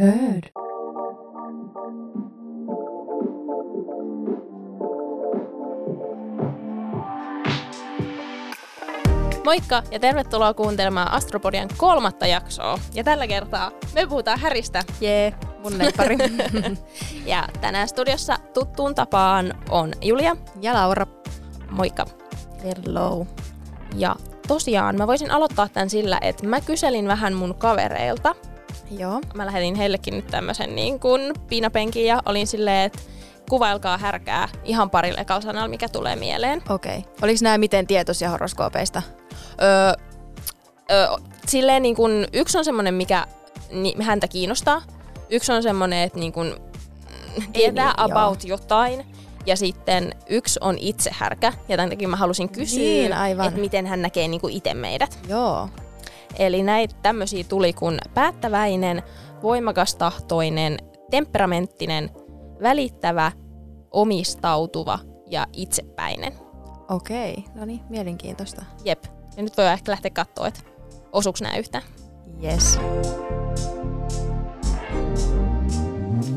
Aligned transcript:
Heard. 0.00 0.50
Moikka 9.44 9.82
ja 9.90 10.00
tervetuloa 10.00 10.54
kuuntelemaan 10.54 11.10
Astropodian 11.10 11.68
kolmatta 11.76 12.26
jaksoa. 12.26 12.78
Ja 12.94 13.04
tällä 13.04 13.26
kertaa 13.26 13.70
me 13.94 14.06
puhutaan 14.06 14.40
Häristä. 14.40 14.82
Jee, 15.00 15.34
mun 15.62 15.78
lemppari. 15.78 16.16
Ja 17.26 17.48
tänään 17.60 17.88
studiossa 17.88 18.36
tuttuun 18.54 18.94
tapaan 18.94 19.54
on 19.70 19.92
Julia. 20.02 20.36
ja 20.60 20.74
Laura. 20.74 21.06
Moikka. 21.70 22.04
Hello. 22.64 23.26
Ja 23.96 24.16
tosiaan 24.48 24.96
mä 24.96 25.06
voisin 25.06 25.30
aloittaa 25.30 25.68
tämän 25.68 25.90
sillä, 25.90 26.18
että 26.22 26.46
mä 26.46 26.60
kyselin 26.60 27.08
vähän 27.08 27.34
mun 27.34 27.54
kavereilta. 27.54 28.34
Joo. 28.98 29.20
Mä 29.34 29.46
lähetin 29.46 29.74
heillekin 29.74 30.14
nyt 30.14 30.26
tämmöisen 30.26 30.74
niin 30.74 31.00
kuin 31.00 31.34
piinapenkin 31.48 32.06
ja 32.06 32.22
olin 32.26 32.46
silleen, 32.46 32.86
että 32.86 32.98
kuvailkaa 33.50 33.98
härkää 33.98 34.48
ihan 34.64 34.90
parille 34.90 35.20
ekalla 35.20 35.40
sanalla, 35.40 35.68
mikä 35.68 35.88
tulee 35.88 36.16
mieleen. 36.16 36.62
Okei. 36.68 36.98
Okay. 36.98 37.12
Oliko 37.22 37.38
nämä 37.42 37.58
miten 37.58 37.86
tietoisia 37.86 38.30
horoskoopeista? 38.30 39.02
Öö, 39.62 39.92
öö, 40.90 41.06
silleen 41.46 41.82
niin 41.82 41.96
kun, 41.96 42.26
yksi 42.32 42.58
on 42.58 42.64
semmoinen, 42.64 42.94
mikä 42.94 43.26
ni, 43.72 43.94
häntä 44.02 44.28
kiinnostaa. 44.28 44.82
Yksi 45.30 45.52
on 45.52 45.62
semmoinen, 45.62 46.02
että 46.02 46.18
niin 46.18 46.32
kun, 46.32 46.60
tietää 47.52 47.94
niin, 47.98 48.00
about 48.12 48.44
jotain. 48.44 49.06
Ja 49.46 49.56
sitten 49.56 50.14
yksi 50.28 50.60
on 50.62 50.78
itse 50.78 51.10
härkä. 51.14 51.52
Ja 51.68 51.76
tämän 51.76 51.90
takia 51.90 52.08
mä 52.08 52.16
halusin 52.16 52.48
kysyä, 52.48 52.78
Niin, 52.78 53.12
aivan. 53.12 53.46
että 53.46 53.60
miten 53.60 53.86
hän 53.86 54.02
näkee 54.02 54.28
niin 54.28 54.50
itse 54.50 54.74
meidät. 54.74 55.18
Joo. 55.28 55.68
Eli 56.38 56.62
näitä 56.62 56.94
tämmöisiä 57.02 57.44
tuli 57.44 57.72
kuin 57.72 57.98
päättäväinen, 58.14 59.02
voimakastahtoinen, 59.42 60.78
temperamenttinen, 61.10 62.10
välittävä, 62.62 63.32
omistautuva 63.90 64.98
ja 65.26 65.46
itsepäinen. 65.52 66.32
Okei. 66.88 67.44
No 67.54 67.64
niin, 67.64 67.80
mielenkiintoista. 67.88 68.64
Jep. 68.84 69.04
Ja 69.36 69.42
nyt 69.42 69.56
voi 69.56 69.66
ehkä 69.66 69.90
lähteä 69.90 70.10
katsoa, 70.10 70.46
että 70.46 70.60
osuuks 71.12 71.42
nämä 71.42 71.56
yhtään. 71.56 71.84
Yes. 72.44 72.78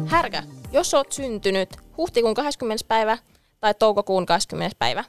Härkä, 0.06 0.44
jos 0.72 0.94
oot 0.94 1.12
syntynyt 1.12 1.70
huhtikuun 1.98 2.34
20. 2.34 2.86
päivä 2.88 3.18
tai 3.60 3.74
toukokuun 3.74 4.26
20. 4.26 4.76
päivä 4.80 5.04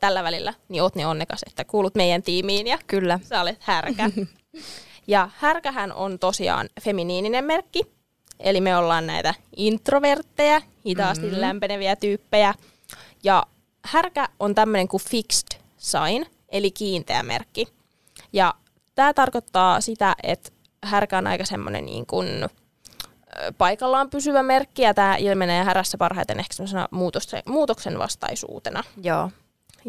tällä 0.00 0.24
välillä, 0.24 0.54
niin 0.68 0.82
oot 0.82 0.94
niin 0.94 1.06
onnekas, 1.06 1.40
että 1.46 1.64
kuulut 1.64 1.94
meidän 1.94 2.22
tiimiin 2.22 2.66
ja 2.66 2.78
Kyllä. 2.86 3.20
sä 3.22 3.40
olet 3.40 3.58
härkä. 3.60 4.10
ja 5.06 5.28
härkähän 5.36 5.92
on 5.92 6.18
tosiaan 6.18 6.68
feminiininen 6.80 7.44
merkki, 7.44 7.82
eli 8.40 8.60
me 8.60 8.76
ollaan 8.76 9.06
näitä 9.06 9.34
introvertteja, 9.56 10.62
hitaasti 10.86 11.26
mm-hmm. 11.26 11.40
lämpeneviä 11.40 11.96
tyyppejä. 11.96 12.54
Ja 13.24 13.42
härkä 13.84 14.28
on 14.40 14.54
tämmöinen 14.54 14.88
kuin 14.88 15.02
fixed 15.02 15.60
sign, 15.76 16.26
eli 16.48 16.70
kiinteä 16.70 17.22
merkki. 17.22 17.68
Ja 18.32 18.54
tämä 18.94 19.14
tarkoittaa 19.14 19.80
sitä, 19.80 20.16
että 20.22 20.50
härkä 20.84 21.18
on 21.18 21.26
aika 21.26 21.44
semmoinen 21.44 21.86
niin 21.86 22.06
kuin, 22.06 22.28
paikallaan 23.58 24.10
pysyvä 24.10 24.42
merkki, 24.42 24.82
ja 24.82 24.94
tämä 24.94 25.16
ilmenee 25.16 25.64
härässä 25.64 25.98
parhaiten 25.98 26.40
ehkä 26.40 26.54
semmoisena 26.54 26.88
muutoksen 27.46 27.98
vastaisuutena. 27.98 28.84
Joo. 29.02 29.30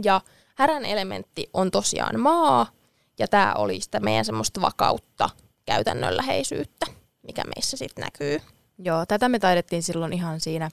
Ja 0.03 0.21
härän 0.55 0.85
elementti 0.85 1.49
on 1.53 1.71
tosiaan 1.71 2.19
maa, 2.19 2.67
ja 3.19 3.27
tämä 3.27 3.53
oli 3.53 3.81
sitä 3.81 3.99
meidän 3.99 4.25
semmoista 4.25 4.61
vakautta, 4.61 5.29
käytännönläheisyyttä, 5.65 6.85
mikä 7.23 7.43
meissä 7.55 7.77
sitten 7.77 8.03
näkyy. 8.03 8.41
Joo, 8.77 9.05
tätä 9.05 9.29
me 9.29 9.39
taidettiin 9.39 9.83
silloin 9.83 10.13
ihan 10.13 10.39
siinä 10.39 10.69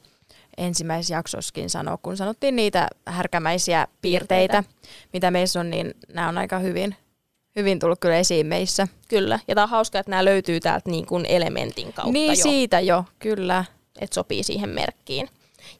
ensimmäisessä 0.56 1.14
jaksossakin 1.14 1.70
sanoa, 1.70 1.96
kun 1.96 2.16
sanottiin 2.16 2.56
niitä 2.56 2.88
härkämäisiä 3.06 3.88
piirteitä, 4.02 4.64
mitä 5.12 5.30
meissä 5.30 5.60
on, 5.60 5.70
niin 5.70 5.94
nämä 6.12 6.28
on 6.28 6.38
aika 6.38 6.58
hyvin, 6.58 6.96
hyvin 7.56 7.78
tullut 7.78 7.98
kyllä 8.00 8.16
esiin 8.16 8.46
meissä. 8.46 8.88
Kyllä, 9.08 9.38
ja 9.48 9.54
tämä 9.54 9.62
on 9.62 9.70
hauskaa, 9.70 10.00
että 10.00 10.10
nämä 10.10 10.24
löytyy 10.24 10.60
täältä 10.60 10.90
niin 10.90 11.06
kuin 11.06 11.26
elementin 11.28 11.92
kautta 11.92 12.12
niin 12.12 12.38
jo, 12.38 12.42
siitä 12.42 12.80
jo, 12.80 13.04
kyllä. 13.18 13.64
että 14.00 14.14
sopii 14.14 14.42
siihen 14.42 14.70
merkkiin. 14.70 15.28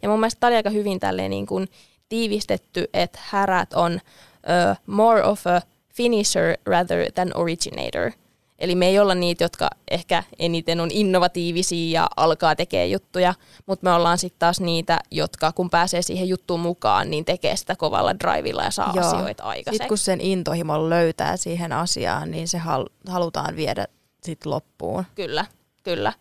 Ja 0.02 0.08
mun 0.08 0.20
mielestä 0.20 0.40
tämä 0.40 0.48
oli 0.48 0.56
aika 0.56 0.70
hyvin 0.70 1.00
tälleen 1.00 1.30
niin 1.30 1.46
kuin 1.46 1.68
tiivistetty, 2.08 2.90
että 2.92 3.18
härät 3.22 3.72
on 3.72 3.92
uh, 3.94 4.76
more 4.86 5.24
of 5.24 5.46
a 5.46 5.60
finisher 5.94 6.58
rather 6.66 7.12
than 7.12 7.30
originator. 7.34 8.10
Eli 8.58 8.74
me 8.74 8.86
ei 8.86 8.98
olla 8.98 9.14
niitä, 9.14 9.44
jotka 9.44 9.70
ehkä 9.90 10.22
eniten 10.38 10.80
on 10.80 10.90
innovatiivisia 10.92 12.00
ja 12.00 12.08
alkaa 12.16 12.56
tekee 12.56 12.86
juttuja, 12.86 13.34
mutta 13.66 13.84
me 13.84 13.92
ollaan 13.92 14.18
sitten 14.18 14.38
taas 14.38 14.60
niitä, 14.60 14.98
jotka 15.10 15.52
kun 15.52 15.70
pääsee 15.70 16.02
siihen 16.02 16.28
juttuun 16.28 16.60
mukaan, 16.60 17.10
niin 17.10 17.24
tekee 17.24 17.56
sitä 17.56 17.76
kovalla 17.76 18.18
drivilla 18.18 18.64
ja 18.64 18.70
saa 18.70 18.92
Joo. 18.94 19.06
asioita 19.06 19.42
aikaiseksi. 19.42 19.74
Sitten 19.74 19.88
kun 19.88 19.98
sen 19.98 20.20
intohimon 20.20 20.90
löytää 20.90 21.36
siihen 21.36 21.72
asiaan, 21.72 22.30
niin 22.30 22.48
se 22.48 22.58
hal- 22.58 22.88
halutaan 23.08 23.56
viedä 23.56 23.86
sit 24.22 24.46
loppuun. 24.46 25.04
Kyllä, 25.14 25.46
kyllä. 25.82 26.12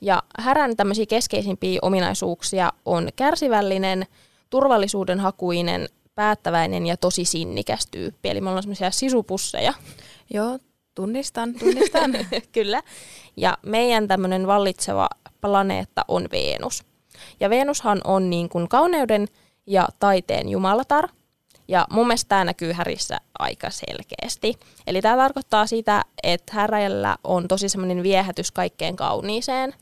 Ja 0.00 0.22
härän 0.38 0.76
tämmöisiä 0.76 1.06
keskeisimpiä 1.06 1.78
ominaisuuksia 1.82 2.72
on 2.84 3.08
kärsivällinen, 3.16 4.06
turvallisuudenhakuinen, 4.54 5.88
päättäväinen 6.14 6.86
ja 6.86 6.96
tosi 6.96 7.24
sinnikäs 7.24 7.86
tyyppi. 7.90 8.28
Eli 8.28 8.40
me 8.40 8.48
ollaan 8.48 8.62
semmoisia 8.62 8.90
sisupusseja. 8.90 9.74
Joo, 10.34 10.58
tunnistan, 10.94 11.54
tunnistan. 11.54 12.12
Kyllä. 12.52 12.82
Ja 13.36 13.58
meidän 13.66 14.08
tämmöinen 14.08 14.46
vallitseva 14.46 15.08
planeetta 15.40 16.04
on 16.08 16.28
Venus. 16.32 16.84
Ja 17.40 17.50
Venushan 17.50 18.00
on 18.04 18.30
niin 18.30 18.48
kuin 18.48 18.68
kauneuden 18.68 19.28
ja 19.66 19.88
taiteen 19.98 20.48
jumalatar. 20.48 21.08
Ja 21.68 21.86
mun 21.90 22.06
mielestä 22.06 22.28
tämä 22.28 22.44
näkyy 22.44 22.72
härissä 22.72 23.18
aika 23.38 23.70
selkeästi. 23.70 24.54
Eli 24.86 25.02
tämä 25.02 25.16
tarkoittaa 25.16 25.66
sitä, 25.66 26.02
että 26.22 26.52
häräjällä 26.54 27.16
on 27.24 27.48
tosi 27.48 27.68
semmoinen 27.68 28.02
viehätys 28.02 28.52
kaikkeen 28.52 28.96
kauniiseen, 28.96 29.74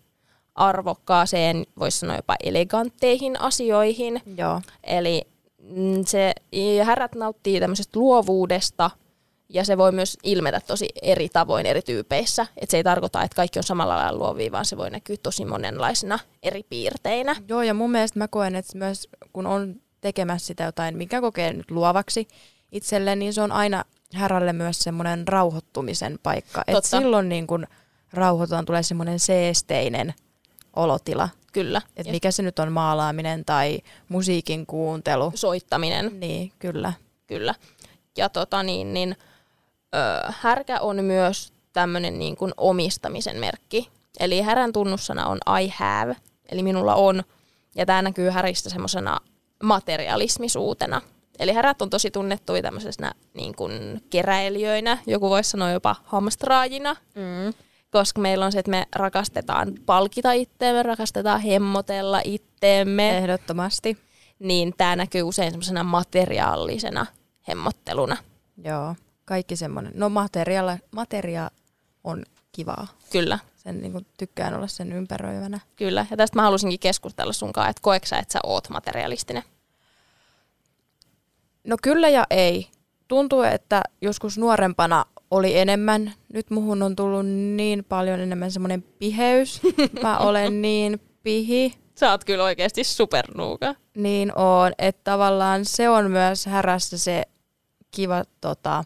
arvokkaaseen, 0.55 1.67
voisi 1.79 1.99
sanoa 1.99 2.17
jopa 2.17 2.37
elegantteihin 2.45 3.41
asioihin. 3.41 4.21
Joo, 4.37 4.61
Eli 4.85 5.23
mm, 5.59 6.05
se, 6.07 6.33
härät 6.85 7.15
nauttii 7.15 7.61
tämmöisestä 7.61 7.99
luovuudesta 7.99 8.91
ja 9.49 9.65
se 9.65 9.79
voi 9.79 9.93
myös 9.93 10.19
ilmetä 10.23 10.61
tosi 10.61 10.89
eri 11.03 11.29
tavoin 11.29 11.67
eri 11.67 11.83
tyypeissä. 11.83 12.47
Et 12.57 12.71
se 12.71 12.77
ei 12.77 12.85
tarkoita, 12.85 13.23
että 13.23 13.37
kaikki 13.37 13.59
on 13.59 13.63
samalla 13.63 13.97
lailla 13.97 14.19
luovia, 14.19 14.53
vaan 14.53 14.65
se 14.65 14.77
voi 14.77 14.91
näkyä 14.91 15.17
tosi 15.23 15.45
monenlaisina 15.45 16.19
eri 16.43 16.63
piirteinä. 16.63 17.37
Joo, 17.49 17.63
ja 17.63 17.75
mun 17.75 17.91
mielestä 17.91 18.19
mä 18.19 18.29
koen, 18.29 18.57
että 18.57 18.79
myös 18.79 19.09
kun 19.33 19.47
on 19.47 19.75
tekemässä 20.01 20.47
sitä 20.47 20.65
jotain, 20.65 20.97
mikä 20.97 21.21
kokee 21.21 21.53
nyt 21.53 21.71
luovaksi 21.71 22.29
itselle, 22.73 23.17
niin 23.17 23.33
se 23.33 23.43
on 23.43 23.53
aina 23.53 23.85
härälle 24.15 24.53
myös 24.53 24.79
semmoinen 24.79 25.29
rauhoittumisen 25.29 26.19
paikka. 26.23 26.61
Että 26.61 26.73
Totta. 26.73 26.99
silloin 26.99 27.29
niin 27.29 27.47
kun 27.47 27.67
rauhoitutaan, 28.13 28.65
tulee 28.65 28.83
semmoinen 28.83 29.19
seesteinen 29.19 30.15
olotila. 30.77 31.29
Kyllä. 31.53 31.83
Ja 31.97 32.05
mikä 32.13 32.31
se 32.31 32.43
nyt 32.43 32.59
on 32.59 32.73
maalaaminen 32.73 33.45
tai 33.45 33.79
musiikin 34.09 34.67
kuuntelu. 34.67 35.33
soittaminen, 35.35 36.21
Niin, 36.21 36.53
kyllä. 36.59 36.93
kyllä. 37.27 37.55
Ja 38.17 38.29
tota 38.29 38.63
niin, 38.63 38.95
niin 38.95 39.17
ö, 39.95 40.33
härkä 40.41 40.81
on 40.81 41.05
myös 41.05 41.53
tämmöinen 41.73 42.19
niin 42.19 42.37
kuin 42.37 42.53
omistamisen 42.57 43.37
merkki. 43.37 43.89
Eli 44.21 44.41
härän 44.41 44.73
tunnussana 44.73 45.27
on 45.27 45.39
I 45.63 45.69
have, 45.77 46.17
eli 46.49 46.63
minulla 46.63 46.95
on. 46.95 47.23
Ja 47.75 47.87
tämä 47.87 48.03
näkyy 48.03 48.31
häristä 48.31 48.71
semmoisena 48.71 49.19
materialismisuutena. 49.63 51.01
Eli 51.39 51.53
härät 51.53 51.83
on 51.83 51.91
tosi 51.91 52.11
tunnettuja 52.11 52.63
tämmöisenä 52.63 53.13
niin 53.35 53.55
kuin 53.57 54.03
keräilijöinä, 54.11 54.99
joku 55.07 55.31
voisi 55.31 55.51
sanoa 55.51 55.71
jopa 55.71 55.97
hamstraajina, 56.05 56.97
Mm. 57.15 57.53
Koska 57.93 58.21
meillä 58.21 58.45
on 58.45 58.53
se, 58.53 58.59
että 58.59 58.71
me 58.71 58.87
rakastetaan 58.95 59.73
palkita 59.87 60.33
itteemme, 60.33 60.83
rakastetaan 60.83 61.41
hemmotella 61.41 62.21
itteemme, 62.25 63.19
Ehdottomasti. 63.19 63.99
niin 64.39 64.75
tämä 64.77 64.97
näkyy 64.97 65.23
usein 65.23 65.51
semmoisena 65.51 65.85
materiaalisena 65.85 67.07
hemmotteluna. 67.49 68.17
Joo, 68.65 68.95
kaikki 69.25 69.57
semmoinen. 69.57 69.93
No 69.97 70.09
materia, 70.09 70.79
materia 70.91 71.51
on 72.05 72.23
kivaa. 72.53 72.87
Kyllä, 73.13 73.39
Sen 73.57 73.81
niin 73.83 73.93
kuin, 73.93 74.07
tykkään 74.19 74.55
olla 74.55 74.67
sen 74.67 74.93
ympäröivänä. 74.93 75.61
kyllä. 75.77 76.07
Ja 76.11 76.17
tästä 76.17 76.39
mä 76.39 76.43
halusinkin 76.43 76.79
keskustella 76.81 77.33
sunkaan, 77.33 77.71
että 77.71 77.83
koetko 77.83 78.07
sä, 78.07 78.19
että 78.19 78.33
sä 78.33 78.39
oot 78.43 78.69
materialistinen? 78.69 79.43
No 81.65 81.77
kyllä 81.83 82.09
ja 82.09 82.27
ei. 82.31 82.69
Tuntuu, 83.09 83.43
että 83.43 83.83
joskus 84.01 84.39
nuorempana 84.39 85.05
oli 85.33 85.59
enemmän. 85.59 86.13
Nyt 86.33 86.51
muhun 86.51 86.83
on 86.83 86.97
tullut 86.97 87.27
niin 87.57 87.85
paljon 87.85 88.21
enemmän 88.21 88.53
semmoinen 88.53 88.83
piheys. 88.99 89.61
Mä 90.03 90.19
olen 90.29 90.63
niin 90.63 91.01
pihi, 91.23 91.75
Sä 91.95 92.11
oot 92.11 92.25
kyllä 92.25 92.45
oikeasti 92.45 92.85
supernuuka. 92.85 93.75
niin 93.95 94.33
on, 94.39 94.73
että 94.79 95.01
tavallaan 95.05 95.65
se 95.65 95.89
on 95.89 96.11
myös 96.11 96.47
härässä 96.47 96.99
se 96.99 97.23
kiva 97.91 98.25
tota, 98.41 98.85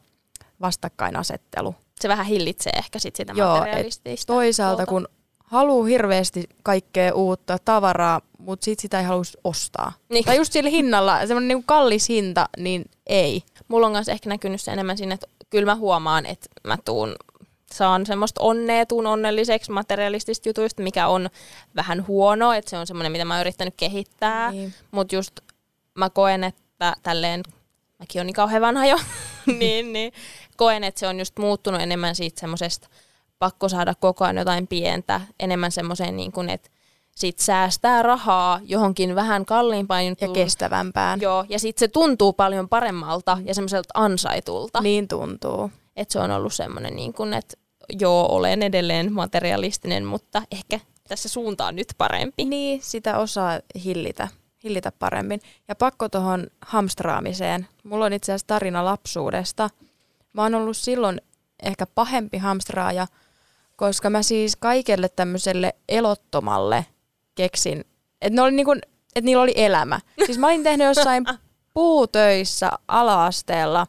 vastakkainasettelu. 0.60 1.75
Se 2.00 2.08
vähän 2.08 2.26
hillitsee 2.26 2.72
ehkä 2.76 2.99
sit 2.99 3.16
sitä 3.16 3.32
Joo, 3.37 3.56
materialistista. 3.58 4.32
Toisaalta 4.32 4.76
puolta. 4.87 4.90
kun 4.90 5.08
haluu 5.44 5.84
hirveästi 5.84 6.44
kaikkea 6.62 7.14
uutta 7.14 7.58
tavaraa, 7.64 8.20
mutta 8.38 8.64
sit 8.64 8.78
sitä 8.78 8.99
ei 8.99 9.04
halus 9.04 9.38
ostaa. 9.44 9.92
Niin. 10.08 10.25
Tai 10.25 10.37
just 10.37 10.52
sillä 10.52 10.70
hinnalla, 10.70 11.26
semmoinen 11.26 11.49
niinku 11.49 11.64
kallis 11.66 12.08
hinta, 12.08 12.49
niin 12.58 12.84
ei. 13.06 13.42
Mulla 13.69 13.87
on 13.87 13.92
myös 13.92 14.08
ehkä 14.08 14.28
näkynyt 14.28 14.60
se 14.60 14.70
enemmän 14.70 14.99
siinä, 14.99 15.14
että 15.14 15.26
kyllä 15.50 15.66
mä 15.66 15.76
huomaan, 15.76 16.26
että 16.26 16.48
mä 16.64 16.78
tuun 16.84 17.16
saan 17.72 18.06
semmoista 18.06 18.43
onnea, 18.43 18.87
tuun 18.87 19.06
onnelliseksi 19.06 19.72
materialistista 19.72 20.48
jutuista, 20.48 20.82
mikä 20.82 21.08
on 21.08 21.31
vähän 21.76 22.06
huono, 22.06 22.52
että 22.52 22.70
se 22.70 22.78
on 22.78 22.87
semmoinen, 22.87 23.12
mitä 23.12 23.25
mä 23.25 23.34
oon 23.34 23.40
yrittänyt 23.40 23.75
kehittää. 23.76 24.50
Niin. 24.50 24.75
Mutta 24.90 25.14
just 25.14 25.40
mä 25.94 26.10
koen, 26.10 26.44
että 26.44 26.96
tälleen, 27.02 27.43
mäkin 27.98 28.20
on 28.20 28.26
niin 28.26 28.34
kauhean 28.34 28.62
vanha 28.62 28.87
jo, 28.87 28.98
niin, 29.58 29.93
niin 29.93 30.12
koen, 30.56 30.84
että 30.84 30.98
se 31.00 31.06
on 31.06 31.19
just 31.19 31.38
muuttunut 31.38 31.81
enemmän 31.81 32.14
siitä 32.14 32.40
semmoisesta 32.40 32.88
pakko 33.38 33.69
saada 33.69 33.94
koko 33.94 34.25
ajan 34.25 34.37
jotain 34.37 34.66
pientä, 34.66 35.20
enemmän 35.40 35.72
semmoiseen 35.72 36.16
niin 36.16 36.32
kuin, 36.32 36.50
että 36.50 36.70
sit 37.16 37.38
säästää 37.38 38.02
rahaa 38.02 38.60
johonkin 38.64 39.14
vähän 39.14 39.46
kalliimpaan 39.46 40.04
Ja 40.04 40.08
juttuun. 40.08 40.32
kestävämpään. 40.32 41.20
Joo, 41.20 41.44
ja 41.48 41.58
sitten 41.58 41.80
se 41.80 41.88
tuntuu 41.88 42.32
paljon 42.32 42.68
paremmalta 42.68 43.38
ja 43.44 43.54
semmoiselta 43.54 43.88
ansaitulta. 43.94 44.80
Niin 44.80 45.08
tuntuu. 45.08 45.70
Että 45.96 46.12
se 46.12 46.18
on 46.18 46.30
ollut 46.30 46.54
semmoinen, 46.54 46.96
niin 46.96 47.12
kuin, 47.12 47.34
että 47.34 47.54
joo, 48.00 48.26
olen 48.26 48.62
edelleen 48.62 49.12
materialistinen, 49.12 50.04
mutta 50.04 50.42
ehkä 50.52 50.80
tässä 51.08 51.28
suunta 51.28 51.66
on 51.66 51.76
nyt 51.76 51.88
parempi. 51.98 52.44
Niin, 52.44 52.82
sitä 52.82 53.18
osaa 53.18 53.60
hillitä, 53.84 54.28
hillitä 54.64 54.92
paremmin. 54.92 55.40
Ja 55.68 55.74
pakko 55.74 56.08
tuohon 56.08 56.46
hamstraamiseen. 56.60 57.66
Mulla 57.84 58.04
on 58.04 58.12
itse 58.12 58.32
asiassa 58.32 58.46
tarina 58.46 58.84
lapsuudesta. 58.84 59.70
Mä 60.32 60.42
oon 60.42 60.54
ollut 60.54 60.76
silloin 60.76 61.20
ehkä 61.62 61.86
pahempi 61.86 62.38
hamstraaja, 62.38 63.06
koska 63.76 64.10
mä 64.10 64.22
siis 64.22 64.56
kaikelle 64.56 65.08
tämmöiselle 65.08 65.74
elottomalle 65.88 66.86
keksin, 67.36 67.84
että 68.20 68.36
ne 68.36 68.42
oli 68.42 68.52
niinku, 68.52 68.72
että 68.72 69.24
niillä 69.24 69.42
oli 69.42 69.52
elämä. 69.56 70.00
Siis 70.26 70.38
mä 70.38 70.46
olin 70.46 70.62
tehnyt 70.62 70.86
jossain 70.86 71.24
puutöissä 71.74 72.70
ala-asteella 72.88 73.86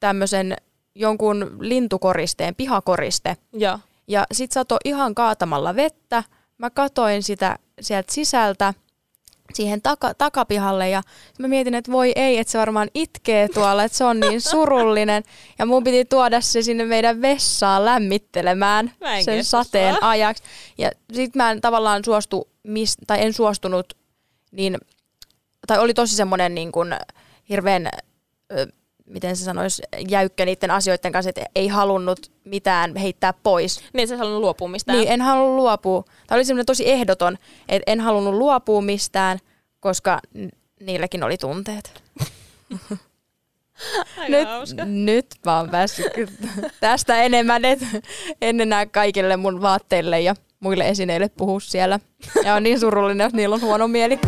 tämmöisen 0.00 0.56
jonkun 0.94 1.56
lintukoristeen, 1.60 2.54
pihakoriste. 2.54 3.36
Joo. 3.52 3.78
Ja 4.08 4.26
sit 4.32 4.52
sato 4.52 4.76
ihan 4.84 5.14
kaatamalla 5.14 5.76
vettä. 5.76 6.24
Mä 6.58 6.70
katoin 6.70 7.22
sitä 7.22 7.58
sieltä 7.80 8.12
sisältä 8.12 8.74
siihen 9.54 9.82
taka, 9.82 10.14
takapihalle 10.14 10.88
ja 10.88 11.02
mä 11.38 11.48
mietin, 11.48 11.74
että 11.74 11.92
voi 11.92 12.12
ei, 12.16 12.38
että 12.38 12.50
se 12.50 12.58
varmaan 12.58 12.88
itkee 12.94 13.48
tuolla, 13.48 13.84
että 13.84 13.98
se 13.98 14.04
on 14.04 14.20
niin 14.20 14.40
surullinen. 14.40 15.22
Ja 15.58 15.66
mun 15.66 15.84
piti 15.84 16.04
tuoda 16.04 16.40
se 16.40 16.62
sinne 16.62 16.84
meidän 16.84 17.22
vessaan 17.22 17.84
lämmittelemään 17.84 18.92
Mä 19.00 19.16
en 19.16 19.24
sen 19.24 19.36
kestä 19.36 19.50
sateen 19.50 20.02
ajaksi. 20.02 20.42
Ja 20.78 20.90
sit 21.12 21.34
mä 21.34 21.50
en 21.50 21.60
tavallaan 21.60 22.04
suostu, 22.04 22.48
mis, 22.62 22.96
tai 23.06 23.24
en 23.24 23.32
suostunut, 23.32 23.94
niin, 24.52 24.78
tai 25.66 25.78
oli 25.78 25.94
tosi 25.94 26.16
semmoinen 26.16 26.54
niin 26.54 26.72
kuin 26.72 26.94
hirveän, 27.48 27.88
ö, 28.52 28.66
miten 29.12 29.36
se 29.36 29.44
sanoisi, 29.44 29.82
jäykkä 30.08 30.44
niiden 30.44 30.70
asioiden 30.70 31.12
kanssa, 31.12 31.28
että 31.28 31.44
ei 31.54 31.68
halunnut 31.68 32.32
mitään 32.44 32.96
heittää 32.96 33.32
pois. 33.32 33.80
Niin 33.92 34.08
sä 34.08 34.16
halunnut 34.16 34.40
luopua 34.40 34.68
mistään. 34.68 34.98
Niin, 34.98 35.12
en 35.12 35.20
halunnut 35.20 35.56
luopua. 35.56 36.04
Tämä 36.26 36.36
oli 36.36 36.44
semmoinen 36.44 36.66
tosi 36.66 36.90
ehdoton, 36.90 37.38
että 37.68 37.92
en 37.92 38.00
halunnut 38.00 38.34
luopua 38.34 38.82
mistään, 38.82 39.38
koska 39.80 40.18
niilläkin 40.80 41.24
oli 41.24 41.38
tunteet. 41.38 42.02
Nyt, 44.28 44.48
hauska. 44.48 44.84
nyt 44.84 45.26
mä 45.46 45.58
oon 45.58 45.70
päässyt 45.70 46.06
tästä 46.80 47.22
enemmän, 47.22 47.64
että 47.64 47.86
en 48.42 48.60
enää 48.60 48.86
kaikille 48.86 49.36
mun 49.36 49.62
vaatteille 49.62 50.20
ja 50.20 50.34
muille 50.60 50.88
esineille 50.88 51.28
puhu 51.28 51.60
siellä. 51.60 52.00
Ja 52.44 52.54
on 52.54 52.62
niin 52.62 52.80
surullinen, 52.80 53.24
jos 53.24 53.34
niillä 53.34 53.54
on 53.54 53.60
huono 53.60 53.88
mieli. 53.88 54.18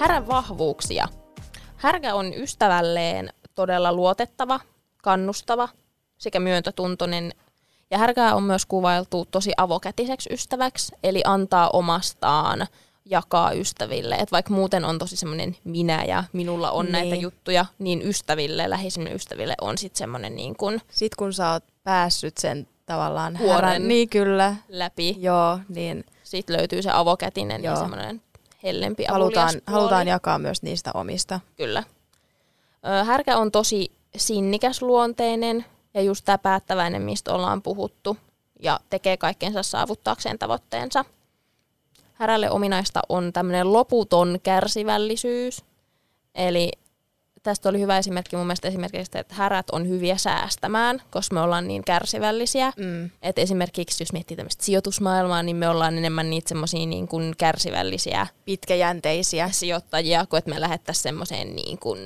Härän 0.00 0.28
vahvuuksia. 0.28 1.08
Härkä 1.76 2.14
on 2.14 2.34
ystävälleen 2.34 3.32
todella 3.54 3.92
luotettava, 3.92 4.60
kannustava 5.02 5.68
sekä 6.18 6.40
myöntötuntoinen. 6.40 7.32
Ja 7.90 7.98
härkää 7.98 8.34
on 8.34 8.42
myös 8.42 8.66
kuvailtu 8.66 9.28
tosi 9.30 9.52
avokätiseksi 9.56 10.30
ystäväksi, 10.32 10.92
eli 11.02 11.22
antaa 11.24 11.70
omastaan, 11.72 12.66
jakaa 13.04 13.52
ystäville. 13.52 14.14
Et 14.14 14.32
vaikka 14.32 14.54
muuten 14.54 14.84
on 14.84 14.98
tosi 14.98 15.16
semmoinen 15.16 15.56
minä 15.64 16.04
ja 16.04 16.24
minulla 16.32 16.70
on 16.70 16.84
niin. 16.84 16.92
näitä 16.92 17.10
Niin. 17.14 17.20
juttuja, 17.22 17.66
niin 17.78 18.02
ystäville, 18.08 18.70
läheisimmille 18.70 19.14
ystäville 19.16 19.54
on 19.60 19.78
sitten 19.78 19.98
semmoinen 19.98 20.36
niin 20.36 20.56
kuin 20.56 20.80
Sitten 20.90 21.16
kun 21.18 21.32
sä 21.32 21.52
oot 21.52 21.64
päässyt 21.84 22.38
sen 22.38 22.68
tavallaan 22.86 23.36
härän, 23.36 23.88
niin 23.88 24.08
kyllä, 24.08 24.56
läpi. 24.68 25.16
joo, 25.18 25.58
niin 25.68 26.04
Sitten 26.22 26.56
löytyy 26.56 26.82
se 26.82 26.90
avokätinen 26.90 27.62
ja 27.64 27.70
Joo. 27.70 27.80
semmoinen 27.80 28.22
hellempi 28.62 29.04
halutaan, 29.08 29.54
halutaan 29.66 30.08
jakaa 30.08 30.38
myös 30.38 30.62
niistä 30.62 30.90
omista. 30.94 31.40
Kyllä. 31.56 31.82
Härkä 33.04 33.38
on 33.38 33.52
tosi 33.52 33.92
sinnikäs 34.16 34.82
luonteinen 34.82 35.64
ja 35.94 36.02
just 36.02 36.24
tämä 36.24 36.38
päättäväinen, 36.38 37.02
mistä 37.02 37.34
ollaan 37.34 37.62
puhuttu, 37.62 38.16
ja 38.62 38.80
tekee 38.90 39.16
kaikkensa 39.16 39.62
saavuttaakseen 39.62 40.38
tavoitteensa. 40.38 41.04
Härälle 42.14 42.50
ominaista 42.50 43.00
on 43.08 43.32
tämmöinen 43.32 43.72
loputon 43.72 44.38
kärsivällisyys. 44.42 45.64
Eli 46.34 46.70
tästä 47.42 47.68
oli 47.68 47.80
hyvä 47.80 47.98
esimerkki 47.98 48.36
mun 48.36 48.46
mielestä 48.46 48.68
esimerkiksi, 48.68 49.18
että 49.18 49.34
härät 49.34 49.70
on 49.72 49.88
hyviä 49.88 50.16
säästämään, 50.16 51.02
koska 51.10 51.34
me 51.34 51.40
ollaan 51.40 51.68
niin 51.68 51.84
kärsivällisiä. 51.84 52.72
Mm. 52.76 53.10
Et 53.22 53.38
esimerkiksi 53.38 54.02
jos 54.02 54.12
miettii 54.12 54.36
tämmöistä 54.36 54.64
sijoitusmaailmaa, 54.64 55.42
niin 55.42 55.56
me 55.56 55.68
ollaan 55.68 55.98
enemmän 55.98 56.30
niitä 56.30 56.48
semmoisia 56.48 56.86
niin 56.86 57.08
kuin 57.08 57.34
kärsivällisiä 57.38 58.26
Pitkäjänteisiä. 58.44 59.50
sijoittajia, 59.50 60.26
kuin 60.26 60.38
että 60.38 60.50
me 60.50 60.60
lähettäisiin 60.60 61.02
semmoiseen 61.02 61.56
niin 61.56 61.78
kuin 61.78 61.98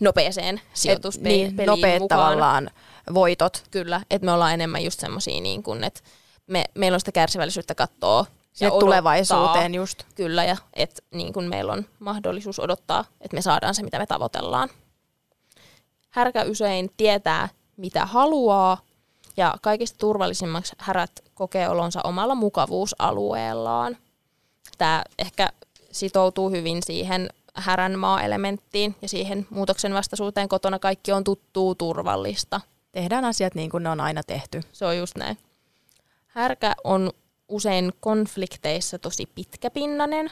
nopeeseen 0.00 0.60
sijoituspeliin 0.74 1.56
niin, 1.56 1.66
nopeat 1.66 2.02
mukaan. 2.02 2.20
tavallaan 2.20 2.70
voitot. 3.14 3.64
Kyllä, 3.70 4.00
että 4.10 4.26
me 4.26 4.32
ollaan 4.32 4.54
enemmän 4.54 4.84
just 4.84 5.00
semmoisia, 5.00 5.40
niin 5.40 5.62
kuin, 5.62 5.84
että 5.84 6.00
me, 6.46 6.64
meillä 6.74 6.96
on 6.96 7.00
sitä 7.00 7.12
kärsivällisyyttä 7.12 7.74
katsoa 7.74 8.26
Sinne 8.52 8.70
odottaa. 8.70 8.86
tulevaisuuteen 8.86 9.74
just. 9.74 10.02
Kyllä, 10.14 10.44
ja 10.44 10.56
että 10.74 11.02
niin 11.14 11.32
kuin 11.32 11.48
meillä 11.48 11.72
on 11.72 11.84
mahdollisuus 11.98 12.60
odottaa, 12.60 13.04
että 13.20 13.34
me 13.34 13.42
saadaan 13.42 13.74
se, 13.74 13.82
mitä 13.82 13.98
me 13.98 14.06
tavoitellaan. 14.06 14.68
Härkä 16.12 16.44
usein 16.44 16.90
tietää, 16.96 17.48
mitä 17.76 18.06
haluaa, 18.06 18.78
ja 19.36 19.54
kaikista 19.62 19.98
turvallisimmaksi 19.98 20.72
härät 20.78 21.10
kokee 21.34 21.68
olonsa 21.68 22.00
omalla 22.04 22.34
mukavuusalueellaan. 22.34 23.96
Tämä 24.78 25.02
ehkä 25.18 25.48
sitoutuu 25.92 26.50
hyvin 26.50 26.82
siihen 26.82 27.30
härän 27.54 27.98
maa-elementtiin 27.98 28.96
ja 29.02 29.08
siihen 29.08 29.46
muutoksen 29.50 29.94
vastaisuuteen 29.94 30.48
kotona 30.48 30.78
kaikki 30.78 31.12
on 31.12 31.24
tuttuu, 31.24 31.74
turvallista. 31.74 32.60
Tehdään 32.92 33.24
asiat 33.24 33.54
niin 33.54 33.70
kuin 33.70 33.82
ne 33.82 33.90
on 33.90 34.00
aina 34.00 34.22
tehty. 34.22 34.60
Se 34.72 34.86
on 34.86 34.96
just 34.96 35.16
näin. 35.16 35.38
Härkä 36.26 36.74
on 36.84 37.10
usein 37.48 37.92
konflikteissa 38.00 38.98
tosi 38.98 39.26
pitkäpinnainen, 39.26 40.30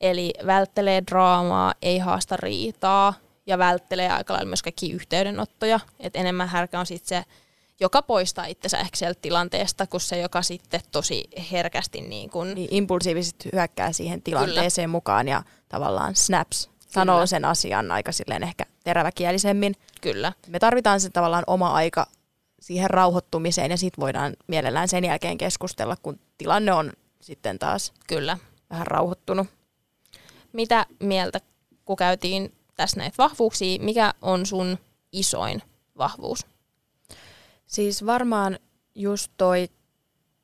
eli 0.00 0.32
välttelee 0.46 1.02
draamaa, 1.06 1.74
ei 1.82 1.98
haasta 1.98 2.36
riitaa 2.36 3.14
ja 3.48 3.58
välttelee 3.58 4.10
aika 4.10 4.34
lailla 4.34 4.48
myös 4.48 4.62
kaikki 4.62 4.92
yhteydenottoja. 4.92 5.80
Et 6.00 6.16
enemmän 6.16 6.48
härkä 6.48 6.80
on 6.80 6.86
sitten 6.86 7.08
se, 7.08 7.24
joka 7.80 8.02
poistaa 8.02 8.44
itsensä 8.44 8.78
ehkä 8.78 8.96
sieltä 8.96 9.18
tilanteesta, 9.22 9.86
kun 9.86 10.00
se, 10.00 10.18
joka 10.18 10.42
sitten 10.42 10.80
tosi 10.92 11.24
herkästi 11.52 12.00
niin 12.00 12.30
kun, 12.30 12.54
Niin 12.54 12.68
impulsiivisesti 12.70 13.48
hyökkää 13.52 13.92
siihen 13.92 14.22
tilanteeseen 14.22 14.86
Kyllä. 14.86 14.92
mukaan 14.92 15.28
ja 15.28 15.42
tavallaan 15.68 16.16
snaps. 16.16 16.70
Sanoo 16.88 17.16
Kyllä. 17.16 17.26
sen 17.26 17.44
asian 17.44 17.90
aika 17.90 18.12
silleen 18.12 18.42
ehkä 18.42 18.64
teräväkielisemmin. 18.84 19.74
kyllä, 20.00 20.32
Me 20.46 20.58
tarvitaan 20.58 21.00
se 21.00 21.10
tavallaan 21.10 21.44
oma 21.46 21.72
aika 21.72 22.06
siihen 22.60 22.90
rauhoittumiseen 22.90 23.70
ja 23.70 23.76
sitten 23.76 24.02
voidaan 24.02 24.36
mielellään 24.46 24.88
sen 24.88 25.04
jälkeen 25.04 25.38
keskustella, 25.38 25.96
kun 26.02 26.20
tilanne 26.38 26.72
on 26.72 26.92
sitten 27.20 27.58
taas 27.58 27.92
kyllä. 28.06 28.38
vähän 28.70 28.86
rauhoittunut. 28.86 29.46
Mitä 30.52 30.86
mieltä, 31.00 31.40
kun 31.84 31.96
käytiin 31.96 32.57
tässä 32.78 32.96
näitä 33.00 33.14
vahvuuksia, 33.18 33.78
mikä 33.80 34.14
on 34.22 34.46
sun 34.46 34.78
isoin 35.12 35.62
vahvuus? 35.98 36.46
Siis 37.66 38.06
varmaan 38.06 38.58
just 38.94 39.32
toi 39.36 39.68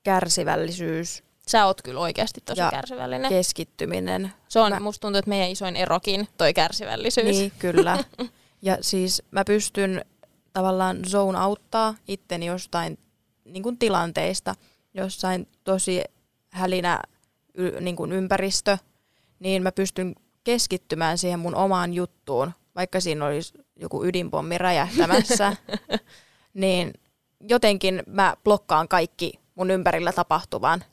kärsivällisyys, 0.03 1.25
Sä 1.49 1.67
oot 1.67 1.83
kyllä 1.83 2.01
oikeasti 2.01 2.41
tosi 2.45 2.61
Ja 2.61 2.71
kärsivällinen. 2.71 3.29
keskittyminen. 3.29 4.33
Se 4.49 4.61
on, 4.61 4.73
Mä- 4.73 4.81
musta 4.81 5.01
tuntuu, 5.01 5.19
että 5.19 5.29
meidän 5.29 5.49
isoin 5.51 5.77
erokin, 5.77 6.29
toi 6.39 6.55
kärsivällisyys. 6.55 7.37
Niin, 7.37 7.53
kyllä. 7.59 8.05
Ja 8.63 8.79
siis 8.81 9.23
mä 9.31 9.45
pystyn 9.45 10.05
tavallaan 10.53 11.05
zone 11.09 11.39
auttaa 11.39 11.95
itteni 12.09 12.47
jostain 12.47 12.99
niin 13.45 13.63
kuin 13.63 13.79
tilanteista, 13.79 14.55
jossain 14.95 15.49
tosi 15.65 16.03
hälinä 16.51 17.01
y, 17.55 17.81
niin 17.81 17.97
kuin 17.97 18.13
ympäristö, 18.13 18.79
niin 19.39 19.63
mä 19.63 19.73
pystyn 19.73 20.15
keskittymään 20.45 21.19
siihen 21.19 21.39
mun 21.39 21.55
omaan 21.55 21.95
juttuun, 21.95 22.53
vaikka 22.77 23.01
siinä 23.01 23.27
olisi 23.27 23.53
joku 23.77 24.05
ydinpommi 24.05 24.59
räjähtämässä. 24.59 25.57
niin 26.55 26.93
jotenkin 27.41 28.03
mä 28.07 28.37
blokkaan 28.45 28.89
kaikki 28.89 29.33
mun 29.55 29.71
ympärillä 29.71 30.13
tapahtuvan. 30.13 30.85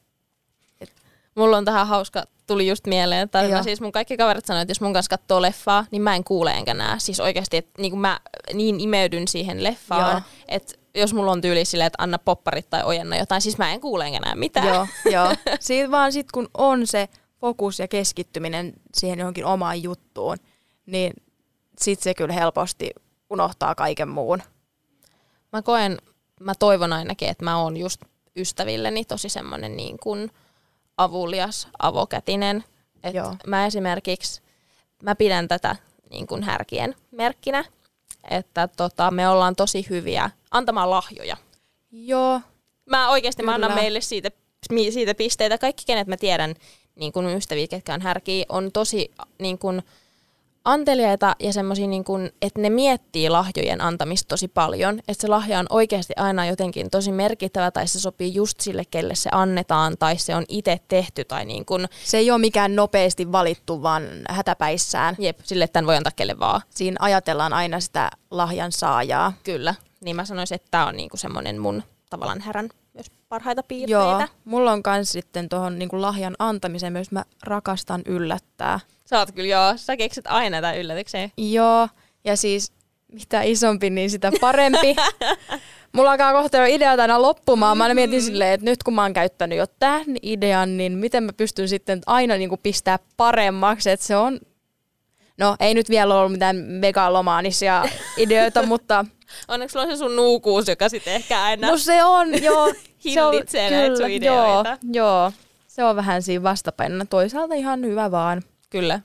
Mulla 1.36 1.58
on 1.58 1.66
tähän 1.66 1.88
hauska, 1.88 2.24
tuli 2.48 2.68
just 2.68 2.88
mieleen, 2.88 3.22
että 3.22 3.44
mä 3.50 3.64
siis 3.64 3.82
mun 3.82 3.92
kaikki 3.92 4.18
kaverit 4.18 4.46
sanoivat, 4.46 4.62
että 4.62 4.72
jos 4.72 4.82
mun 4.82 4.94
kanssa 4.94 5.18
katsoo 5.18 5.42
leffaa, 5.42 5.86
niin 5.92 6.02
mä 6.02 6.16
en 6.16 6.24
kuule 6.24 6.52
enkä 6.52 6.74
näe. 6.74 7.00
Siis 7.00 7.20
oikeasti, 7.20 7.58
että 7.58 7.82
niin 7.82 8.00
mä 8.00 8.20
niin 8.54 8.80
imeydyn 8.80 9.28
siihen 9.28 9.64
leffaan, 9.64 10.24
että 10.48 10.74
jos 10.96 11.14
mulla 11.14 11.32
on 11.32 11.42
tyyli 11.42 11.66
silleen, 11.66 11.88
että 11.88 12.04
anna 12.04 12.20
popparit 12.20 12.70
tai 12.70 12.84
ojenna 12.84 13.18
jotain, 13.18 13.42
siis 13.42 13.58
mä 13.58 13.74
en 13.74 13.82
kuule 13.82 14.06
enkä 14.06 14.20
näe 14.20 14.36
mitään. 14.36 14.68
Joo, 14.68 14.88
joo. 15.12 15.36
Siitä 15.60 15.92
vaan 15.92 16.12
sit 16.12 16.32
kun 16.32 16.50
on 16.54 16.88
se 16.88 17.10
fokus 17.42 17.80
ja 17.80 17.88
keskittyminen 17.88 18.74
siihen 18.94 19.20
johonkin 19.20 19.46
omaan 19.46 19.84
juttuun, 19.84 20.38
niin 20.86 21.14
sit 21.82 22.00
se 22.00 22.14
kyllä 22.14 22.34
helposti 22.34 22.92
unohtaa 23.30 23.76
kaiken 23.76 24.10
muun. 24.10 24.44
Mä 25.54 25.62
koen, 25.62 25.98
mä 26.40 26.54
toivon 26.60 26.94
ainakin, 26.94 27.30
että 27.30 27.44
mä 27.44 27.58
oon 27.58 27.78
just 27.78 28.02
ystävilleni 28.36 29.06
tosi 29.06 29.30
semmoinen 29.30 29.78
niin 29.78 30.00
kuin 30.00 30.32
avulias, 30.98 31.68
avokätinen. 31.80 32.64
Et 33.04 33.14
Joo. 33.14 33.36
mä 33.48 33.66
esimerkiksi, 33.66 34.42
mä 35.04 35.16
pidän 35.16 35.48
tätä 35.48 35.76
niin 36.10 36.28
kuin 36.28 36.44
härkien 36.44 36.96
merkkinä, 37.12 37.66
että 38.30 38.68
tota, 38.68 39.12
me 39.12 39.30
ollaan 39.30 39.56
tosi 39.56 39.86
hyviä 39.90 40.30
antamaan 40.52 40.90
lahjoja. 40.90 41.38
Joo, 41.92 42.42
Mä 42.92 43.10
oikeasti 43.10 43.44
mä 43.44 43.54
annan 43.54 43.74
meille 43.74 44.02
siitä, 44.02 44.32
siitä 44.90 45.16
pisteitä. 45.16 45.58
Kaikki, 45.58 45.84
kenet 45.88 46.08
mä 46.08 46.18
tiedän, 46.18 46.56
niin 46.96 47.12
kuin 47.12 47.38
ystäviä, 47.38 47.68
ketkä 47.68 47.94
on 47.94 48.02
härkiä, 48.02 48.46
on 48.50 48.72
tosi 48.72 49.12
niin 49.40 49.58
kuin, 49.58 49.84
anteliaita 50.66 51.36
ja 51.40 51.54
semmoisia, 51.54 51.88
niin 51.88 52.04
kuin, 52.04 52.32
että 52.42 52.62
ne 52.62 52.70
miettii 52.70 53.30
lahjojen 53.30 53.82
antamista 53.82 54.28
tosi 54.28 54.48
paljon. 54.48 55.00
Että 55.00 55.22
se 55.22 55.28
lahja 55.28 55.60
on 55.60 55.66
oikeasti 55.70 56.14
aina 56.18 56.46
jotenkin 56.46 56.90
tosi 56.90 57.12
merkittävä 57.12 57.72
tai 57.72 57.88
se 57.88 58.00
sopii 58.00 58.34
just 58.34 58.60
sille, 58.60 58.84
kelle 58.92 59.16
se 59.16 59.30
annetaan 59.34 59.98
tai 60.00 60.18
se 60.18 60.36
on 60.36 60.46
itse 60.48 60.80
tehty 60.88 61.24
tai 61.26 61.46
niin 61.46 61.66
kuin, 61.66 61.88
se 62.04 62.18
ei 62.18 62.32
ole 62.32 62.40
mikään 62.40 62.76
nopeasti 62.76 63.32
valittu, 63.32 63.84
vaan 63.84 64.04
hätäpäissään. 64.30 65.16
jep, 65.20 65.40
sille, 65.44 65.64
että 65.64 65.74
tämän 65.74 65.88
voi 65.88 65.98
antaa 65.98 66.12
kelle 66.16 66.40
vaan. 66.40 66.62
Siinä 66.70 66.98
ajatellaan 67.00 67.54
aina 67.54 67.80
sitä 67.80 68.12
lahjan 68.32 68.72
saajaa. 68.72 69.34
Kyllä. 69.44 69.76
Niin 70.02 70.16
mä 70.16 70.26
sanoisin, 70.26 70.56
että 70.56 70.68
tämä 70.72 70.88
on 70.88 70.98
niin 70.98 71.10
kuin 71.10 71.20
semmoinen 71.20 71.60
mun 71.60 71.84
tavallaan 72.12 72.42
härän 72.42 72.70
myös 72.94 73.12
parhaita 73.30 73.64
piirteitä. 73.64 74.02
Joo, 74.02 74.28
mulla 74.46 74.72
on 74.72 74.84
kans 74.84 75.12
sitten 75.12 75.50
tuohon 75.50 75.80
niinku 75.80 76.02
lahjan 76.02 76.36
antamiseen 76.40 76.94
myös, 76.94 77.12
mä 77.12 77.26
rakastan 77.44 78.02
yllättää. 78.06 78.80
Sä 79.06 79.20
oot 79.20 79.32
kyllä 79.32 79.50
joo, 79.50 79.74
sä 79.76 79.98
keksit 79.98 80.28
aina 80.28 80.62
tämän 80.62 80.78
yllätykseen. 80.78 81.32
Joo, 81.38 81.88
ja 82.24 82.38
siis 82.38 82.72
mitä 83.12 83.42
isompi, 83.42 83.90
niin 83.90 84.10
sitä 84.10 84.32
parempi. 84.42 84.96
Mulla 85.94 86.12
alkaa 86.12 86.34
kohta 86.34 86.58
jo 86.58 86.76
ideat 86.76 87.00
aina 87.00 87.22
loppumaan. 87.22 87.78
Mä 87.78 87.84
aina 87.84 87.96
mietin 87.96 88.22
silleen, 88.22 88.54
että 88.54 88.66
nyt 88.66 88.84
kun 88.84 88.94
mä 88.94 89.02
oon 89.02 89.14
käyttänyt 89.14 89.58
jo 89.58 89.66
tämän 89.80 90.18
idean, 90.22 90.78
niin 90.78 90.92
miten 90.98 91.24
mä 91.24 91.34
pystyn 91.34 91.68
sitten 91.68 92.02
aina 92.06 92.36
niin 92.36 92.50
kuin 92.50 92.62
pistää 92.64 93.00
paremmaksi, 93.18 93.90
että 93.90 94.06
se 94.06 94.16
on... 94.16 94.40
No, 95.42 95.56
ei 95.60 95.74
nyt 95.74 95.90
vielä 95.90 96.16
ollut 96.16 96.32
mitään 96.32 96.56
megalomaanisia 96.56 97.84
ideoita, 98.18 98.66
mutta 98.72 99.06
Onneksi 99.48 99.74
sulla 99.74 99.86
on 99.86 99.92
se 99.92 99.98
sun 99.98 100.16
nuukuus, 100.16 100.68
joka 100.68 100.90
sitten 100.90 101.14
ehkä 101.14 101.44
aina... 101.44 101.68
no 101.68 101.78
se 101.78 102.04
on, 102.04 102.44
joo. 102.44 102.74
se 103.14 103.24
on, 103.24 103.34
näitä 103.54 103.96
sun 103.96 104.10
joo, 104.10 104.16
ideoita. 104.16 104.78
joo, 104.94 105.32
se 105.68 105.84
on 105.84 105.96
vähän 105.96 106.22
siinä 106.22 106.44
vastapainona. 106.44 107.06
Toisaalta 107.06 107.56
ihan 107.56 107.82
hyvä 107.86 108.12
vaan. 108.12 108.42
Kyllä. 108.70 109.00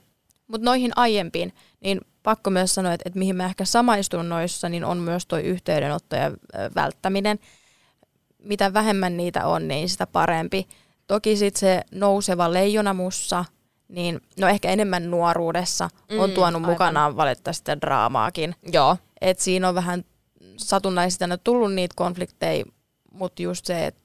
Mutta 0.46 0.64
noihin 0.64 0.92
aiempiin, 0.96 1.52
niin 1.80 2.00
pakko 2.22 2.50
myös 2.50 2.74
sanoa, 2.74 2.92
että, 2.92 3.02
että 3.06 3.18
mihin 3.18 3.36
mä 3.36 3.44
ehkä 3.44 3.64
samaistun 3.64 4.28
noissa, 4.28 4.68
niin 4.68 4.84
on 4.84 4.98
myös 4.98 5.26
toi 5.26 5.42
yhteydenotto 5.42 6.16
ja 6.16 6.26
ö, 6.26 6.30
välttäminen. 6.74 7.38
Mitä 8.38 8.74
vähemmän 8.74 9.16
niitä 9.16 9.46
on, 9.46 9.68
niin 9.68 9.88
sitä 9.88 10.06
parempi. 10.06 10.68
Toki 11.06 11.36
sitten 11.36 11.60
se 11.60 11.82
nouseva 11.90 12.52
leijonamussa, 12.52 13.44
niin 13.88 14.20
no 14.40 14.48
ehkä 14.48 14.70
enemmän 14.70 15.10
nuoruudessa 15.10 15.88
on 16.18 16.30
Mm, 16.30 16.34
tuonut 16.34 16.60
aivan. 16.62 16.70
mukanaan 16.72 17.16
valitettavasti 17.16 17.58
sitä 17.58 17.80
draamaakin. 17.80 18.54
Joo. 18.72 18.96
Et 19.20 19.38
siinä 19.38 19.68
on 19.68 19.74
vähän 19.74 20.04
satunnaisesti 20.56 21.24
aina 21.24 21.38
tullut 21.38 21.74
niitä 21.74 21.94
konflikteja, 21.96 22.64
mutta 23.12 23.42
just 23.42 23.64
se, 23.66 23.86
että 23.86 24.00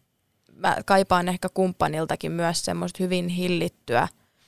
mä 0.54 0.78
kaipaan 0.86 1.30
ehkä 1.30 1.50
kumppaniltakin 1.54 2.32
myös 2.32 2.66
semmoista 2.66 3.04
hyvin 3.04 3.28
hillittyä 3.28 4.08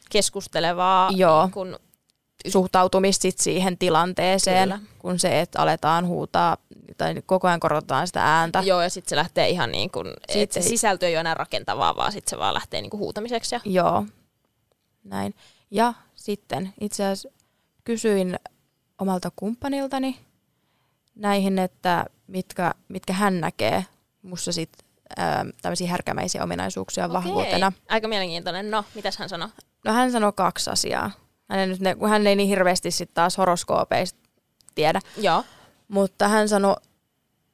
Keskustelevaa. 0.10 1.10
Joo. 1.16 1.50
Kun, 1.54 1.80
suhtautumista 2.48 3.22
sit 3.22 3.40
siihen 3.40 3.78
tilanteeseen, 3.78 4.70
Kyllä. 4.70 4.80
kun 5.00 5.20
se, 5.20 5.42
että 5.42 5.60
aletaan 5.62 6.08
huutaa 6.08 6.58
tai 6.98 7.16
koko 7.26 7.48
ajan 7.48 7.60
korotetaan 7.60 8.08
sitä 8.08 8.24
ääntä. 8.40 8.62
joo, 8.66 8.82
ja 8.82 8.90
sitten 8.90 9.10
se 9.10 9.16
lähtee 9.16 9.50
ihan 9.50 9.72
niin 9.72 9.92
kuin, 9.92 10.08
että 10.28 10.54
se 10.54 10.62
sisältö 10.62 11.08
ei 11.08 11.14
ole 11.14 11.20
enää 11.20 11.34
rakentavaa, 11.34 11.96
vaan 11.96 12.12
sitten 12.12 12.30
se 12.30 12.38
vaan 12.38 12.54
lähtee 12.54 12.82
niin 12.82 12.90
kuin 12.90 13.00
huutamiseksi. 13.00 13.56
Ja... 13.56 13.62
Joo, 13.66 14.06
näin. 15.04 15.36
Ja 15.72 15.94
sitten 16.16 16.74
itse 16.82 17.06
asiassa 17.06 17.30
kysyin 17.84 18.40
omalta 19.00 19.32
kumppaniltani 19.36 20.20
näihin, 21.16 21.60
että 21.60 22.06
mitkä, 22.28 22.74
mitkä 22.88 23.14
hän 23.14 23.42
näkee 23.42 23.86
mussa 24.22 24.52
sit 24.52 24.70
ää, 25.18 25.46
tämmöisiä 25.62 25.88
härkämäisiä 25.88 26.44
ominaisuuksia 26.44 27.06
okay. 27.06 27.14
vahvuutena. 27.14 27.72
Aika 27.90 28.08
mielenkiintoinen. 28.08 28.72
No, 28.72 28.86
mitäs 28.96 29.18
hän 29.18 29.30
sanoi? 29.30 29.50
No 29.86 29.94
hän 29.94 30.12
sanoi 30.12 30.34
kaksi 30.36 30.70
asiaa. 30.70 31.12
Hän 31.50 31.60
ei, 31.60 31.68
nyt 31.68 31.80
ne, 31.80 31.96
kun 31.96 32.10
hän 32.10 32.28
ei 32.28 32.36
niin 32.36 32.50
hirveästi 32.50 32.92
sitten 32.92 33.16
taas 33.16 33.38
horoskoopeista 33.38 34.20
tiedä. 34.76 35.02
Joo. 35.18 35.44
Mutta 35.88 36.28
hän 36.28 36.50
sanoi 36.50 36.76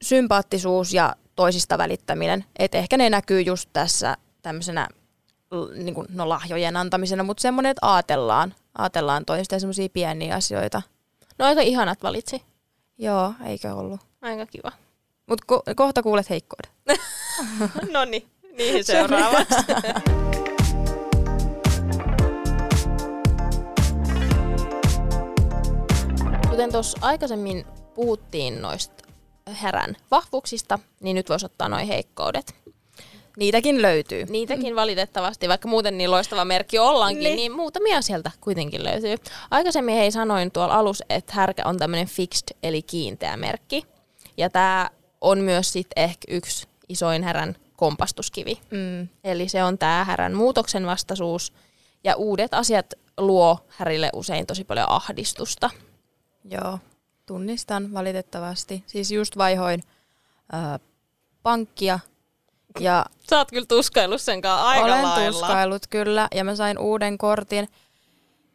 sympaattisuus 0.01 0.93
ja 0.93 1.15
toisista 1.35 1.77
välittäminen. 1.77 2.45
Että 2.59 2.77
ehkä 2.77 2.97
ne 2.97 3.09
näkyy 3.09 3.41
just 3.41 3.69
tässä 3.73 4.17
tämmöisenä 4.41 4.87
niin 5.75 5.95
kuin, 5.95 6.07
no, 6.09 6.29
lahjojen 6.29 6.77
antamisena, 6.77 7.23
mutta 7.23 7.41
semmoinen, 7.41 7.69
että 7.69 7.87
aatellaan, 7.87 8.53
aatellaan 8.77 9.25
toista 9.25 9.55
ja 9.55 9.59
semmoisia 9.59 9.89
pieniä 9.89 10.35
asioita. 10.35 10.81
No 11.37 11.45
aika 11.45 11.61
ihanat 11.61 12.03
valitsi. 12.03 12.41
Joo, 12.97 13.33
eikö 13.45 13.73
ollut. 13.73 14.01
Aika 14.21 14.45
kiva. 14.45 14.71
Mutta 15.27 15.45
ko- 15.55 15.73
kohta 15.75 16.03
kuulet 16.03 16.29
heikkoudet. 16.29 16.71
no 17.93 18.05
niin, 18.05 18.29
niihin 18.57 18.83
seuraavaksi. 18.83 19.55
Kuten 26.49 26.71
tuossa 26.71 26.97
aikaisemmin 27.01 27.65
puhuttiin 27.93 28.61
noista 28.61 29.03
härän 29.53 29.95
vahvuuksista, 30.11 30.79
niin 31.01 31.15
nyt 31.15 31.29
voisi 31.29 31.45
ottaa 31.45 31.69
noin 31.69 31.87
heikkoudet. 31.87 32.55
Niitäkin 33.39 33.81
löytyy. 33.81 34.25
Niitäkin 34.29 34.75
valitettavasti, 34.75 35.47
vaikka 35.49 35.67
muuten 35.67 35.97
niin 35.97 36.11
loistava 36.11 36.45
merkki 36.45 36.79
ollaankin, 36.79 37.23
Niin. 37.23 37.35
niin. 37.35 37.51
muutamia 37.51 38.01
sieltä 38.01 38.31
kuitenkin 38.41 38.83
löytyy. 38.83 39.15
Aikaisemmin 39.51 39.95
hei 39.95 40.11
sanoin 40.11 40.51
tuolla 40.51 40.73
alussa, 40.73 41.05
että 41.09 41.33
härkä 41.35 41.61
on 41.65 41.77
tämmöinen 41.77 42.07
fixed 42.07 42.57
eli 42.63 42.81
kiinteä 42.81 43.37
merkki. 43.37 43.85
Ja 44.37 44.49
tämä 44.49 44.89
on 45.21 45.39
myös 45.39 45.73
sitten 45.73 46.03
ehkä 46.03 46.25
yksi 46.35 46.67
isoin 46.89 47.23
härän 47.23 47.55
kompastuskivi. 47.77 48.59
Mm, 48.71 49.07
Eli 49.23 49.49
se 49.49 49.63
on 49.63 49.77
tämä 49.77 50.03
härän 50.03 50.33
muutoksen 50.33 50.85
vastaisuus. 50.85 51.53
Ja 52.03 52.15
uudet 52.15 52.53
asiat 52.53 52.93
luo 53.17 53.57
härille 53.67 54.09
usein 54.13 54.45
tosi 54.45 54.63
paljon 54.63 54.89
ahdistusta. 54.89 55.69
joo, 56.45 56.79
tunnistan 57.25 57.93
valitettavasti. 57.93 58.83
Siis 58.87 59.11
just 59.11 59.37
vaihoin 59.37 59.83
ää, 60.51 60.79
pankkia 61.43 61.99
ja 62.79 63.05
Sä 63.29 63.37
oot 63.37 63.49
kyllä 63.51 63.65
tuskaillut 63.65 64.21
sen 64.21 64.41
kanssa 64.41 64.67
aika 64.67 64.85
Olen 64.85 65.03
lailla. 65.03 65.31
tuskailut 65.31 65.87
kyllä 65.89 66.27
ja 66.35 66.43
mä 66.43 66.55
sain 66.55 66.77
uuden 66.79 67.17
kortin. 67.17 67.67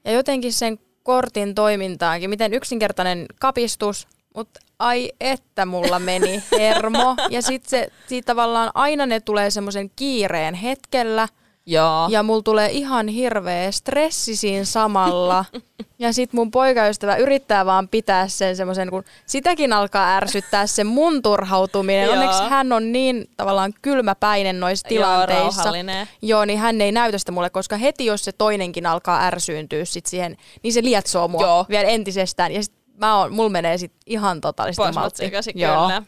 Ja 0.04 0.12
jotenkin 0.12 0.52
sen 0.52 0.78
kortin 1.02 1.54
toimintaankin, 1.54 2.30
miten 2.30 2.54
yksinkertainen 2.54 3.26
kapistus, 3.40 4.08
mutta 4.36 4.60
ai 4.78 5.12
että 5.20 5.66
mulla 5.66 5.98
meni 5.98 6.42
hermo. 6.58 7.16
Ja 7.30 7.42
sitten 7.42 7.70
se, 7.70 7.88
siitä 8.06 8.26
tavallaan 8.26 8.70
aina 8.74 9.06
ne 9.06 9.20
tulee 9.20 9.50
semmoisen 9.50 9.90
kiireen 9.96 10.54
hetkellä 10.54 11.28
Joo. 11.66 12.08
ja 12.10 12.22
mulla 12.22 12.42
tulee 12.42 12.70
ihan 12.70 13.08
hirveä 13.08 13.70
stressi 13.70 14.36
siinä 14.36 14.64
samalla. 14.64 15.44
Ja 15.98 16.12
sitten 16.12 16.38
mun 16.40 16.50
poikaystävä 16.50 17.16
yrittää 17.16 17.66
vaan 17.66 17.88
pitää 17.88 18.28
sen 18.28 18.56
semmoisen, 18.56 18.90
kun 18.90 19.04
sitäkin 19.26 19.72
alkaa 19.72 20.16
ärsyttää 20.16 20.66
se 20.66 20.84
mun 20.84 21.22
turhautuminen. 21.22 22.04
Joo. 22.04 22.12
Onneksi 22.14 22.42
hän 22.42 22.72
on 22.72 22.92
niin 22.92 23.30
tavallaan 23.36 23.74
kylmäpäinen 23.82 24.60
noissa 24.60 24.88
Joo, 24.88 24.98
tilanteissa. 24.98 25.42
rauhallinen. 25.62 26.08
Joo, 26.22 26.44
niin 26.44 26.58
hän 26.58 26.80
ei 26.80 26.92
näytä 26.92 27.18
sitä 27.18 27.32
mulle, 27.32 27.50
koska 27.50 27.76
heti 27.76 28.06
jos 28.06 28.24
se 28.24 28.32
toinenkin 28.32 28.86
alkaa 28.86 29.26
ärsyyntyä 29.26 29.84
sit 29.84 30.06
siihen, 30.06 30.36
niin 30.62 30.72
se 30.72 30.82
lietsoo 30.82 31.28
mua 31.28 31.42
Joo. 31.42 31.66
vielä 31.68 31.88
entisestään. 31.88 32.52
Ja 32.52 32.62
sit 32.62 32.74
mä 33.00 33.18
oon, 33.18 33.32
mulla 33.34 33.50
menee 33.50 33.78
sit 33.78 33.92
ihan 34.06 34.40
totaalisesti 34.40 34.86
Posmat 34.86 35.02
maltti. 35.04 35.16
sekaisin, 35.18 35.58
Joo. 35.58 35.82
kyllä. 35.82 36.02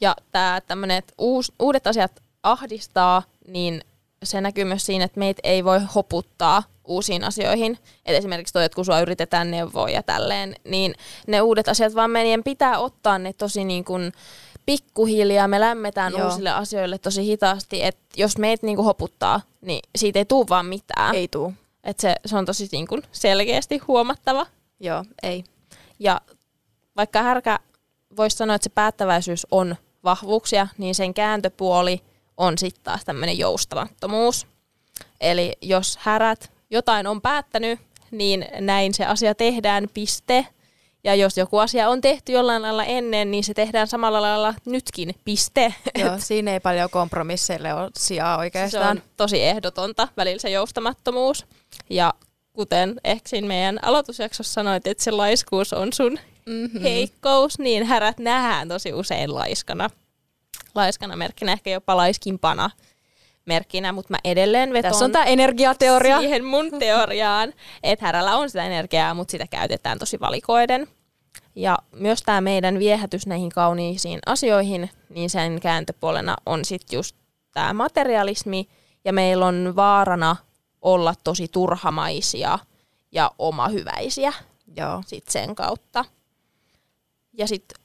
Ja 0.00 0.16
tämä 0.32 0.60
tämmöinen, 0.66 0.96
että 0.96 1.14
uus, 1.18 1.52
uudet 1.60 1.86
asiat 1.86 2.12
ahdistaa, 2.42 3.22
niin 3.48 3.80
se 4.24 4.40
näkyy 4.40 4.64
myös 4.64 4.86
siinä, 4.86 5.04
että 5.04 5.18
meitä 5.18 5.40
ei 5.44 5.64
voi 5.64 5.80
hoputtaa 5.94 6.62
uusiin 6.84 7.24
asioihin. 7.24 7.78
Et 8.06 8.16
esimerkiksi 8.16 8.52
toi, 8.52 8.64
että 8.64 8.76
kun 8.76 8.84
sua 8.84 9.00
yritetään 9.00 9.50
neuvoa 9.50 9.90
ja 9.90 10.02
tälleen, 10.02 10.56
niin 10.64 10.94
ne 11.26 11.40
uudet 11.40 11.68
asiat 11.68 11.94
vaan 11.94 12.10
meidän 12.10 12.42
pitää 12.42 12.78
ottaa 12.78 13.18
ne 13.18 13.32
tosi 13.32 13.64
niin 13.64 13.84
kuin 13.84 14.12
pikkuhiljaa. 14.66 15.48
Me 15.48 15.60
lämmetään 15.60 16.12
Joo. 16.12 16.28
uusille 16.28 16.50
asioille 16.50 16.98
tosi 16.98 17.24
hitaasti, 17.24 17.84
että 17.84 18.02
jos 18.16 18.38
meitä 18.38 18.66
niin 18.66 18.76
kuin 18.76 18.86
hoputtaa, 18.86 19.40
niin 19.60 19.80
siitä 19.96 20.18
ei 20.18 20.24
tule 20.24 20.46
vaan 20.48 20.66
mitään. 20.66 21.14
Ei 21.14 21.28
tuu. 21.28 21.52
Et 21.84 22.00
se, 22.00 22.14
se 22.26 22.36
on 22.36 22.46
tosi 22.46 22.68
niin 22.72 22.86
kuin 22.86 23.02
selkeästi 23.12 23.78
huomattava. 23.78 24.46
Joo, 24.80 25.04
ei. 25.22 25.44
Ja 25.98 26.20
vaikka 26.96 27.22
härkä 27.22 27.58
voisi 28.16 28.36
sanoa, 28.36 28.56
että 28.56 28.64
se 28.64 28.70
päättäväisyys 28.74 29.46
on 29.50 29.76
vahvuuksia, 30.04 30.68
niin 30.78 30.94
sen 30.94 31.14
kääntöpuoli 31.14 32.00
on 32.36 32.58
sitten 32.58 32.84
taas 32.84 33.04
tämmöinen 33.04 33.38
joustamattomuus. 33.38 34.46
Eli 35.20 35.52
jos 35.62 35.96
härät 35.96 36.52
jotain 36.70 37.06
on 37.06 37.20
päättänyt, 37.20 37.80
niin 38.10 38.46
näin 38.60 38.94
se 38.94 39.04
asia 39.04 39.34
tehdään, 39.34 39.86
piste. 39.94 40.46
Ja 41.04 41.14
jos 41.14 41.36
joku 41.36 41.58
asia 41.58 41.88
on 41.88 42.00
tehty 42.00 42.32
jollain 42.32 42.62
lailla 42.62 42.84
ennen, 42.84 43.30
niin 43.30 43.44
se 43.44 43.54
tehdään 43.54 43.86
samalla 43.86 44.22
lailla 44.22 44.54
nytkin, 44.66 45.14
piste. 45.24 45.74
Joo, 45.98 46.14
siinä 46.18 46.52
ei 46.52 46.60
paljon 46.60 46.90
kompromisseille 46.90 47.74
ole 47.74 47.90
sijaa 47.98 48.36
se 48.36 48.38
oikeastaan. 48.40 48.96
on 48.96 49.02
tosi 49.16 49.42
ehdotonta 49.42 50.08
välillä 50.16 50.38
se 50.38 50.50
joustamattomuus. 50.50 51.46
Ja 51.90 52.14
kuten 52.52 53.00
ehkä 53.04 53.28
siinä 53.28 53.48
meidän 53.48 53.78
aloitusjaksossa 53.82 54.52
sanoit, 54.52 54.86
että 54.86 55.04
se 55.04 55.10
laiskuus 55.10 55.72
on 55.72 55.92
sun 55.92 56.18
Mm-hmm. 56.46 56.80
heikkous, 56.80 57.58
niin 57.58 57.86
härät 57.86 58.18
nähdään 58.18 58.68
tosi 58.68 58.92
usein 58.92 59.34
laiskana. 59.34 59.90
Laiskana 60.74 61.16
merkkinä, 61.16 61.52
ehkä 61.52 61.70
jopa 61.70 61.96
laiskimpana 61.96 62.70
merkkinä, 63.46 63.92
mutta 63.92 64.12
mä 64.12 64.18
edelleen 64.24 64.72
veton 64.72 64.90
Tässä 64.90 65.04
on 65.04 65.12
tämä 65.12 65.24
energiateoria. 65.24 66.18
siihen 66.18 66.44
mun 66.44 66.70
teoriaan, 66.78 67.52
että 67.82 68.06
härällä 68.06 68.36
on 68.36 68.50
sitä 68.50 68.64
energiaa, 68.64 69.14
mutta 69.14 69.32
sitä 69.32 69.46
käytetään 69.46 69.98
tosi 69.98 70.20
valikoiden. 70.20 70.88
Ja 71.56 71.78
myös 71.92 72.22
tämä 72.22 72.40
meidän 72.40 72.78
viehätys 72.78 73.26
näihin 73.26 73.50
kauniisiin 73.50 74.18
asioihin, 74.26 74.90
niin 75.08 75.30
sen 75.30 75.60
kääntöpuolena 75.60 76.36
on 76.46 76.64
sitten 76.64 76.96
just 76.96 77.16
tämä 77.52 77.72
materialismi, 77.72 78.68
ja 79.04 79.12
meillä 79.12 79.46
on 79.46 79.72
vaarana 79.76 80.36
olla 80.82 81.14
tosi 81.24 81.48
turhamaisia 81.48 82.58
ja 83.12 83.30
omahyväisiä 83.38 84.32
Joo. 84.76 85.02
sit 85.06 85.28
sen 85.28 85.54
kautta. 85.54 86.04
Ja 87.32 87.46
sitten 87.48 87.83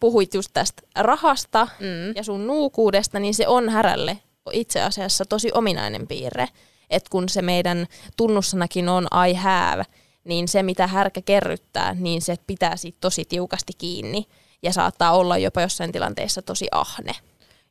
puhuit 0.00 0.34
just 0.34 0.50
tästä 0.54 0.82
rahasta 0.96 1.68
Mm. 1.80 2.12
ja 2.16 2.24
sun 2.24 2.46
nuukuudesta, 2.46 3.18
niin 3.18 3.34
se 3.34 3.48
on 3.48 3.68
härälle 3.68 4.18
itse 4.52 4.82
asiassa 4.82 5.24
tosi 5.24 5.50
ominainen 5.54 6.06
piirre. 6.06 6.48
Että 6.90 7.10
kun 7.10 7.28
se 7.28 7.42
meidän 7.42 7.86
tunnussanakin 8.16 8.88
on 8.88 9.08
I 9.28 9.34
have, 9.34 9.84
niin 10.24 10.48
se 10.48 10.62
mitä 10.62 10.86
härkä 10.86 11.22
kerryttää, 11.22 11.94
niin 11.94 12.22
se 12.22 12.36
pitää 12.46 12.76
siitä 12.76 12.98
tosi 13.00 13.24
tiukasti 13.24 13.72
kiinni 13.78 14.26
ja 14.62 14.72
saattaa 14.72 15.12
olla 15.12 15.38
jopa 15.38 15.60
jossain 15.60 15.92
tilanteessa 15.92 16.42
tosi 16.42 16.66
ahne. 16.70 17.12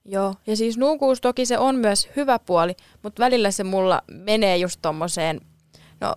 Joo, 0.05 0.35
ja 0.47 0.55
siis 0.55 0.77
nuukuus 0.77 1.21
toki 1.21 1.45
se 1.45 1.57
on 1.57 1.75
myös 1.75 2.09
hyvä 2.15 2.39
puoli, 2.39 2.75
mutta 3.03 3.23
välillä 3.23 3.51
se 3.51 3.63
mulla 3.63 4.01
menee 4.11 4.57
just 4.57 4.79
tommoseen, 4.81 5.41
no 6.01 6.13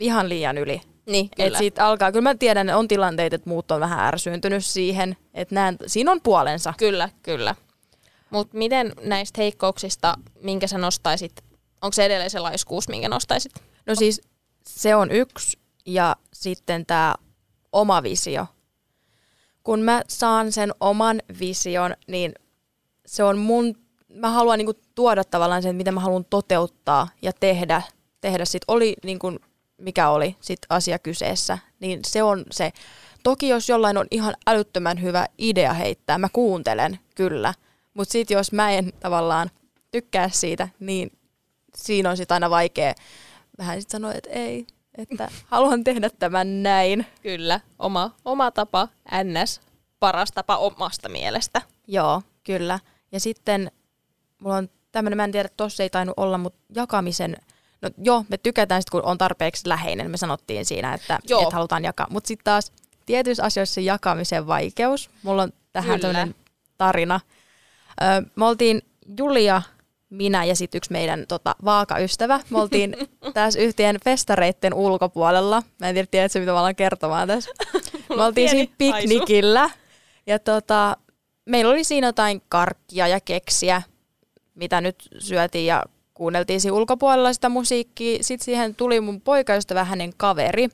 ihan 0.00 0.28
liian 0.28 0.58
yli. 0.58 0.80
Niin, 1.08 1.28
Et 1.38 1.56
siitä 1.58 1.86
alkaa, 1.86 2.12
kyllä 2.12 2.22
mä 2.22 2.34
tiedän, 2.34 2.68
että 2.68 2.78
on 2.78 2.88
tilanteita, 2.88 3.36
että 3.36 3.50
muut 3.50 3.70
on 3.70 3.80
vähän 3.80 4.06
ärsyyntynyt 4.06 4.64
siihen, 4.64 5.16
että 5.34 5.54
näen, 5.54 5.76
siinä 5.86 6.12
on 6.12 6.20
puolensa. 6.22 6.74
Kyllä, 6.78 7.08
kyllä. 7.22 7.54
Mutta 8.30 8.58
miten 8.58 8.92
näistä 9.02 9.40
heikkouksista, 9.42 10.14
minkä 10.42 10.66
sä 10.66 10.78
nostaisit, 10.78 11.32
onko 11.82 11.92
se 11.92 12.04
edelleen 12.04 12.30
se 12.30 12.38
laiskuus, 12.38 12.88
minkä 12.88 13.08
nostaisit? 13.08 13.52
No 13.86 13.94
siis 13.94 14.20
se 14.66 14.94
on 14.94 15.10
yksi, 15.10 15.58
ja 15.86 16.16
sitten 16.32 16.86
tämä 16.86 17.14
oma 17.72 18.02
visio. 18.02 18.46
Kun 19.62 19.80
mä 19.80 20.02
saan 20.08 20.52
sen 20.52 20.72
oman 20.80 21.20
vision, 21.40 21.94
niin 22.06 22.34
se 23.06 23.24
on 23.24 23.38
mun, 23.38 23.74
mä 24.08 24.30
haluan 24.30 24.58
niinku 24.58 24.74
tuoda 24.94 25.24
tavallaan 25.24 25.62
sen, 25.62 25.76
mitä 25.76 25.92
mä 25.92 26.00
haluan 26.00 26.24
toteuttaa 26.24 27.08
ja 27.22 27.32
tehdä, 27.32 27.82
tehdä 28.20 28.44
sit 28.44 28.62
oli 28.68 28.96
niinku, 29.04 29.32
mikä 29.78 30.08
oli 30.08 30.36
sit 30.40 30.58
asia 30.68 30.98
kyseessä, 30.98 31.58
niin 31.80 32.00
se 32.06 32.22
on 32.22 32.44
se. 32.50 32.72
Toki 33.22 33.48
jos 33.48 33.68
jollain 33.68 33.98
on 33.98 34.06
ihan 34.10 34.34
älyttömän 34.46 35.02
hyvä 35.02 35.26
idea 35.38 35.72
heittää, 35.72 36.18
mä 36.18 36.28
kuuntelen 36.32 36.98
kyllä, 37.14 37.54
mutta 37.94 38.12
sitten 38.12 38.34
jos 38.34 38.52
mä 38.52 38.70
en 38.70 38.92
tavallaan 39.00 39.50
tykkää 39.90 40.28
siitä, 40.28 40.68
niin 40.80 41.12
siinä 41.74 42.10
on 42.10 42.16
sitten 42.16 42.34
aina 42.34 42.50
vaikea 42.50 42.94
vähän 43.58 43.80
sitten 43.80 44.00
sanoa, 44.00 44.14
että 44.14 44.30
ei, 44.30 44.66
että 44.98 45.28
haluan 45.46 45.84
tehdä 45.84 46.10
tämän 46.10 46.62
näin. 46.62 47.06
Kyllä, 47.22 47.60
oma, 47.78 48.10
oma 48.24 48.50
tapa, 48.50 48.88
ns. 49.24 49.60
paras 50.00 50.32
tapa 50.32 50.56
omasta 50.56 51.08
mielestä. 51.08 51.62
Joo, 51.86 52.22
kyllä. 52.44 52.78
Ja 53.12 53.20
sitten 53.20 53.70
mulla 54.42 54.56
on 54.56 54.68
tämmöinen, 54.92 55.16
mä 55.16 55.24
en 55.24 55.32
tiedä, 55.32 55.48
tossa 55.56 55.82
ei 55.82 55.90
tainnut 55.90 56.14
olla, 56.16 56.38
mutta 56.38 56.60
jakamisen, 56.74 57.36
no 57.82 57.90
joo, 58.02 58.24
me 58.28 58.38
tykätään 58.38 58.82
sitten, 58.82 59.00
kun 59.00 59.10
on 59.10 59.18
tarpeeksi 59.18 59.68
läheinen, 59.68 60.10
me 60.10 60.16
sanottiin 60.16 60.64
siinä, 60.64 60.94
että, 60.94 61.18
Joo. 61.28 61.42
että 61.42 61.54
halutaan 61.54 61.84
jakaa. 61.84 62.06
Mutta 62.10 62.28
sitten 62.28 62.44
taas 62.44 62.72
tietyissä 63.06 63.44
asioissa 63.44 63.80
jakamisen 63.80 64.46
vaikeus. 64.46 65.10
Mulla 65.22 65.42
on 65.42 65.52
tähän 65.72 66.00
tämmöinen 66.00 66.34
tarina. 66.78 67.20
Öö, 68.02 68.22
me 68.36 68.44
oltiin 68.44 68.82
Julia, 69.18 69.62
minä 70.10 70.44
ja 70.44 70.56
sitten 70.56 70.78
yksi 70.78 70.92
meidän 70.92 71.24
tota, 71.28 71.54
vaakaystävä. 71.64 72.40
Me 72.50 72.60
oltiin 72.60 72.96
tässä 73.34 73.60
yhtiön 73.60 73.96
festareitten 74.04 74.74
ulkopuolella. 74.74 75.62
Mä 75.80 75.88
en 75.88 75.94
tiedä, 75.94 76.08
tiedätkö, 76.10 76.40
mitä 76.40 76.52
mä 76.52 76.58
alan 76.58 76.76
kertomaan 76.76 77.28
tässä. 77.28 77.50
Me 78.16 78.22
oltiin 78.22 78.50
siinä 78.50 78.64
haisu. 78.64 78.74
piknikillä 78.78 79.70
ja 80.26 80.38
tota, 80.38 80.96
meillä 81.44 81.70
oli 81.70 81.84
siinä 81.84 82.06
jotain 82.06 82.42
karkkia 82.48 83.08
ja 83.08 83.20
keksiä, 83.20 83.82
mitä 84.54 84.80
nyt 84.80 85.08
syötiin 85.18 85.66
ja 85.66 85.84
kuunneltiin 86.18 86.60
siinä 86.60 86.76
ulkopuolella 86.76 87.32
sitä 87.32 87.48
musiikkia. 87.48 88.18
Sitten 88.20 88.44
siihen 88.44 88.74
tuli 88.74 89.00
mun 89.00 89.20
poikaystävä 89.20 89.84
hänen 89.84 90.12
kaveri. 90.16 90.68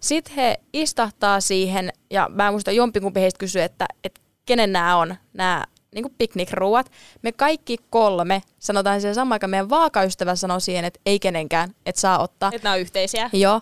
Sitten 0.00 0.34
he 0.34 0.60
istahtaa 0.72 1.40
siihen 1.40 1.90
ja 2.10 2.28
mä 2.32 2.46
en 2.46 2.52
muista 2.52 2.72
jompikumpi 2.72 3.20
heistä 3.20 3.38
kysyi, 3.38 3.62
että, 3.62 3.86
että 4.04 4.20
kenen 4.46 4.72
nämä 4.72 4.96
on, 4.96 5.14
nämä 5.32 5.64
niin 5.94 6.14
piknikruuat. 6.18 6.90
Me 7.22 7.32
kaikki 7.32 7.76
kolme, 7.90 8.42
sanotaan 8.58 9.00
se 9.00 9.14
sama 9.14 9.34
aikaan, 9.34 9.50
meidän 9.50 9.70
vaakaystävä 9.70 10.34
sanoi 10.34 10.60
siihen, 10.60 10.84
että 10.84 11.00
ei 11.06 11.18
kenenkään, 11.18 11.70
että 11.86 12.00
saa 12.00 12.18
ottaa. 12.18 12.50
Että 12.54 12.66
nämä 12.66 12.74
on 12.74 12.80
yhteisiä. 12.80 13.30
Joo. 13.32 13.60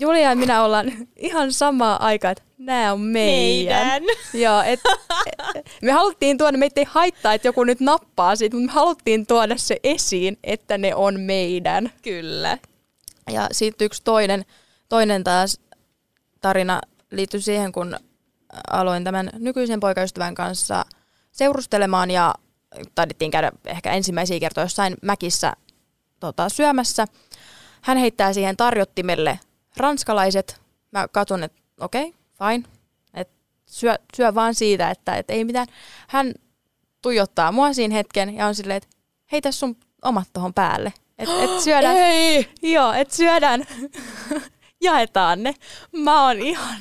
Julia 0.00 0.28
ja 0.28 0.36
minä 0.36 0.62
ollaan 0.64 0.92
ihan 1.16 1.52
samaa 1.52 2.04
aikaa, 2.04 2.30
että 2.30 2.44
nämä 2.58 2.92
on 2.92 3.00
meidän. 3.00 3.86
Meidän. 3.86 4.02
Joo, 4.34 4.62
et, 4.62 4.80
me 5.82 5.92
haluttiin 5.92 6.38
tuoda, 6.38 6.58
meitä 6.58 6.80
ei 6.80 6.86
haittaa, 6.90 7.34
että 7.34 7.48
joku 7.48 7.64
nyt 7.64 7.80
nappaa 7.80 8.36
siitä, 8.36 8.56
mutta 8.56 8.66
me 8.66 8.72
haluttiin 8.72 9.26
tuoda 9.26 9.56
se 9.56 9.76
esiin, 9.84 10.38
että 10.44 10.78
ne 10.78 10.94
on 10.94 11.20
meidän. 11.20 11.92
Kyllä. 12.02 12.58
Ja 13.32 13.48
sitten 13.52 13.84
yksi 13.86 14.02
toinen, 14.04 14.44
toinen 14.88 15.24
taas 15.24 15.60
tarina 16.40 16.80
liittyy 17.10 17.40
siihen, 17.40 17.72
kun 17.72 17.96
aloin 18.70 19.04
tämän 19.04 19.30
nykyisen 19.38 19.80
poikaystävän 19.80 20.34
kanssa 20.34 20.84
seurustelemaan 21.32 22.10
ja 22.10 22.34
taidettiin 22.94 23.30
käydä 23.30 23.52
ehkä 23.64 23.92
ensimmäisiä 23.92 24.40
kertoja 24.40 24.64
jossain 24.64 24.96
mäkissä 25.02 25.52
tota, 26.20 26.48
syömässä. 26.48 27.06
Hän 27.80 27.98
heittää 27.98 28.32
siihen 28.32 28.56
tarjottimelle 28.56 29.40
ranskalaiset. 29.76 30.60
Mä 30.90 31.08
katson, 31.08 31.42
että 31.42 31.62
okei, 31.80 32.14
okay, 32.38 32.52
fine. 32.52 32.68
Et 33.14 33.28
syö, 33.66 33.94
syö 34.16 34.34
vaan 34.34 34.54
siitä, 34.54 34.90
että 34.90 35.16
et 35.16 35.30
ei 35.30 35.44
mitään. 35.44 35.66
Hän 36.08 36.34
tuijottaa 37.02 37.52
mua 37.52 37.72
siinä 37.72 37.94
hetken 37.94 38.36
ja 38.36 38.46
on 38.46 38.54
silleen, 38.54 38.76
että 38.76 38.96
heitä 39.32 39.52
sun 39.52 39.76
omat 40.02 40.28
tuohon 40.32 40.54
päälle. 40.54 40.92
Et, 41.18 41.28
et 41.28 41.60
syödään, 41.64 41.96
Ei! 41.96 42.48
Joo, 42.62 42.92
että 42.92 43.16
syödään, 43.16 43.66
jaetaan 44.84 45.42
ne. 45.42 45.54
Mä 45.92 46.26
oon 46.26 46.38
ihan, 46.38 46.78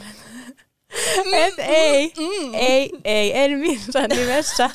et 1.33 1.53
ei, 1.57 2.13
ei, 2.53 2.91
ei, 3.03 3.37
en 3.37 3.59
missään 3.59 4.09
nimessä. 4.09 4.69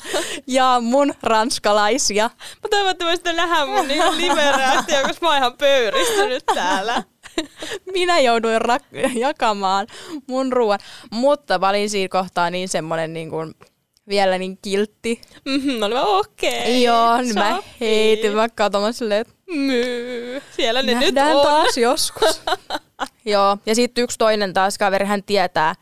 Ja 0.47 0.77
mun 0.81 1.13
ranskalaisia. 1.23 2.29
Mä 2.63 2.69
toivon, 2.69 2.91
että 2.91 3.05
voisitte 3.05 3.33
nähdä 3.33 3.65
mun 3.65 3.91
ihan 3.91 4.17
live-reaktio, 4.17 5.01
koska 5.07 5.25
mä 5.25 5.29
oon 5.29 5.37
ihan 5.37 5.57
pöyristynyt 5.57 6.43
täällä. 6.45 7.03
Minä 7.93 8.19
jouduin 8.19 8.61
rak- 8.61 9.17
jakamaan 9.19 9.87
mun 10.27 10.53
ruoan. 10.53 10.79
Mutta 11.11 11.59
mä 11.59 11.69
olin 11.69 11.89
siinä 11.89 12.09
kohtaa 12.09 12.49
niin 12.49 12.69
semmonen 12.69 13.13
niin 13.13 13.29
kuin, 13.29 13.53
vielä 14.09 14.37
niin 14.37 14.57
kiltti. 14.61 15.21
Mm-hmm, 15.45 15.73
mä 15.73 15.89
vaan 15.89 16.07
okei. 16.07 16.83
Joo, 16.83 17.17
niin 17.21 17.33
mä 17.33 17.59
heitin, 17.79 18.35
mä 18.35 18.49
katsomaan 18.49 18.93
silleen, 18.93 19.21
että 19.21 19.33
Myy. 19.55 20.41
Siellä 20.55 20.81
ne 20.81 20.93
nyt 20.93 21.15
on. 21.17 21.45
taas 21.45 21.77
joskus. 21.77 22.41
Joo, 23.25 23.57
ja 23.65 23.75
sitten 23.75 24.03
yksi 24.03 24.17
toinen 24.17 24.53
taas 24.53 24.77
kaveri, 24.77 25.05
hän 25.05 25.23
tietää, 25.23 25.75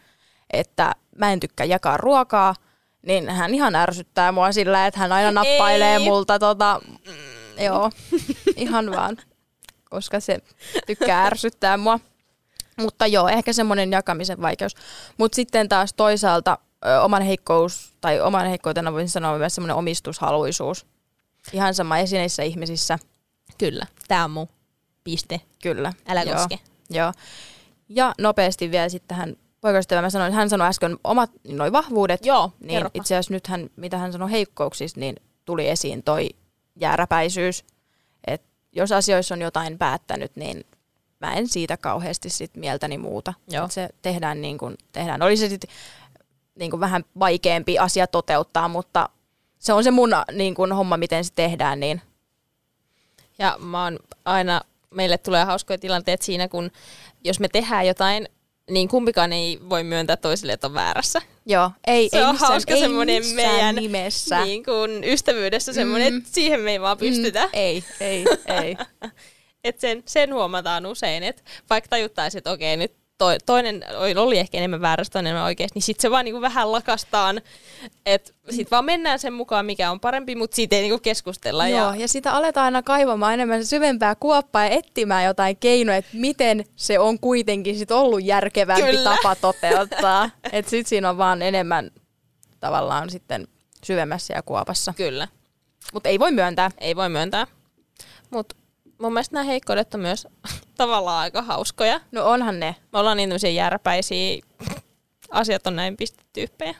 että 0.53 0.95
mä 1.17 1.31
en 1.31 1.39
tykkää 1.39 1.65
jakaa 1.65 1.97
ruokaa, 1.97 2.55
niin 3.01 3.29
hän 3.29 3.53
ihan 3.53 3.75
ärsyttää 3.75 4.31
mua 4.31 4.51
sillä, 4.51 4.87
että 4.87 4.99
hän 4.99 5.11
aina 5.11 5.31
nappailee 5.31 5.95
Ei. 5.95 6.03
multa 6.03 6.39
tota, 6.39 6.81
Joo, 7.59 7.89
ihan 8.55 8.91
vaan, 8.91 9.17
koska 9.89 10.19
se 10.19 10.39
tykkää 10.87 11.23
ärsyttää 11.27 11.77
mua. 11.77 11.99
Mutta 12.77 13.07
joo, 13.07 13.27
ehkä 13.27 13.53
semmoinen 13.53 13.91
jakamisen 13.91 14.41
vaikeus. 14.41 14.75
Mutta 15.17 15.35
sitten 15.35 15.69
taas 15.69 15.93
toisaalta 15.93 16.57
ö, 16.85 17.01
oman 17.01 17.21
heikkous, 17.21 17.93
tai 18.01 18.21
oman 18.21 18.47
heikkoutena 18.47 18.91
voisin 18.93 19.09
sanoa 19.09 19.37
myös 19.37 19.55
semmoinen 19.55 19.75
omistushaluisuus. 19.75 20.85
Ihan 21.53 21.73
sama 21.73 21.97
esineissä 21.97 22.43
ihmisissä, 22.43 22.99
Kyllä, 23.57 23.85
tää 24.07 24.23
on 24.23 24.31
mun 24.31 24.47
piste. 25.03 25.41
kyllä. 25.61 25.93
Älä 26.07 26.23
joo, 26.23 26.35
koske. 26.35 26.59
Joo. 26.89 27.13
Ja 27.89 28.13
nopeasti 28.19 28.71
vielä 28.71 28.89
sitten 28.89 29.17
hän, 29.17 29.35
poikaystävä, 29.61 30.01
mä 30.01 30.09
sanoin, 30.09 30.33
hän 30.33 30.49
sanoi 30.49 30.67
äsken 30.67 30.97
omat 31.03 31.31
noin 31.47 31.73
vahvuudet, 31.73 32.25
Joo, 32.25 32.51
niin 32.59 32.69
kerropa. 32.69 32.91
itse 32.93 33.15
asiassa 33.15 33.33
nyt 33.33 33.47
hän, 33.47 33.69
mitä 33.75 33.97
hän 33.97 34.11
sanoi 34.11 34.31
heikkouksista, 34.31 34.99
niin 34.99 35.15
tuli 35.45 35.69
esiin 35.69 36.03
toi 36.03 36.29
jääräpäisyys. 36.75 37.63
Jos 38.79 38.91
asioissa 38.91 39.35
on 39.35 39.41
jotain 39.41 39.77
päättänyt, 39.77 40.35
niin 40.35 40.65
mä 41.19 41.33
en 41.33 41.47
siitä 41.47 41.77
kauheasti 41.77 42.29
sit 42.29 42.55
mieltäni 42.55 42.97
muuta. 42.97 43.33
Joo. 43.49 43.65
Et 43.65 43.71
se 43.71 43.89
tehdään 44.01 44.41
niin 44.41 44.57
kuin 44.57 44.77
tehdään. 44.91 45.21
Oli 45.21 45.37
se 45.37 45.49
sitten 45.49 45.69
niin 46.55 46.71
kuin 46.71 46.79
vähän 46.79 47.03
vaikeampi 47.19 47.79
asia 47.79 48.07
toteuttaa, 48.07 48.67
mutta 48.67 49.09
se 49.59 49.73
on 49.73 49.83
se 49.83 49.91
mun 49.91 50.09
niin 50.31 50.55
kuin 50.55 50.73
homma, 50.73 50.97
miten 50.97 51.25
se 51.25 51.31
tehdään, 51.35 51.79
niin 51.79 52.01
Ja 53.39 53.57
mä 53.59 53.83
oon 53.83 53.99
aina, 54.25 54.61
meille 54.89 55.17
tulee 55.17 55.43
hauskoja 55.43 55.77
tilanteet 55.77 56.21
siinä, 56.21 56.47
kun 56.47 56.71
jos 57.23 57.39
me 57.39 57.47
tehdään 57.47 57.87
jotain, 57.87 58.29
niin 58.69 58.87
kumpikaan 58.87 59.33
ei 59.33 59.59
voi 59.69 59.83
myöntää 59.83 60.17
toiselle, 60.17 60.53
että 60.53 60.67
on 60.67 60.73
väärässä. 60.73 61.21
joo, 61.45 61.71
ei, 61.87 62.09
Se 62.09 62.17
ei 62.17 62.23
on 62.23 62.31
missään, 62.31 62.51
hauska 62.51 62.73
ei 62.73 62.79
semmoinen 62.79 63.23
meidän 63.35 63.75
nimessä. 63.75 64.45
Niin 64.45 64.63
kuin 64.65 65.03
ystävyydessä 65.03 65.73
semmoinen, 65.73 66.13
Mm. 66.13 66.17
että 66.17 66.29
siihen 66.33 66.59
me 66.59 66.71
ei 66.71 66.81
vaan 66.81 66.97
pystytä. 66.97 67.43
Mm, 67.43 67.49
ei, 67.53 67.83
ei, 67.99 68.25
ei. 68.61 68.77
Et 69.63 69.79
sen, 69.79 70.03
sen 70.05 70.33
huomataan 70.33 70.85
usein, 70.85 71.23
että 71.23 71.41
vaikka 71.69 71.87
tajuttaisiin, 71.89 72.37
että 72.39 72.51
okei, 72.51 72.77
nyt 72.77 72.93
to, 73.19 73.25
toinen 73.45 73.83
oli 74.17 74.37
ehkä 74.39 74.57
enemmän 74.57 74.81
väärässä, 74.81 75.11
toinen 75.11 75.29
enemmän 75.29 75.45
oikeassa, 75.45 75.73
niin 75.75 75.83
sitten 75.83 76.01
se 76.01 76.11
vaan 76.11 76.25
niinku 76.25 76.41
vähän 76.41 76.71
lakastaan. 76.71 77.41
Että 78.05 78.31
sitten 78.49 78.71
vaan 78.71 78.85
mennään 78.85 79.19
sen 79.19 79.33
mukaan, 79.33 79.65
mikä 79.65 79.91
on 79.91 79.99
parempi, 79.99 80.35
mutta 80.35 80.55
siitä 80.55 80.75
ei 80.75 80.81
niinku 80.81 80.99
keskustella. 80.99 81.67
Joo, 81.67 81.89
Ja, 81.89 81.95
ja 81.95 82.07
sitä 82.07 82.31
aletaan 82.33 82.65
aina 82.65 82.83
kaivamaan 82.83 83.33
enemmän 83.33 83.65
syvempää 83.65 84.15
kuoppaa 84.15 84.63
ja 84.65 84.69
etsimään 84.69 85.25
jotain 85.25 85.57
keinoja, 85.57 85.97
että 85.97 86.11
miten 86.13 86.65
se 86.75 86.99
on 86.99 87.19
kuitenkin 87.19 87.77
sit 87.77 87.91
ollut 87.91 88.23
järkevämpi 88.23 88.83
Kyllä. 88.83 89.09
tapa 89.15 89.35
toteuttaa. 89.35 90.29
että 90.51 90.69
sitten 90.69 90.89
siinä 90.89 91.09
on 91.09 91.17
vaan 91.17 91.41
enemmän 91.41 91.91
tavallaan 92.59 93.09
sitten 93.09 93.47
syvemmässä 93.83 94.33
ja 94.33 94.41
kuopassa. 94.41 94.93
kyllä, 94.97 95.27
Mutta 95.93 96.09
ei 96.09 96.19
voi 96.19 96.31
myöntää. 96.31 96.71
ei 96.77 96.95
voi 96.95 97.09
myöntää. 97.09 97.47
Mutta 98.29 98.55
mun 98.99 99.13
mielestä 99.13 99.33
nämä 99.33 99.43
heikkoudet 99.43 99.93
on 99.93 99.99
myös 99.99 100.27
tavallaan 100.77 101.19
aika 101.19 101.41
hauskoja. 101.41 102.01
No 102.11 102.25
onhan 102.25 102.59
ne. 102.59 102.75
Me 102.93 102.99
ollaan 102.99 103.17
niin 103.17 103.29
tämmöisiä 103.29 103.49
järpäisiä, 103.49 104.41
asiat 105.29 105.67
on 105.67 105.75
näin 105.75 105.97
pistetyyppejä. 105.97 106.75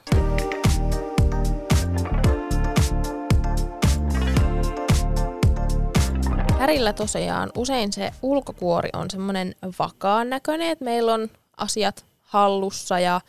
Härillä 6.60 6.94
tosiaan 6.94 7.52
usein 7.58 7.94
se 7.94 8.12
ulkokuori 8.22 8.90
on 8.94 9.10
semmoinen 9.10 9.56
vakaan 9.80 10.30
näköinen, 10.30 10.70
että 10.70 10.86
meillä 10.86 11.14
on 11.14 11.30
asiat 11.58 12.06
hallussa 12.22 13.00
ja 13.00 13.22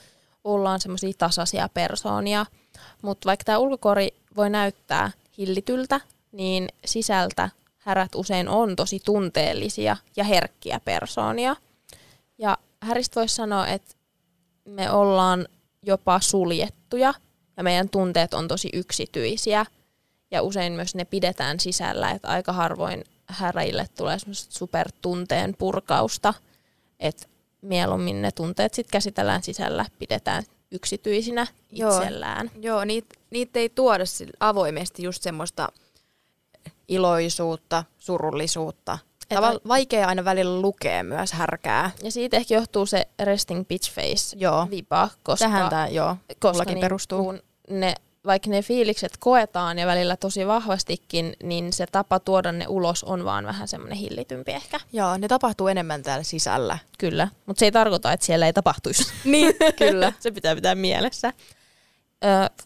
ollaan 0.45 0.81
semmoisia 0.81 1.13
tasaisia 1.19 1.69
persoonia. 1.75 2.47
Mutta 3.03 3.27
vaikka 3.27 3.45
tämä 3.45 3.59
ulkokuori 3.59 4.09
voi 4.37 4.51
näyttää 4.51 5.11
hillityltä, 5.39 6.01
niin 6.33 6.69
sisältä 6.85 7.51
härät 7.81 8.15
usein 8.15 8.49
on 8.49 8.77
tosi 8.77 9.01
tunteellisia 9.05 9.97
ja 10.17 10.25
herkkiä 10.25 10.81
persoonia. 10.85 11.57
Ja 12.39 12.59
Häristä 12.83 13.21
voisi 13.21 13.35
sanoa, 13.35 13.67
että 13.67 13.95
me 14.65 14.91
ollaan 14.91 15.49
jopa 15.83 16.21
suljettuja 16.21 17.15
ja 17.57 17.63
meidän 17.63 17.89
tunteet 17.89 18.35
on 18.35 18.49
tosi 18.49 18.71
yksityisiä 18.73 19.67
ja 20.31 20.43
usein 20.43 20.73
myös 20.73 20.95
ne 20.95 21.05
pidetään 21.05 21.61
sisällä, 21.61 22.11
että 22.11 22.29
aika 22.29 22.53
harvoin 22.53 23.05
häräille 23.27 23.87
tulee 23.97 24.19
semmoista 24.19 24.59
supertunteen 24.59 25.55
purkausta, 25.59 26.35
että 27.01 27.27
mieluummin 27.63 28.23
ne 28.23 28.33
tunteet 28.33 28.75
sitten 28.75 28.93
käsitellään 28.93 29.43
sisällä, 29.43 29.87
pidetään 29.99 30.43
yksityisinä 30.71 31.47
Joo. 31.73 31.97
itsellään. 31.97 32.51
Joo, 32.61 32.85
niitä 32.85 33.15
niit 33.31 33.57
ei 33.57 33.69
tuoda 33.69 34.05
avoimesti 34.41 35.03
just 35.03 35.23
semmoista 35.23 35.69
iloisuutta, 36.91 37.85
surullisuutta. 37.99 38.99
Tavallaan 39.29 39.61
vaikea 39.69 40.09
aina 40.09 40.25
välillä 40.25 40.61
lukea 40.61 41.05
myös 41.05 41.33
härkää. 41.33 41.91
Ja 42.03 42.11
siitä 42.11 42.37
ehkä 42.37 42.55
johtuu 42.55 42.87
se 42.87 43.09
resting 43.23 43.69
bitch 43.69 43.93
face 43.93 44.37
Joo. 44.37 44.67
vipa, 44.71 45.09
koska 45.23 45.45
Tähän 45.45 45.71
tämä, 45.71 45.89
joo, 45.89 46.17
koska 46.39 46.65
niin 46.65 46.81
perustuu. 46.81 47.25
Kun 47.25 47.41
ne, 47.71 47.95
vaikka 48.27 48.51
ne 48.51 48.63
fiilikset 48.63 49.13
koetaan 49.19 49.79
ja 49.79 49.87
välillä 49.87 50.17
tosi 50.17 50.47
vahvastikin, 50.47 51.33
niin 51.43 51.73
se 51.73 51.87
tapa 51.93 52.21
tuoda 52.21 52.53
ne 52.53 52.65
ulos 52.69 53.05
on 53.05 53.25
vaan 53.25 53.47
vähän 53.47 53.69
semmoinen 53.69 53.99
hillitympi 53.99 54.53
ehkä. 54.53 54.81
Joo, 54.93 55.17
ne 55.17 55.29
tapahtuu 55.29 55.69
enemmän 55.69 56.03
täällä 56.03 56.25
sisällä. 56.25 56.79
Kyllä, 56.99 57.29
mutta 57.47 57.61
se 57.61 57.67
ei 57.67 57.73
tarkoita, 57.73 58.13
että 58.13 58.27
siellä 58.27 58.47
ei 58.47 58.53
tapahtuisi. 58.53 59.13
Niin, 59.25 59.55
kyllä. 59.79 60.13
se 60.21 60.31
pitää 60.31 60.55
pitää 60.55 60.75
mielessä. 60.75 61.33
Ö, 62.25 62.65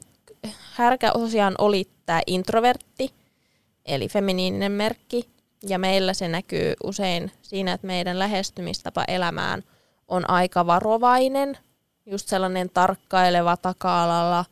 härkä 0.73 1.13
tosiaan 1.13 1.55
oli 1.59 1.89
tämä 2.07 2.21
introvertti, 2.27 3.11
eli 3.87 4.09
feminiininen 4.09 4.73
merkki, 4.73 5.31
ja 5.63 5.79
meillä 5.79 6.15
se 6.15 6.29
näkyy 6.29 6.75
usein 6.85 7.33
siinä, 7.43 7.73
että 7.73 7.87
meidän 7.87 8.19
lähestymistapa 8.19 9.05
elämään 9.09 9.63
on 10.09 10.31
aika 10.31 10.67
varovainen, 10.67 11.59
just 12.07 12.29
sellainen 12.29 12.71
tarkkaileva, 12.71 13.57
taka-alalla 13.57 14.45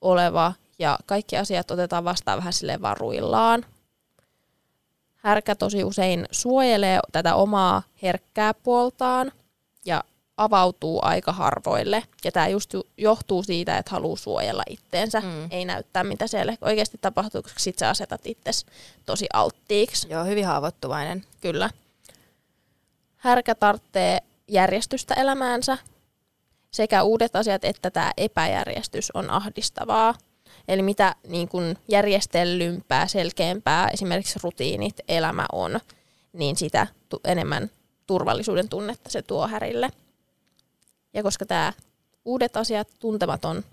oleva, 0.00 0.52
ja 0.78 0.98
kaikki 1.06 1.36
asiat 1.36 1.70
otetaan 1.70 2.04
vastaan 2.04 2.38
vähän 2.38 2.52
sille 2.52 2.82
varuillaan. 2.82 3.64
Härkä 5.16 5.54
tosi 5.54 5.84
usein 5.84 6.26
suojelee 6.30 7.00
tätä 7.12 7.34
omaa 7.34 7.82
herkkää 8.02 8.54
puoltaan. 8.54 9.32
Ja 9.84 10.04
avautuu 10.38 10.98
aika 11.02 11.32
harvoille. 11.32 12.02
Ja 12.24 12.32
tämä 12.32 12.48
just 12.48 12.72
ju- 12.72 12.86
johtuu 12.96 13.42
siitä, 13.42 13.78
että 13.78 13.90
haluaa 13.90 14.16
suojella 14.16 14.62
itteensä, 14.70 15.20
Mm. 15.20 15.48
ei 15.50 15.64
näyttää 15.64 16.04
mitä 16.04 16.26
siellä 16.26 16.56
oikeasti 16.60 16.98
tapahtuu, 17.00 17.42
koska 17.42 17.60
sit 17.60 17.78
sä 17.78 17.88
asetat 17.88 18.20
itsesi 18.26 18.66
tosi 19.06 19.26
alttiiksi. 19.32 20.08
Joo, 20.10 20.24
hyvin 20.24 20.46
haavoittuvainen. 20.46 21.24
Kyllä. 21.40 21.70
Härkä 23.16 23.54
tarvitsee 23.54 24.18
järjestystä 24.48 25.14
elämäänsä. 25.14 25.78
Sekä 26.70 27.02
uudet 27.02 27.36
asiat 27.36 27.64
että 27.64 27.90
tämä 27.90 28.12
epäjärjestys 28.16 29.10
on 29.10 29.30
ahdistavaa. 29.30 30.14
Eli 30.68 30.82
mitä 30.82 31.14
niin 31.28 31.48
kun 31.48 31.76
järjestellympää, 31.88 33.06
selkeämpää 33.06 33.88
esimerkiksi 33.88 34.38
rutiinit, 34.42 35.00
elämä 35.08 35.46
on, 35.52 35.80
niin 36.32 36.56
sitä 36.56 36.86
enemmän 37.24 37.70
turvallisuuden 38.06 38.68
tunnetta 38.68 39.10
se 39.10 39.22
tuo 39.22 39.48
härille. 39.48 39.90
Ja 41.14 41.22
koska 41.22 41.46
tämä 41.46 41.72
uudet 42.24 42.56
asiat, 42.56 42.88
tuntematon 42.98 43.64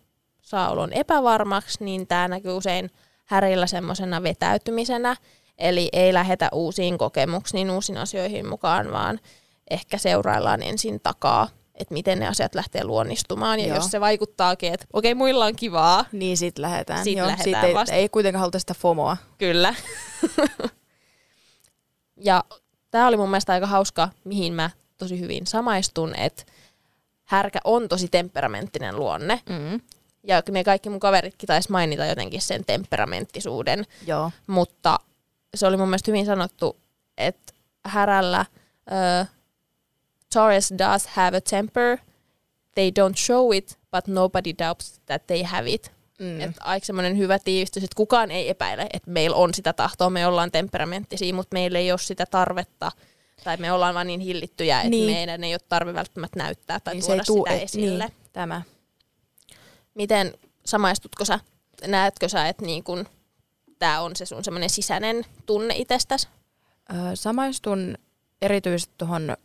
saa 0.41 0.69
olon 0.69 0.93
epävarmaksi, 0.93 1.83
niin 1.83 2.07
tämä 2.07 2.27
näkyy 2.27 2.57
usein 2.57 2.91
härillä 3.25 3.67
semmoisena 3.67 4.23
vetäytymisenä, 4.23 5.15
eli 5.57 5.89
ei 5.93 6.13
lähetä 6.13 6.49
uusiin 6.51 6.97
kokemuksiin, 6.97 7.71
uusiin 7.71 7.97
asioihin 7.97 8.47
mukaan, 8.47 8.91
vaan 8.91 9.19
ehkä 9.69 9.97
seuraillaan 9.97 10.63
ensin 10.63 10.99
takaa, 10.99 11.47
että 11.75 11.93
miten 11.93 12.19
ne 12.19 12.27
asiat 12.27 12.55
lähtee 12.55 12.83
luonnistumaan. 12.83 13.59
Ja 13.59 13.67
Joo. 13.67 13.75
jos 13.75 13.91
se 13.91 14.01
vaikuttaakin, 14.01 14.73
että 14.73 14.85
okei, 14.93 15.15
muilla 15.15 15.45
on 15.45 15.55
kivaa, 15.55 16.05
Niin 16.11 16.37
sit 16.37 16.57
lähdetään. 16.57 17.03
Sit 17.03 17.17
Joo, 17.17 17.27
lähdetään 17.27 17.61
sit 17.61 17.69
ei, 17.69 17.75
vasta. 17.75 17.95
ei 17.95 18.09
kuitenkaan 18.09 18.39
haluta 18.39 18.59
sitä 18.59 18.73
FOMOa. 18.73 19.17
Kyllä. 19.37 19.75
ja 22.27 22.43
tämä 22.91 23.07
oli 23.07 23.17
mun 23.17 23.29
mielestä 23.29 23.53
aika 23.53 23.67
hauska, 23.67 24.09
mihin 24.23 24.53
mä 24.53 24.69
tosi 24.97 25.19
hyvin 25.19 25.47
samaistun, 25.47 26.15
että 26.15 26.43
härkä 27.25 27.59
on 27.63 27.89
tosi 27.89 28.07
temperamenttinen 28.07 28.95
luonne. 28.95 29.41
Mm. 29.49 29.81
Ja 30.23 30.43
ne 30.51 30.63
kaikki 30.63 30.89
mun 30.89 30.99
kaveritkin 30.99 31.47
taisi 31.47 31.71
mainita 31.71 32.05
jotenkin 32.05 32.41
sen 32.41 32.65
temperamenttisuuden. 32.65 33.85
Joo. 34.07 34.31
Mutta 34.47 34.99
se 35.55 35.67
oli 35.67 35.77
mun 35.77 35.87
mielestä 35.87 36.11
hyvin 36.11 36.25
sanottu, 36.25 36.77
että 37.17 37.53
härällä 37.85 38.45
uh, 38.91 39.27
Taurus 40.33 40.73
does 40.77 41.07
have 41.07 41.37
a 41.37 41.41
temper. 41.41 41.97
They 42.75 42.91
don't 42.99 43.15
show 43.15 43.53
it, 43.53 43.77
but 43.91 44.07
nobody 44.07 44.53
doubts 44.59 44.99
that 45.05 45.27
they 45.27 45.43
have 45.43 45.69
it. 45.69 45.91
Mm. 46.19 46.41
Että 46.41 46.63
aika 46.63 46.85
semmoinen 46.85 47.17
hyvä 47.17 47.39
tiivistys, 47.39 47.83
että 47.83 47.95
kukaan 47.95 48.31
ei 48.31 48.49
epäile, 48.49 48.87
että 48.93 49.11
meillä 49.11 49.35
on 49.35 49.53
sitä 49.53 49.73
tahtoa, 49.73 50.09
me 50.09 50.27
ollaan 50.27 50.51
temperamenttisia, 50.51 51.33
mutta 51.33 51.53
meillä 51.53 51.79
ei 51.79 51.91
ole 51.91 51.99
sitä 51.99 52.25
tarvetta, 52.25 52.91
tai 53.43 53.57
me 53.57 53.71
ollaan 53.71 53.95
vaan 53.95 54.07
niin 54.07 54.19
hillittyjä, 54.19 54.77
että 54.77 54.89
Niin. 54.89 55.07
niin. 55.07 55.17
meidän 55.17 55.43
ei 55.43 55.53
ole 55.53 55.59
tarve 55.69 55.93
välttämättä 55.93 56.39
näyttää 56.39 56.79
tai 56.79 56.93
niin 56.93 57.03
tuoda 57.05 57.23
sitä 57.23 57.53
et- 57.55 57.63
esille. 57.63 58.03
Niin, 58.05 58.15
tämä. 58.33 58.61
Miten 59.93 60.33
samaistutko 60.65 61.25
sä, 61.25 61.39
näetkö 61.87 62.29
sä, 62.29 62.47
että 62.47 62.65
niin 62.65 62.83
kun 62.83 63.05
tämä 63.79 64.01
on 64.01 64.15
se 64.15 64.25
sun 64.25 64.43
semmoinen 64.43 64.69
sisäinen 64.69 65.25
tunne 65.45 65.75
itsestäsi? 65.77 66.27
Öö, 66.93 67.15
samaistun 67.15 67.97
erityisesti 68.41 68.93
tuohon 68.97 69.37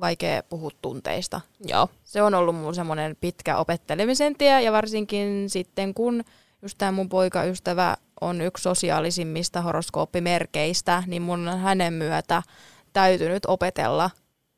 vaikea 0.00 0.42
puhua 0.42 0.70
tunteista. 0.82 1.40
Joo. 1.64 1.88
Se 2.04 2.22
on 2.22 2.34
ollut 2.34 2.56
mun 2.56 2.74
semmoinen 2.74 3.16
pitkä 3.20 3.56
opettelemisen 3.56 4.34
tie 4.38 4.62
ja 4.62 4.72
varsinkin 4.72 5.50
sitten 5.50 5.94
kun 5.94 6.24
just 6.62 6.78
tämä 6.78 6.92
mun 6.92 7.08
poikaystävä 7.08 7.96
on 8.20 8.40
yksi 8.40 8.62
sosiaalisimmista 8.62 9.60
horoskooppimerkeistä, 9.62 11.02
niin 11.06 11.22
mun 11.22 11.48
hänen 11.48 11.92
myötä 11.92 12.42
täytynyt 12.92 13.46
opetella. 13.46 14.10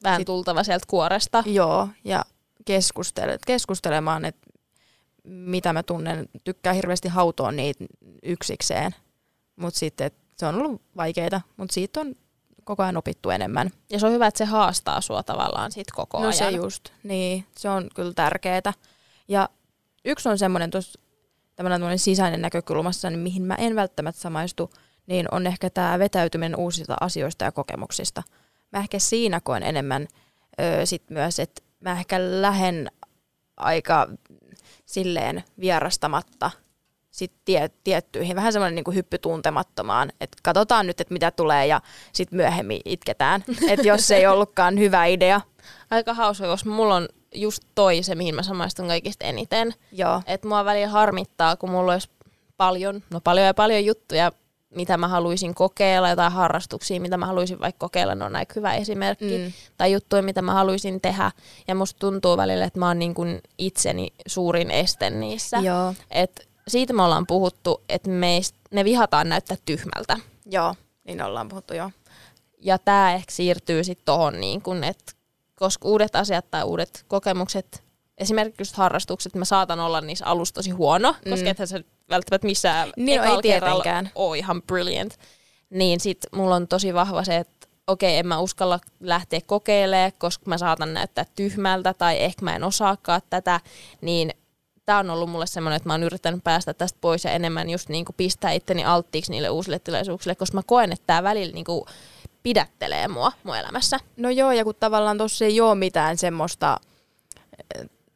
Vähän 0.03 0.21
Sit- 0.21 0.27
tultava 0.27 0.65
sieltä 0.65 0.87
kuoresta. 0.89 1.43
Joo, 1.47 1.89
ja 2.05 2.25
keskustele, 2.65 3.39
keskustelemaan, 3.47 4.25
että 4.25 4.47
mitä 5.25 5.73
mä 5.73 5.83
tunnen. 5.83 6.29
Tykkää 6.45 6.73
hirveästi 6.73 7.09
hautoa 7.09 7.53
niitä 7.53 7.85
yksikseen, 8.23 8.95
mutta 9.57 9.79
sitten 9.79 10.11
se 10.37 10.47
on 10.47 10.55
ollut 10.55 10.83
vaikeaa, 10.97 11.41
mutta 11.57 11.75
siitä 11.75 12.01
on 12.01 12.15
koko 12.65 12.83
ajan 12.83 12.97
opittu 12.97 13.31
enemmän. 13.31 13.71
Ja 13.91 13.99
se 13.99 14.07
on 14.07 14.13
hyvä, 14.13 14.27
että 14.27 14.39
se 14.39 14.45
haastaa 14.45 15.01
sua 15.01 15.23
tavallaan 15.23 15.73
sit 15.73 15.91
koko 15.91 16.19
no 16.19 16.23
ajan. 16.25 16.35
se 16.35 16.51
just, 16.51 16.89
niin, 17.03 17.47
se 17.57 17.69
on 17.69 17.89
kyllä 17.95 18.13
tärkeää. 18.15 18.73
Ja 19.29 19.49
yksi 20.05 20.29
on 20.29 20.39
semmoinen 20.39 20.71
tuossa 20.71 21.01
tämmöinen 21.57 21.99
sisäinen 21.99 22.41
näkökulmassa, 22.41 23.11
niin 23.11 23.21
mihin 23.21 23.43
mä 23.43 23.55
en 23.55 23.77
välttämättä 23.77 24.21
samaistu, 24.21 24.71
niin 25.07 25.27
on 25.31 25.47
ehkä 25.47 25.71
tämä 25.71 25.99
vetäytyminen 25.99 26.57
uusista 26.57 26.97
asioista 27.01 27.45
ja 27.45 27.53
kokemuksista. 27.53 28.23
Mä 28.73 28.79
ehkä 28.79 28.99
siinä 28.99 29.41
koen 29.41 29.63
enemmän 29.63 30.09
ö, 30.61 30.87
sit 30.87 31.11
myös, 31.11 31.39
että 31.39 31.63
mä 31.81 31.93
ehkä 31.93 32.17
lähden 32.21 32.91
aika 33.57 34.09
silleen 34.85 35.45
vierastamatta 35.61 36.51
sit 37.13 37.33
tie, 37.45 37.71
tiettyihin, 37.85 38.37
vähän 38.37 38.53
semmoinen 38.53 38.75
niin 38.85 38.95
hyppy 38.95 39.19
tuntemattomaan, 39.19 40.13
että 40.21 40.39
katsotaan 40.43 40.87
nyt, 40.87 41.01
että 41.01 41.15
mitä 41.15 41.31
tulee 41.31 41.67
ja 41.67 41.81
sitten 42.13 42.37
myöhemmin 42.37 42.81
itketään, 42.85 43.45
että 43.71 43.89
jos 43.89 44.07
se 44.07 44.17
ei 44.17 44.27
ollutkaan 44.27 44.79
hyvä 44.79 45.05
idea. 45.05 45.41
Aika 45.91 46.15
hauska, 46.15 46.47
koska 46.47 46.71
mulla 46.71 46.97
on 46.97 47.09
just 47.35 47.63
toi 47.75 48.03
se, 48.03 48.15
mihin 48.15 48.35
mä 48.35 48.43
samaistun 48.43 48.87
kaikista 48.87 49.25
eniten. 49.25 49.75
Joo, 49.93 50.23
Että 50.27 50.49
mua 50.49 50.65
välillä 50.65 50.89
harmittaa, 50.89 51.57
kun 51.57 51.71
mulla 51.71 51.93
olisi 51.93 52.11
paljon, 52.57 53.03
no 53.11 53.21
paljon 53.21 53.47
ja 53.47 53.55
paljon 53.55 53.85
juttuja, 53.85 54.33
mitä 54.75 54.97
mä 54.97 55.09
haluaisin 55.09 55.55
kokeilla, 55.55 56.09
jotain 56.11 56.33
harrastuksia, 56.33 57.01
mitä 57.01 57.17
mä 57.17 57.27
haluaisin 57.27 57.61
vaikka 57.61 57.79
kokeilla, 57.87 58.15
ne 58.15 58.25
on 58.25 58.37
aika 58.37 58.53
hyvä 58.57 58.75
esimerkki. 58.75 59.39
Mm. 59.39 59.53
Tai 59.77 59.93
juttuja, 59.93 60.23
mitä 60.23 60.43
mä 60.43 60.53
haluaisin 60.55 61.01
tehdä. 61.01 61.31
Ja 61.69 61.75
musta 61.75 61.99
tuntuu 61.99 62.37
välillä, 62.37 62.65
että 62.65 62.79
mä 62.79 62.89
oon 62.89 62.99
niin 62.99 63.15
kuin 63.15 63.41
itseni 63.59 64.13
suurin 64.27 64.71
este 64.71 65.11
niissä. 65.11 65.57
joo, 65.59 65.95
Et 66.11 66.49
siitä 66.69 66.93
me 66.93 67.03
ollaan 67.03 67.27
puhuttu, 67.27 67.83
että 67.89 68.11
meist, 68.11 68.55
ne 68.71 68.85
vihataan 68.85 69.29
näyttää 69.29 69.57
tyhmältä. 69.65 70.17
joo, 70.47 70.75
niin 71.05 71.23
ollaan 71.23 71.49
puhuttu 71.49 71.75
joo. 71.75 71.91
Ja 72.61 72.79
tämä 72.79 73.15
ehkä 73.15 73.33
siirtyy 73.33 73.85
sitten 73.85 74.05
tuohon, 74.05 74.41
niin 74.41 74.63
kun, 74.63 74.85
että 74.85 75.13
koska 75.55 75.89
uudet 75.89 76.17
asiat 76.17 76.51
tai 76.51 76.63
uudet 76.65 77.05
kokemukset, 77.09 77.83
esimerkiksi 78.19 78.61
just 78.61 78.77
harrastukset, 78.77 79.35
mä 79.35 79.45
saatan 79.45 79.81
olla 79.81 80.01
niissä 80.01 80.27
alussa 80.27 80.55
tosi 80.55 80.71
huono, 80.71 81.15
Mm. 81.25 81.31
koska 81.31 81.51
ethän 81.51 81.69
se 81.69 81.85
välttämättä 82.15 82.47
missään 82.47 82.93
Niin, 82.97 83.21
no 83.23 83.35
ei 83.37 83.43
tietenkään. 83.43 84.11
ole 84.15 84.39
ihan 84.39 84.63
brilliant. 84.63 85.19
Niin 85.71 86.01
sit 86.01 86.19
mulla 86.33 86.55
on 86.55 86.69
tosi 86.69 86.95
vahva 86.95 87.25
se, 87.25 87.37
että 87.37 87.67
okei, 87.87 88.17
en 88.19 88.27
mä 88.27 88.39
uskalla 88.39 88.79
lähteä 89.01 89.41
kokeilemaan, 89.47 90.13
koska 90.19 90.45
mä 90.47 90.59
saatan 90.59 90.95
näyttää 90.95 91.27
tyhmältä 91.37 91.95
tai 91.95 92.23
ehkä 92.23 92.45
mä 92.45 92.57
en 92.57 92.65
osaakaan 92.65 93.21
tätä, 93.31 93.61
niin 94.01 94.31
tämä 94.87 94.99
on 94.99 95.11
ollut 95.11 95.31
mulle 95.31 95.47
semmoinen, 95.47 95.77
että 95.77 95.89
mä 95.89 95.93
oon 95.93 96.03
yrittänyt 96.03 96.45
päästä 96.45 96.75
tästä 96.75 96.99
pois 97.01 97.25
ja 97.25 97.31
enemmän 97.31 97.71
just 97.71 97.89
niinku 97.89 98.13
pistää 98.17 98.53
itteni 98.53 98.85
alttiiksi 98.85 99.31
niille 99.33 99.51
uusille 99.51 99.79
tilaisuuksille, 99.79 100.35
koska 100.35 100.55
mä 100.57 100.63
koen, 100.67 100.93
että 100.93 101.07
tämä 101.07 101.23
välillä 101.23 101.55
niinku 101.55 101.87
pidättelee 102.43 103.09
mua 103.09 103.33
mun 103.45 103.57
elämässä. 103.57 103.99
No 104.17 104.31
joo, 104.31 104.53
ja 104.53 104.65
kun 104.65 104.75
tavallaan 104.81 105.19
tuossa 105.19 105.45
ei 105.45 105.61
ole 105.61 105.75
mitään 105.75 106.19
semmoista 106.19 106.81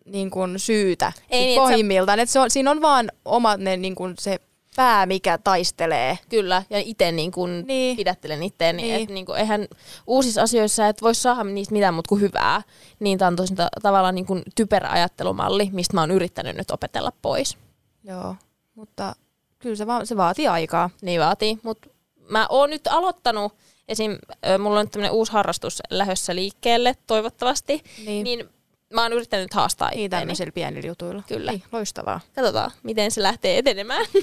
niin 0.06 0.30
kuin 0.30 0.58
syytä 0.58 1.12
Ei 1.30 1.44
niin, 1.44 1.60
pohjimmiltaan. 1.60 2.18
Et 2.20 2.30
se 2.30 2.40
on, 2.40 2.50
siinä 2.50 2.70
on 2.70 2.82
vaan 2.82 3.10
omat 3.24 3.60
ne, 3.60 3.76
niin 3.76 3.94
kuin 3.94 4.14
se 4.18 4.38
pää, 4.76 5.06
mikä 5.06 5.38
taistelee. 5.38 6.18
Kyllä, 6.28 6.62
ja 6.70 6.78
itse 6.84 7.12
niin 7.12 7.32
kun 7.32 7.64
Niin. 7.66 7.96
pidättelen 7.96 8.42
itteeni, 8.42 8.82
Niin. 8.82 8.92
niin. 8.92 9.02
että 9.02 9.14
niin 9.14 9.26
kun, 9.26 9.38
eihän 9.38 9.68
uusissa 10.06 10.42
asioissa 10.42 10.88
et 10.88 11.02
voi 11.02 11.14
saada 11.14 11.44
niistä 11.44 11.72
mitään 11.74 11.94
muuta 11.94 12.08
kuin 12.08 12.20
hyvää. 12.20 12.62
Niin 13.00 13.18
tämä 13.18 13.26
on 13.26 13.36
tosi 13.36 13.54
ta- 13.54 13.68
tavallaan 13.82 14.14
niin 14.14 14.26
kun 14.26 14.42
typerä 14.54 14.90
ajattelumalli, 14.90 15.68
mistä 15.72 15.94
mä 15.94 16.00
oon 16.00 16.10
yrittänyt 16.10 16.56
nyt 16.56 16.70
opetella 16.70 17.12
pois. 17.22 17.56
Joo, 18.04 18.36
mutta 18.74 19.16
kyllä 19.58 19.76
se, 19.76 19.86
va- 19.86 20.04
se 20.04 20.16
vaatii 20.16 20.48
aikaa. 20.48 20.90
Niin 21.02 21.20
vaatii, 21.20 21.58
mutta 21.62 21.88
mä 22.30 22.46
oon 22.50 22.70
nyt 22.70 22.86
aloittanut, 22.86 23.52
esim. 23.88 24.18
mulla 24.58 24.78
on 24.80 24.84
nyt 24.84 24.92
tämmönen 24.92 25.12
uusi 25.12 25.32
harrastus 25.32 25.82
lähössä 25.90 26.34
liikkeelle 26.34 26.94
toivottavasti, 27.06 27.82
niin, 28.06 28.24
niin 28.24 28.48
mä 28.94 29.02
oon 29.02 29.12
yrittänyt 29.12 29.54
haastaa 29.54 29.90
niin 29.90 30.00
itteeni. 30.04 30.22
tämmöisillä 30.22 30.52
pienillä 30.52 30.88
jutuilla. 30.88 31.22
Kyllä. 31.28 31.50
Niin, 31.50 31.62
loistavaa. 31.72 32.20
Katsotaan, 32.34 32.70
miten 32.82 33.10
se 33.10 33.22
lähtee 33.22 33.58
etenemään. 33.58 34.06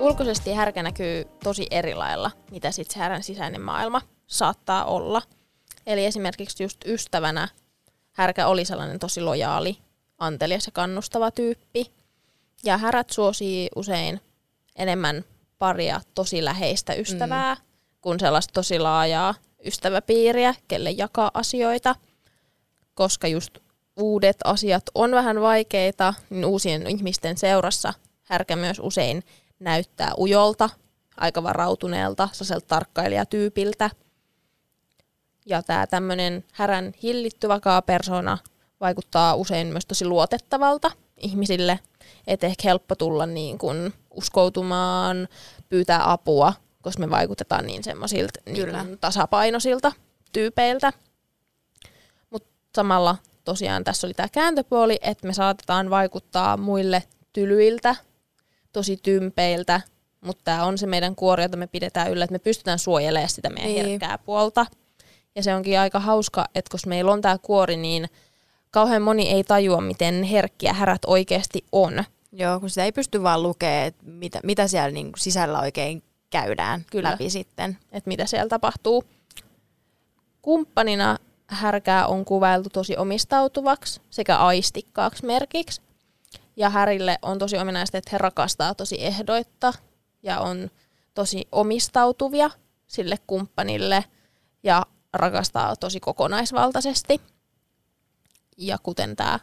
Ulkoisesti 0.00 0.52
härkä 0.52 0.82
näkyy 0.82 1.24
tosi 1.42 1.66
eri 1.70 1.94
lailla, 1.94 2.30
mitä 2.50 2.70
sit 2.70 2.90
se 2.90 2.98
härän 2.98 3.22
sisäinen 3.22 3.60
maailma 3.60 4.02
saattaa 4.26 4.84
olla. 4.84 5.22
Eli 5.86 6.04
esimerkiksi 6.04 6.62
just 6.62 6.78
ystävänä 6.86 7.48
härkä 8.12 8.46
oli 8.46 8.64
sellainen 8.64 8.98
tosi 8.98 9.20
lojaali, 9.20 9.78
antelias 10.18 10.66
ja 10.66 10.72
kannustava 10.72 11.30
tyyppi. 11.30 11.92
Ja 12.64 12.78
härät 12.78 13.10
suosii 13.10 13.68
usein 13.76 14.20
enemmän 14.76 15.24
paria 15.58 16.00
tosi 16.14 16.44
läheistä 16.44 16.94
ystävää 16.94 17.54
mm. 17.54 17.60
kuin 18.00 18.20
sellaista 18.20 18.52
tosi 18.52 18.78
laajaa 18.78 19.34
ystäväpiiriä, 19.66 20.54
kelle 20.68 20.90
jakaa 20.90 21.30
asioita. 21.34 21.94
Koska 22.94 23.28
just 23.28 23.58
uudet 23.96 24.36
asiat 24.44 24.82
on 24.94 25.10
vähän 25.10 25.40
vaikeita, 25.40 26.14
niin 26.30 26.44
uusien 26.44 26.86
ihmisten 26.86 27.38
seurassa 27.38 27.94
härkä 28.22 28.56
myös 28.56 28.78
usein 28.78 29.22
näyttää 29.58 30.12
ujolta, 30.18 30.70
aika 31.16 31.42
varautuneelta, 31.42 32.28
sellaiselta 32.32 32.66
tarkkailijatyypiltä. 32.66 33.90
Ja 35.46 35.62
tämä 35.62 35.86
tämmöinen 35.86 36.44
härän 36.52 36.92
hillitty 37.02 37.48
vakaa 37.48 37.82
persona 37.82 38.38
vaikuttaa 38.80 39.34
usein 39.34 39.66
myös 39.66 39.86
tosi 39.86 40.04
luotettavalta 40.04 40.90
ihmisille, 41.16 41.78
että 42.26 42.46
ehkä 42.46 42.68
helppo 42.68 42.94
tulla 42.94 43.26
niin 43.26 43.58
kuin 43.58 43.92
uskoutumaan, 44.10 45.28
pyytää 45.68 46.12
apua, 46.12 46.52
koska 46.82 47.00
me 47.00 47.10
vaikutetaan 47.10 47.66
niin 47.66 47.84
semmoisilta 47.84 48.40
niin 48.46 48.98
tasapainoisilta 49.00 49.92
tyypeiltä. 50.32 50.92
Mutta 52.30 52.48
samalla 52.76 53.16
tosiaan 53.44 53.84
tässä 53.84 54.06
oli 54.06 54.14
tämä 54.14 54.28
kääntöpuoli, 54.28 54.98
että 55.00 55.26
me 55.26 55.32
saatetaan 55.34 55.90
vaikuttaa 55.90 56.56
muille 56.56 57.02
tylyiltä, 57.32 57.96
tosi 58.72 58.96
tympeiltä, 58.96 59.80
mutta 60.20 60.42
tämä 60.44 60.64
on 60.64 60.78
se 60.78 60.86
meidän 60.86 61.16
kuori, 61.16 61.42
jota 61.42 61.56
me 61.56 61.66
pidetään 61.66 62.10
yllä, 62.10 62.24
että 62.24 62.32
me 62.32 62.38
pystytään 62.38 62.78
suojelemaan 62.78 63.28
sitä 63.28 63.50
meidän 63.50 63.72
Niin. 63.72 63.86
herkkää 63.86 64.18
puolta. 64.18 64.66
Ja 65.34 65.42
se 65.42 65.54
onkin 65.54 65.80
aika 65.80 66.00
hauska, 66.00 66.46
että 66.54 66.70
koska 66.70 66.88
meillä 66.88 67.12
on 67.12 67.20
tämä 67.20 67.38
kuori, 67.42 67.76
niin 67.76 68.08
kauhean 68.70 69.02
moni 69.02 69.28
ei 69.28 69.44
tajua, 69.44 69.80
miten 69.80 70.22
herkkiä 70.22 70.72
härät 70.72 71.02
oikeasti 71.06 71.64
on. 71.72 72.04
Joo, 72.32 72.60
kun 72.60 72.70
sitä 72.70 72.84
ei 72.84 72.92
pysty 72.92 73.22
vaan 73.22 73.42
lukemaan, 73.42 73.86
että 73.86 74.04
mitä, 74.06 74.40
mitä 74.42 74.68
siellä 74.68 74.90
niin 74.90 75.06
kuin 75.06 75.20
sisällä 75.20 75.60
oikein 75.60 76.02
käydään 76.30 76.84
Kyllä. 76.90 77.10
läpi 77.10 77.30
sitten. 77.30 77.78
että 77.92 78.08
mitä 78.08 78.26
siellä 78.26 78.48
tapahtuu. 78.48 79.04
Kumppanina 80.42 81.18
härkää 81.46 82.06
on 82.06 82.24
kuvailtu 82.24 82.70
tosi 82.70 82.96
omistautuvaksi 82.96 84.00
sekä 84.10 84.36
aistikkaaksi 84.36 85.26
merkiksi. 85.26 85.80
Ja 86.56 86.70
härille 86.70 87.18
on 87.22 87.38
tosi 87.38 87.58
ominaista, 87.58 87.98
että 87.98 88.08
he 88.12 88.18
rakastaa 88.18 88.74
tosi 88.74 89.04
ehdoitta 89.04 89.72
ja 90.22 90.40
on 90.40 90.70
tosi 91.14 91.48
omistautuvia 91.52 92.50
sille 92.86 93.16
kumppanille 93.26 94.04
ja 94.62 94.82
rakastaa 95.12 95.76
tosi 95.76 96.00
kokonaisvaltaisesti. 96.00 97.20
Ja 98.56 98.78
kuten 98.82 99.16
tämä 99.16 99.38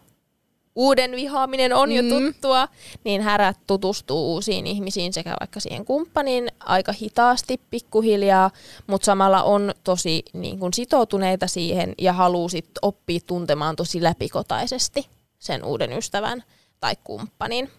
uuden 0.76 1.12
vihaaminen 1.12 1.73
on 1.73 1.91
jo 1.91 2.04
Mm. 2.04 2.10
tuttua, 2.10 2.67
niin 3.04 3.21
härät 3.21 3.58
tutustuu 3.67 4.34
uusiin 4.34 4.67
ihmisiin 4.67 5.13
sekä 5.13 5.36
vaikka 5.39 5.60
siihen 5.60 5.86
kumppaniin 5.86 6.47
aika 6.60 6.93
hitaasti, 7.02 7.62
pikkuhiljaa, 7.69 8.52
mutta 8.88 9.06
samalla 9.06 9.43
on 9.43 9.73
tosi 9.84 10.23
niin 10.34 10.60
kun, 10.60 10.73
sitoutuneita 10.73 11.47
siihen 11.47 11.93
ja 11.97 12.13
haluaa 12.13 12.49
sit 12.49 12.69
oppia 12.82 13.19
tuntemaan 13.28 13.76
tosi 13.76 14.04
läpikotaisesti 14.04 15.08
sen 15.39 15.63
uuden 15.65 15.93
ystävän 15.93 16.43
tai 16.80 16.93
kumppanin. 17.04 17.69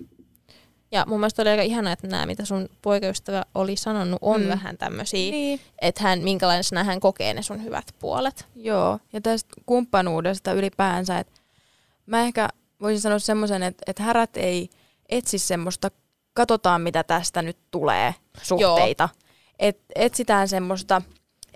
Ja 0.95 1.05
mun 1.09 1.21
mielestä 1.21 1.43
oli 1.43 1.51
aika 1.51 1.63
ihanaa, 1.63 1.93
että 1.93 2.07
nämä, 2.07 2.27
mitä 2.27 2.45
sun 2.45 2.69
poikaystävä 2.83 3.45
oli 3.55 3.77
sanonut, 3.77 4.19
on 4.23 4.41
Mm. 4.43 4.49
vähän 4.49 4.79
tämmöisiä, 4.79 5.31
Niin. 5.31 5.61
että 5.79 6.03
hän, 6.03 6.21
minkälaisena 6.21 6.85
hän 6.85 7.01
kokee 7.01 7.35
ne 7.35 7.43
sun 7.43 7.65
hyvät 7.65 7.85
puolet. 7.99 8.47
Joo, 8.57 8.99
ja 9.13 9.21
tästä 9.21 9.55
kumppanuudesta 9.67 10.53
ylipäänsä, 10.53 11.19
että 11.19 11.41
mä 12.07 12.21
ehkä 12.21 12.49
voisin 12.81 13.01
sanoa 13.01 13.19
semmoisen, 13.19 13.63
että, 13.63 13.83
että 13.87 14.03
härät 14.03 14.37
ei 14.37 14.69
etsi 15.09 15.39
semmoista, 15.39 15.91
katsotaan 16.35 16.81
mitä 16.83 17.05
tästä 17.05 17.43
nyt 17.43 17.57
tulee 17.71 18.15
suhteita. 18.43 19.09
Et, 19.59 19.79
etsitään 19.95 20.49
semmoista 20.49 21.03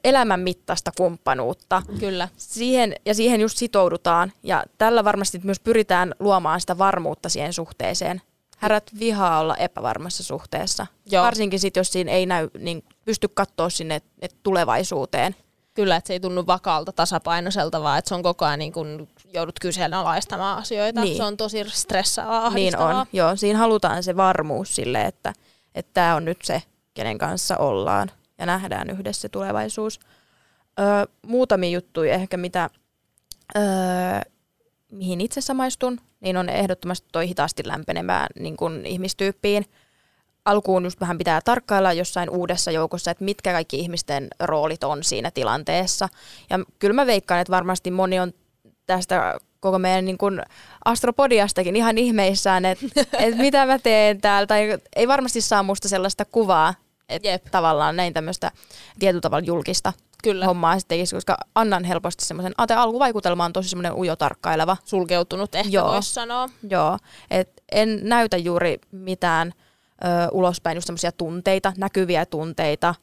elämän 0.05 0.41
mittaista 0.41 0.91
kumppanuutta. 0.97 1.83
Kyllä. 2.01 2.29
Siihen, 2.37 2.95
ja 3.07 3.15
siihen 3.15 3.41
just 3.41 3.59
sitoudutaan. 3.59 4.33
Ja 4.43 4.65
tällä 4.79 5.05
varmasti 5.05 5.41
myös 5.45 5.61
pyritään 5.61 6.15
luomaan 6.21 6.61
sitä 6.61 6.79
varmuutta 6.79 7.29
siihen 7.29 7.53
suhteeseen. 7.53 8.23
Härät 8.59 8.91
vihaa 8.99 9.41
olla 9.41 9.57
epävarmassa 9.57 10.23
suhteessa. 10.23 10.87
Joo. 11.11 11.25
Varsinkin 11.25 11.61
sit, 11.61 11.77
jos 11.77 11.93
siinä 11.93 12.13
ei 12.13 12.27
näy, 12.27 12.49
niin 12.59 12.85
pysty 13.05 13.29
katsoa 13.29 13.71
sinne 13.71 14.03
et 14.23 14.37
tulevaisuuteen. 14.43 15.37
Kyllä, 15.75 15.97
että 15.97 16.09
se 16.09 16.13
ei 16.13 16.21
tunnu 16.21 16.47
vakaalta 16.47 16.93
tasapainoiselta, 16.93 17.83
vaan 17.83 17.99
että 17.99 18.09
se 18.09 18.15
on 18.15 18.23
koko 18.23 18.45
ajan 18.45 18.59
niin 18.59 18.73
kun 18.73 19.09
joudut 19.35 19.59
kyseenalaistamaan 19.61 20.59
asioita. 20.59 21.01
Niin. 21.01 21.17
Se 21.17 21.23
on 21.25 21.37
tosi 21.37 21.65
stressaavaa, 21.69 22.51
Niin 22.51 22.75
ahdistavaa. 22.77 23.01
on. 23.01 23.07
Joo, 23.13 23.37
siinä 23.37 23.59
halutaan 23.59 24.03
se 24.03 24.17
varmuus 24.17 24.77
sille, 24.77 25.03
että 25.05 25.33
tämä 25.95 26.15
on 26.17 26.25
nyt 26.25 26.39
se, 26.45 26.63
kenen 26.95 27.19
kanssa 27.19 27.57
ollaan 27.57 28.11
ja 28.39 28.47
nähdään 28.47 28.91
yhdessä 28.91 29.21
se 29.21 29.29
tulevaisuus. 29.29 30.01
Öö, 30.81 30.87
muutamia 31.27 31.71
juttuja 31.71 32.15
ehkä, 32.15 32.37
mitä, 32.37 32.71
öö, 33.57 33.63
mihin 34.93 35.21
itse 35.21 35.41
samaistun, 35.41 36.01
niin 36.21 36.37
on 36.37 36.49
ehdottomasti 36.49 37.09
toi 37.13 37.29
hitaasti 37.29 37.63
lämpenemään 37.67 38.27
niin 38.39 38.57
kuin 38.57 38.87
ihmistyyppiin. 38.87 39.65
Alkuun 40.45 40.85
just 40.85 41.01
vähän 41.01 41.19
pitää 41.19 41.41
tarkkailla 41.45 41.93
jossain 41.93 42.31
uudessa 42.31 42.71
joukossa, 42.71 43.11
että 43.11 43.25
mitkä 43.25 43.53
kaikki 43.53 43.79
ihmisten 43.81 44.29
roolit 44.41 44.85
on 44.85 45.05
siinä 45.05 45.31
tilanteessa. 45.31 46.09
Ja 46.51 46.59
kyllä 46.79 46.95
mä 46.95 47.07
veikkaan, 47.07 47.41
että 47.41 47.51
varmasti 47.51 47.91
moni 47.91 48.21
on 48.21 48.33
tästä 48.87 49.39
koko 49.61 49.79
meidän 49.79 50.05
niin 50.05 50.19
kuin 50.19 50.43
astropodiastakin 50.85 51.77
ihan 51.77 51.99
ihmeissään, 51.99 52.65
että, 52.65 52.87
että 53.25 53.43
mitä 53.43 53.67
mä 53.67 53.79
teen 53.79 54.21
täällä. 54.21 54.47
Tai 54.47 54.79
ei 54.97 55.09
varmasti 55.09 55.41
saa 55.41 55.63
musta 55.63 55.89
sellaista 55.89 56.25
kuvaa, 56.25 56.75
että 57.09 57.29
Jep. 57.29 57.45
tavallaan 57.51 57.97
näin 57.97 58.15
tämmöistä 58.15 58.53
tietyllä 58.99 59.21
tavalla 59.21 59.47
julkista 59.47 59.93
Kyllä. 60.23 60.47
hommaa 60.47 60.79
sitten 60.79 60.97
tekisi, 60.97 61.15
koska 61.15 61.37
annan 61.55 61.85
helposti 61.85 62.25
semmoisen, 62.25 62.53
ate 62.59 62.75
alkuvaikutelma 62.75 63.45
on 63.45 63.53
tosi 63.53 63.69
semmoinen 63.69 63.95
ujo 63.95 64.17
tarkkaileva. 64.17 64.77
Sulkeutunut 64.85 65.55
ehkä 65.55 65.71
Joo. 65.71 65.93
voisi 65.93 66.15
sanoa. 66.15 66.49
Joo, 66.71 66.99
et 67.31 67.63
en 67.73 68.01
näytä 68.03 68.37
juuri 68.37 68.79
mitään 68.93 69.53
ö, 70.05 70.29
ulospäin 70.33 70.77
just 70.77 70.87
semmoisia 70.87 71.13
tunteita, 71.13 71.73
näkyviä 71.77 72.27
tunteita. 72.27 72.95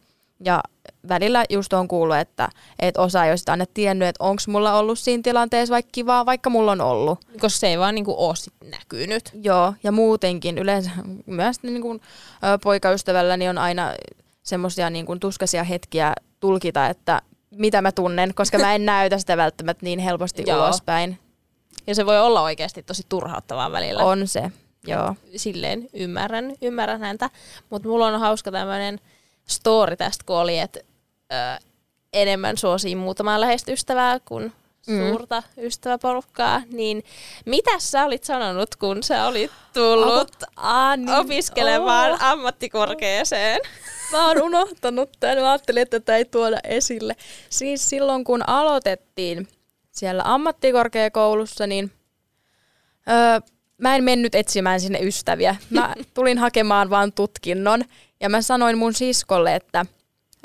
Ja 0.46 0.64
välillä 1.10 1.46
just 1.50 1.74
on 1.74 1.88
kuullut, 1.88 2.18
että 2.18 2.50
et 2.80 2.98
osa 2.98 3.26
ei 3.26 3.32
ole 3.32 3.38
sitä 3.38 3.52
aina 3.52 3.66
tiennyt, 3.74 4.08
että 4.08 4.24
onko 4.24 4.42
mulla 4.48 4.74
ollut 4.74 5.00
siinä 5.00 5.24
tilanteessa 5.24 5.74
vaikka 5.74 5.90
kivaa, 5.92 6.26
vaikka 6.26 6.50
mulla 6.50 6.72
on 6.72 6.82
ollut. 6.82 7.20
Koska 7.40 7.60
se 7.60 7.68
ei 7.68 7.80
vaan 7.80 7.96
niinku 7.96 8.16
ole 8.18 8.36
sit 8.36 8.54
näkynyt. 8.72 9.32
Joo, 9.42 9.74
ja 9.84 9.92
muutenkin 9.92 10.58
yleensä 10.58 10.92
myös 11.26 11.64
niin 11.64 11.82
kuin, 11.82 12.02
ö, 12.44 12.58
poikaystävälläni 12.64 13.50
on 13.50 13.58
aina 13.58 13.92
semmoisia 14.46 14.90
niin 14.90 15.06
kuin 15.06 15.20
tuskaisia 15.20 15.64
hetkiä 15.64 16.14
tulkita, 16.40 16.88
että 16.88 17.22
mitä 17.52 17.82
mä 17.82 17.92
tunnen, 17.92 18.34
koska 18.34 18.58
mä 18.58 18.76
en 18.76 18.86
näytä 18.96 19.18
sitä 19.18 19.38
välttämättä 19.38 19.86
niin 19.86 20.00
helposti 20.00 20.44
Joo. 20.48 20.64
ulospäin. 20.64 21.20
Ja 21.88 21.96
se 21.96 22.06
voi 22.06 22.20
olla 22.20 22.42
oikeasti 22.42 22.84
tosi 22.84 23.04
turhauttavaa 23.10 23.72
välillä. 23.72 24.04
On 24.04 24.28
se, 24.28 24.52
joo. 24.88 25.16
Silleen 25.36 25.88
ymmärrän, 25.94 26.54
ymmärrän 26.62 27.02
häntä. 27.02 27.30
Mutta 27.70 27.88
mulla 27.90 28.08
on 28.08 28.20
hauska 28.20 28.52
tämmöinen 28.52 29.00
story 29.48 29.96
tästä, 29.96 30.24
kun 30.28 30.36
oli, 30.36 30.60
että 30.60 30.80
enemmän 32.14 32.58
suosii 32.58 32.96
muutamaa 32.96 33.42
läheistä 33.42 33.72
ystävää 33.72 34.20
Mm. 34.88 35.10
suurta 35.10 35.44
ystäväporukkaa. 35.58 36.62
Niin 36.72 37.04
mitä 37.46 37.72
sä 37.80 38.06
olit 38.06 38.24
sanonut, 38.24 38.76
kun 38.76 39.04
sä 39.04 39.28
olit 39.28 39.52
tullut 39.74 40.32
Ah, 40.56 40.98
niin. 40.98 41.10
opiskelemaan 41.10 42.12
Oh. 42.12 42.24
ammattikorkeeseen? 42.24 43.62
Mä 44.12 44.28
oon 44.28 44.42
unohtanut 44.42 45.10
tämän. 45.20 45.38
Mä 45.38 45.52
ajattelin, 45.52 45.82
että 45.82 46.00
tätä 46.00 46.16
ei 46.18 46.26
tuoda 46.26 46.58
esille. 46.64 47.16
Siis 47.50 47.90
silloin, 47.90 48.24
kun 48.24 48.50
aloitettiin 48.50 49.48
siellä 49.92 50.24
ammattikorkeakoulussa, 50.26 51.68
niin 51.68 51.92
öö, 53.10 53.40
mä 53.78 53.96
en 53.96 54.04
mennyt 54.04 54.36
etsimään 54.36 54.80
sinne 54.82 55.00
ystäviä. 55.00 55.56
Mä 55.70 55.94
tulin 56.14 56.38
hakemaan 56.38 56.90
vaan 56.90 57.12
tutkinnon. 57.14 57.84
Ja 58.20 58.30
mä 58.30 58.42
sanoin 58.42 58.78
mun 58.78 58.94
siskolle, 58.94 59.56
että, 59.56 59.86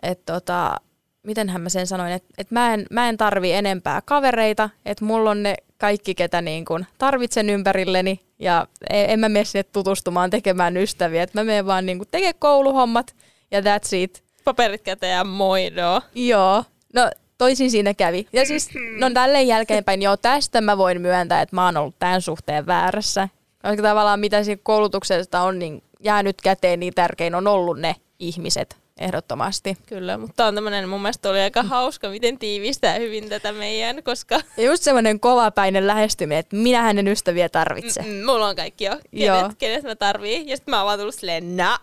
että 0.02 0.32
tota, 0.32 0.76
mitenhän 1.22 1.60
mä 1.60 1.68
sen 1.68 1.86
sanoin, 1.86 2.12
että, 2.12 2.28
että 2.38 2.54
mä, 2.54 2.74
en, 2.74 2.86
mä 2.90 3.08
en 3.08 3.16
tarvi 3.16 3.52
enempää 3.52 4.02
kavereita, 4.04 4.70
että 4.86 5.04
mulla 5.04 5.30
on 5.30 5.42
ne 5.42 5.56
kaikki, 5.78 6.14
ketä 6.14 6.42
niin 6.42 6.64
kun 6.64 6.86
tarvitsen 6.98 7.50
ympärilleni, 7.50 8.20
ja 8.38 8.66
en, 8.90 9.10
en 9.10 9.20
mä 9.20 9.28
mene 9.28 9.44
sinne 9.44 9.62
tutustumaan 9.62 10.30
tekemään 10.30 10.76
ystäviä, 10.76 11.22
että 11.22 11.40
mä 11.40 11.44
menen 11.44 11.66
vaan 11.66 11.86
niin 11.86 12.02
tekemään 12.10 12.34
kouluhommat, 12.38 13.14
ja 13.50 13.60
that's 13.60 13.96
it. 13.96 14.22
Paperit 14.44 14.82
käteen 14.82 15.16
ja 15.16 15.24
moido. 15.24 16.02
Joo, 16.14 16.64
no 16.94 17.10
toisin 17.38 17.70
siinä 17.70 17.94
kävi. 17.94 18.26
Ja 18.32 18.46
siis, 18.46 18.70
no 18.98 19.10
tälleen 19.10 19.46
jälkeenpäin, 19.46 20.02
joo, 20.02 20.16
tästä 20.16 20.60
mä 20.60 20.78
voin 20.78 21.00
myöntää, 21.00 21.42
että 21.42 21.56
mä 21.56 21.64
oon 21.64 21.76
ollut 21.76 21.98
tämän 21.98 22.22
suhteen 22.22 22.66
väärässä. 22.66 23.28
Koska 23.62 23.82
tavallaan 23.82 24.20
mitä 24.20 24.44
siinä 24.44 24.60
koulutuksesta 24.62 25.40
on, 25.40 25.58
niin 25.58 25.82
jäänyt 26.00 26.40
käteen, 26.42 26.80
niin 26.80 26.94
tärkein 26.94 27.34
on 27.34 27.46
ollut 27.46 27.80
ne 27.80 27.96
ihmiset 28.18 28.76
ehdottomasti. 29.00 29.76
Kyllä, 29.86 30.18
mutta 30.18 30.46
on 30.46 30.54
tämmöinen, 30.54 30.88
mun 30.88 31.02
mielestä 31.02 31.30
oli 31.30 31.40
aika 31.40 31.62
hauska, 31.62 32.08
miten 32.08 32.38
tiivistää 32.38 32.94
hyvin 32.94 33.28
tätä 33.28 33.52
meidän, 33.52 34.02
koska 34.02 34.40
Ja 34.56 34.64
just 34.64 34.82
semmoinen 34.82 35.20
kovapäinen 35.20 35.86
lähestyminen, 35.86 36.38
että 36.38 36.56
minä 36.56 36.82
hänen 36.82 37.08
ystäviä 37.08 37.48
tarvitse. 37.48 38.02
Mm, 38.02 38.24
mulla 38.24 38.48
on 38.48 38.56
kaikki 38.56 38.84
jo, 38.84 38.96
Joo. 39.12 39.36
kenet, 39.38 39.58
kenet 39.58 39.82
mä 39.84 39.96
tarvii. 39.96 40.44
Ja 40.46 40.56
sitten 40.56 40.72
mä 40.72 40.78
oon 40.78 40.86
vaan 40.86 40.98
tullut 40.98 41.14
silleen, 41.14 41.56
naa, 41.56 41.78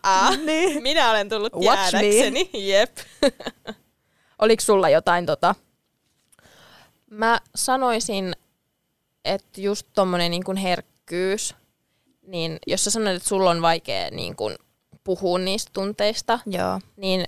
Niin. 0.45 0.83
minä 0.89 1.11
olen 1.11 1.29
tullut 1.29 1.53
Watch 1.53 1.63
me. 1.93 2.01
jäädäkseni. 2.07 2.49
Jep. 2.53 2.97
Oliko 4.41 4.61
sulla 4.61 4.89
jotain 4.89 5.25
tota? 5.25 5.55
Mä 7.09 7.39
sanoisin, 7.55 8.35
että 9.25 9.61
just 9.61 9.87
tommonen 9.93 10.31
niin 10.31 10.43
kuin 10.43 10.57
herkkyys, 10.57 11.55
niin 12.27 12.57
jos 12.67 12.83
sä 12.83 12.91
sanoit, 12.91 13.15
että 13.15 13.29
sulla 13.29 13.49
on 13.49 13.61
vaikea 13.61 14.11
niin 14.11 14.35
kuin 14.35 14.55
puhua 15.07 15.39
niistä 15.39 15.71
tunteista, 15.73 16.39
Joo. 16.45 16.79
niin 16.97 17.25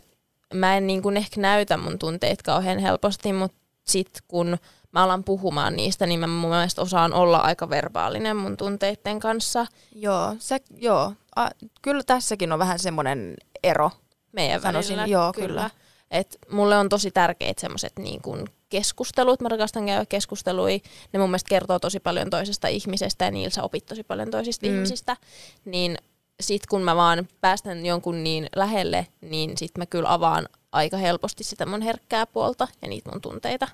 mä 0.53 0.77
en 0.77 0.87
niin 0.87 1.01
kuin 1.01 1.17
ehkä 1.17 1.41
näytä 1.41 1.77
mun 1.77 1.99
tunteita 1.99 2.43
kauhean 2.43 2.79
helposti, 2.79 3.33
mutta 3.33 3.57
sit 3.87 4.09
kun 4.27 4.57
mä 4.91 5.03
alan 5.03 5.23
puhumaan 5.23 5.75
niistä, 5.75 6.05
niin 6.05 6.19
mä 6.19 6.27
mun 6.27 6.49
mielestä 6.49 6.81
osaan 6.81 7.13
olla 7.13 7.37
aika 7.37 7.69
verbaalinen 7.69 8.37
mun 8.37 8.57
tunteiden 8.57 9.19
kanssa 9.19 9.65
Joo, 9.95 10.35
se, 10.39 10.59
joo. 10.77 11.13
A, 11.35 11.49
kyllä 11.81 12.03
tässäkin 12.03 12.51
on 12.51 12.59
vähän 12.59 12.79
semmoinen 12.79 13.35
ero. 13.63 13.91
meidän 14.31 14.61
Sanoisin, 14.61 14.97
välillä. 14.97 15.13
joo, 15.13 15.33
kyllä. 15.33 15.69
Et 16.11 16.37
mulle 16.51 16.77
on 16.77 16.89
tosi 16.89 17.11
tärkeitä 17.11 17.61
semmoiset 17.61 17.93
niin 17.99 18.21
kuin 18.21 18.47
keskustelut, 18.69 19.41
mä 19.41 19.49
rakastan 19.49 19.85
käydä 19.85 20.05
keskustelui. 20.05 20.81
Ne 21.13 21.19
mun 21.19 21.29
mielestä 21.29 21.49
kertoo 21.49 21.79
tosi 21.79 21.99
paljon 21.99 22.29
toisesta 22.29 22.67
ihmisestä 22.67 23.25
ja 23.25 23.31
niillä 23.31 23.49
sä 23.49 23.63
opit 23.63 23.85
tosi 23.85 24.03
paljon 24.03 24.31
toisista 24.31 24.65
mm. 24.65 24.73
ihmisistä. 24.73 25.17
Niin 25.65 25.97
sit 26.39 26.65
kun 26.65 26.81
mä 26.81 26.95
vaan 26.95 27.27
päästän 27.41 27.85
jonkun 27.85 28.23
niin 28.23 28.49
lähelle, 28.55 29.07
niin 29.21 29.57
sit 29.57 29.77
mä 29.77 29.85
kyllä 29.85 30.13
avaan 30.13 30.49
aika 30.71 30.97
helposti 30.97 31.43
sitä 31.43 31.65
mun 31.65 31.81
herkkää 31.81 32.25
puolta 32.25 32.67
ja 32.81 32.87
niitä 32.87 33.11
mun 33.11 33.21
tunteita. 33.21 33.67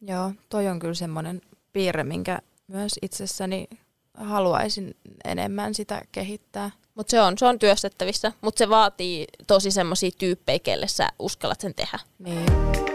Joo, 0.00 0.32
toi 0.48 0.68
on 0.68 0.78
kyllä 0.78 0.94
semmoinen 0.94 1.40
piirre, 1.72 2.04
minkä 2.04 2.38
myös 2.68 2.92
itsessäni 3.02 3.68
haluaisin 4.14 4.96
enemmän 5.24 5.74
sitä 5.74 6.02
kehittää. 6.12 6.70
Mutta 6.94 7.10
se 7.10 7.20
on, 7.22 7.38
se 7.38 7.46
on 7.46 7.58
työstettävissä, 7.58 8.32
mutta 8.40 8.58
se 8.58 8.68
vaatii 8.68 9.26
tosi 9.46 9.70
semmoisia 9.70 10.10
tyyppejä, 10.18 10.58
kelle 10.58 10.88
sä 10.88 11.08
uskallat 11.18 11.60
sen 11.60 11.74
tehdä. 11.74 11.98
Niin. 12.18 12.91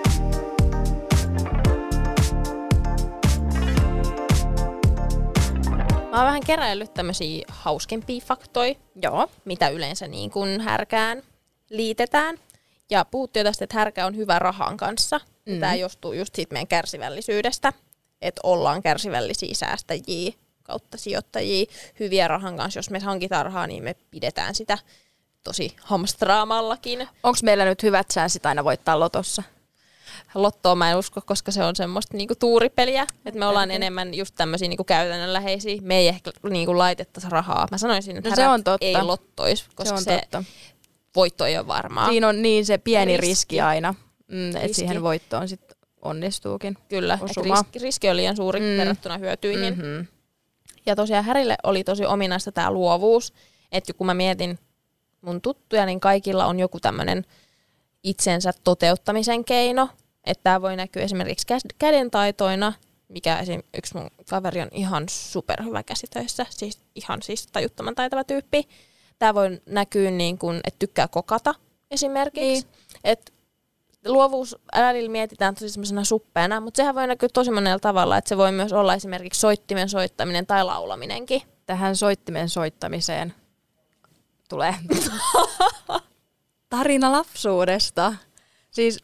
Mä 6.17 6.21
oon 6.21 6.27
vähän 6.27 6.45
keräillyt 6.45 6.93
tämmöisiä 6.93 7.45
hauskempia 7.47 8.21
faktoja, 8.25 8.76
Joo. 9.01 9.28
mitä 9.45 9.70
yleensä 9.70 10.07
niin 10.07 10.32
kuin 10.32 10.61
härkään 10.61 11.24
liitetään. 11.70 12.38
Ja 12.89 13.05
puhuttiin 13.05 13.41
jo 13.41 13.43
tästä, 13.43 13.63
että 13.63 13.78
härkä 13.78 14.05
on 14.05 14.15
hyvä 14.15 14.39
rahan 14.39 14.78
kanssa. 14.78 15.20
Mm. 15.45 15.53
Mm. 15.53 15.59
Tämä 15.59 15.76
johtuu 15.76 16.13
just 16.13 16.36
siitä 16.36 16.53
meidän 16.53 16.68
kärsivällisyydestä, 16.68 17.74
että 18.22 18.41
ollaan 18.43 18.82
kärsivällisiä 18.82 19.53
säästäjiä 19.53 20.32
kautta 20.63 20.97
sijoittajia 20.97 21.65
hyviä 21.99 22.28
rahan 22.28 22.57
kanssa. 22.57 22.78
Jos 22.78 22.89
me 22.89 22.99
hankitaan 22.99 23.45
rahaa, 23.45 23.68
niin 23.68 23.84
me 23.84 23.95
pidetään 24.11 24.55
sitä 24.55 24.78
tosi 25.43 25.76
hamstraamallakin. 25.82 27.07
Onko 27.24 27.39
meillä 27.43 27.65
nyt 27.65 27.84
hyvät 27.84 28.11
säänsit 28.11 28.45
aina 28.45 28.63
voittaa 28.63 28.99
lotossa? 28.99 29.43
Lottoa 30.36 30.76
mä 30.76 30.91
en 30.91 30.97
usko, 30.97 31.22
koska 31.26 31.51
se 31.51 31.63
on 31.63 31.76
semmoista 31.76 32.18
niinku 32.18 32.36
tuuripeliä. 32.39 33.07
Että 33.26 33.39
me 33.39 33.45
ollaan 33.45 33.72
enemmän 33.72 34.13
just 34.13 34.36
tämmöisiä 34.38 34.68
niinku 34.68 34.84
käytännönläheisiä. 34.84 35.78
Me 35.82 35.97
ei 35.97 36.07
ehkä 36.07 36.32
niinku 36.49 36.78
laitettaisi 36.78 37.30
rahaa. 37.30 37.68
Mä 37.72 37.78
sanoisin, 37.78 38.18
että 38.18 38.30
No 38.30 38.36
se 38.36 38.47
on 38.47 38.63
totta. 38.63 38.86
ei 38.86 39.01
lottois, 39.03 39.63
koska 39.76 39.86
se 39.86 39.93
on 39.93 40.01
se, 40.03 40.20
totta. 40.22 40.43
voitto 41.15 41.45
ei 41.45 41.57
ole 41.57 41.68
varmaa. 41.68 42.09
Siinä 42.09 42.28
on 42.28 42.41
niin 42.41 42.65
se 42.65 42.78
pieni 42.78 43.18
riski, 43.18 43.28
Riski. 43.28 43.61
aina, 43.61 43.95
mm, 44.28 44.55
että 44.55 44.74
siihen 44.74 45.03
voittoon 45.03 45.47
sitten 45.49 45.78
onnistuukin. 46.01 46.78
Kyllä, 46.89 47.20
riski, 47.43 47.80
riski 47.80 48.09
on 48.09 48.18
liian 48.18 48.36
suuri 48.36 48.59
Mm. 48.59 48.78
verrattuna 48.78 49.18
hyötyihin. 49.18 49.74
Mm. 49.76 49.82
Mm-hmm. 49.86 50.07
Ja 50.86 50.95
tosiaan 50.95 51.26
Härille 51.26 51.55
oli 51.63 51.84
tosi 51.84 52.05
ominaista 52.05 52.51
tämä 52.51 52.72
luovuus. 52.72 53.34
Että 53.72 53.93
kun 53.93 54.07
mä 54.07 54.13
mietin 54.13 54.59
mun 55.22 55.41
tuttuja, 55.41 55.86
niin 55.86 55.99
kaikilla 55.99 56.45
on 56.45 56.59
joku 56.59 56.80
tämmöinen 56.80 57.26
itsensä 58.03 58.51
toteuttamisen 58.63 59.45
keino. 59.45 59.89
Että 60.28 60.43
tämä 60.43 60.61
voi 60.61 60.75
näkyä 60.75 61.03
esimerkiksi 61.03 61.47
kädentaitoina, 61.80 62.73
mikä 63.09 63.39
esim. 63.39 63.63
yksi 63.78 63.97
mun 63.97 64.09
kaveri 64.30 64.61
on 64.61 64.67
ihan 64.71 65.03
superhyvä 65.09 65.84
käsitöissä, 65.84 66.45
siis 66.49 66.80
ihan 66.95 67.21
siis 67.21 67.47
tajuttoman 67.47 67.95
taitava 67.95 68.23
tyyppi. 68.23 68.67
Tämä 69.19 69.34
voi 69.34 69.61
näkyä 69.65 70.11
niin 70.11 70.38
kuin, 70.38 70.57
että 70.57 70.80
tykkää 70.80 71.07
kokata 71.07 71.55
esimerkiksi. 71.91 72.65
Niin. 72.65 72.99
Että 73.03 73.32
luovuus 74.05 74.55
välillä 74.75 75.11
mietitään 75.11 75.55
tosi 75.55 75.69
semmoisena 75.69 76.03
suppeena, 76.03 76.61
mutta 76.61 76.78
sehän 76.78 76.95
voi 76.95 77.07
näkyä 77.07 77.30
tosi 77.34 77.51
monella 77.51 77.80
tavalla, 77.80 78.17
että 78.17 78.30
se 78.30 78.38
voi 78.38 78.51
myös 78.51 78.73
olla 78.73 78.93
esimerkiksi 78.93 79.39
soittimen 79.39 79.89
soittaminen 79.89 80.47
tai 80.47 80.63
laulaminenkin. 80.63 81.41
Tähän 81.65 81.95
soittimen 81.95 82.49
soittamiseen 82.49 83.34
tulee 84.49 84.75
tarina 86.69 87.11
lapsuudesta. 87.11 88.13
Siis 88.71 89.03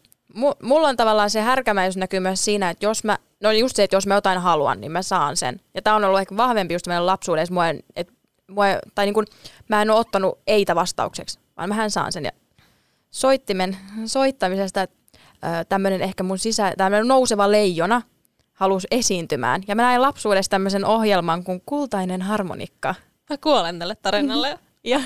mulla 0.64 0.88
on 0.88 0.98
tavallaan 0.98 1.30
se 1.30 1.42
härkämäisyys 1.42 1.98
näkyy 1.98 2.20
myös 2.20 2.46
siinä, 2.46 2.70
että 2.70 2.86
jos 2.86 3.04
mä, 3.04 3.18
no 3.42 3.52
just 3.52 3.76
se, 3.76 3.84
että 3.84 3.96
jos 3.96 4.08
mä 4.08 4.14
jotain 4.14 4.40
haluan, 4.40 4.82
niin 4.82 4.92
mä 4.92 5.02
saan 5.02 5.38
sen. 5.38 5.60
Ja 5.74 5.82
tää 5.82 5.96
on 5.96 6.04
ollut 6.04 6.20
ehkä 6.20 6.38
vahvempi 6.38 6.74
just 6.74 6.88
meidän 6.88 7.06
lapsuudessa, 7.06 7.54
mua, 7.54 7.68
että 7.96 8.14
mua, 8.48 8.66
tai 8.96 9.06
niin 9.06 9.14
kun, 9.14 9.26
mä 9.70 9.82
en 9.82 9.90
ole 9.90 10.00
ottanut 10.00 10.40
eitä 10.48 10.76
vastaukseksi, 10.76 11.40
vaan 11.58 11.70
mähän 11.70 11.92
saan 11.92 12.12
sen. 12.12 12.26
Ja 12.26 12.32
soittimen 13.12 13.78
soittamisesta 14.06 14.88
tämmöinen 15.70 16.02
ehkä 16.02 16.24
mun 16.24 16.40
sisä, 16.40 16.74
tämmöinen 16.78 17.08
nouseva 17.08 17.52
leijona 17.52 18.02
halusi 18.54 18.88
esiintymään. 18.92 19.62
Ja 19.68 19.76
mä 19.76 19.82
näin 19.82 20.02
lapsuudessa 20.02 20.50
tämmöisen 20.50 20.86
ohjelman 20.86 21.44
kuin 21.44 21.62
Kultainen 21.66 22.22
harmonikka. 22.22 22.96
Mä 23.30 23.38
kuolen 23.38 23.80
tälle 23.80 23.96
tarinalle. 23.96 24.60
ja, 24.84 25.02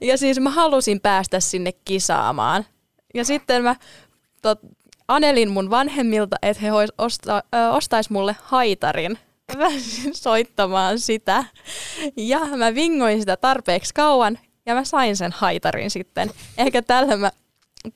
ja 0.00 0.18
siis 0.18 0.40
mä 0.40 0.50
halusin 0.50 1.00
päästä 1.00 1.40
sinne 1.40 1.72
kisaamaan. 1.72 2.64
Ja 3.14 3.24
sitten 3.24 3.62
mä 3.62 3.76
tot, 4.42 4.60
anelin 5.08 5.50
mun 5.50 5.70
vanhemmilta, 5.70 6.36
että 6.42 6.62
he 6.62 6.70
osta, 6.98 7.42
ö, 7.54 7.70
ostais 7.70 8.10
mulle 8.10 8.36
haitarin. 8.42 9.18
Mä 9.56 9.68
soittamaan 10.12 10.98
sitä. 10.98 11.44
Ja 12.16 12.38
mä 12.38 12.74
vingoin 12.74 13.20
sitä 13.20 13.36
tarpeeksi 13.36 13.94
kauan 13.94 14.38
ja 14.66 14.74
mä 14.74 14.84
sain 14.84 15.16
sen 15.16 15.32
haitarin 15.32 15.90
sitten. 15.90 16.30
Ehkä 16.58 16.82
tällä 16.82 17.16
mä 17.16 17.30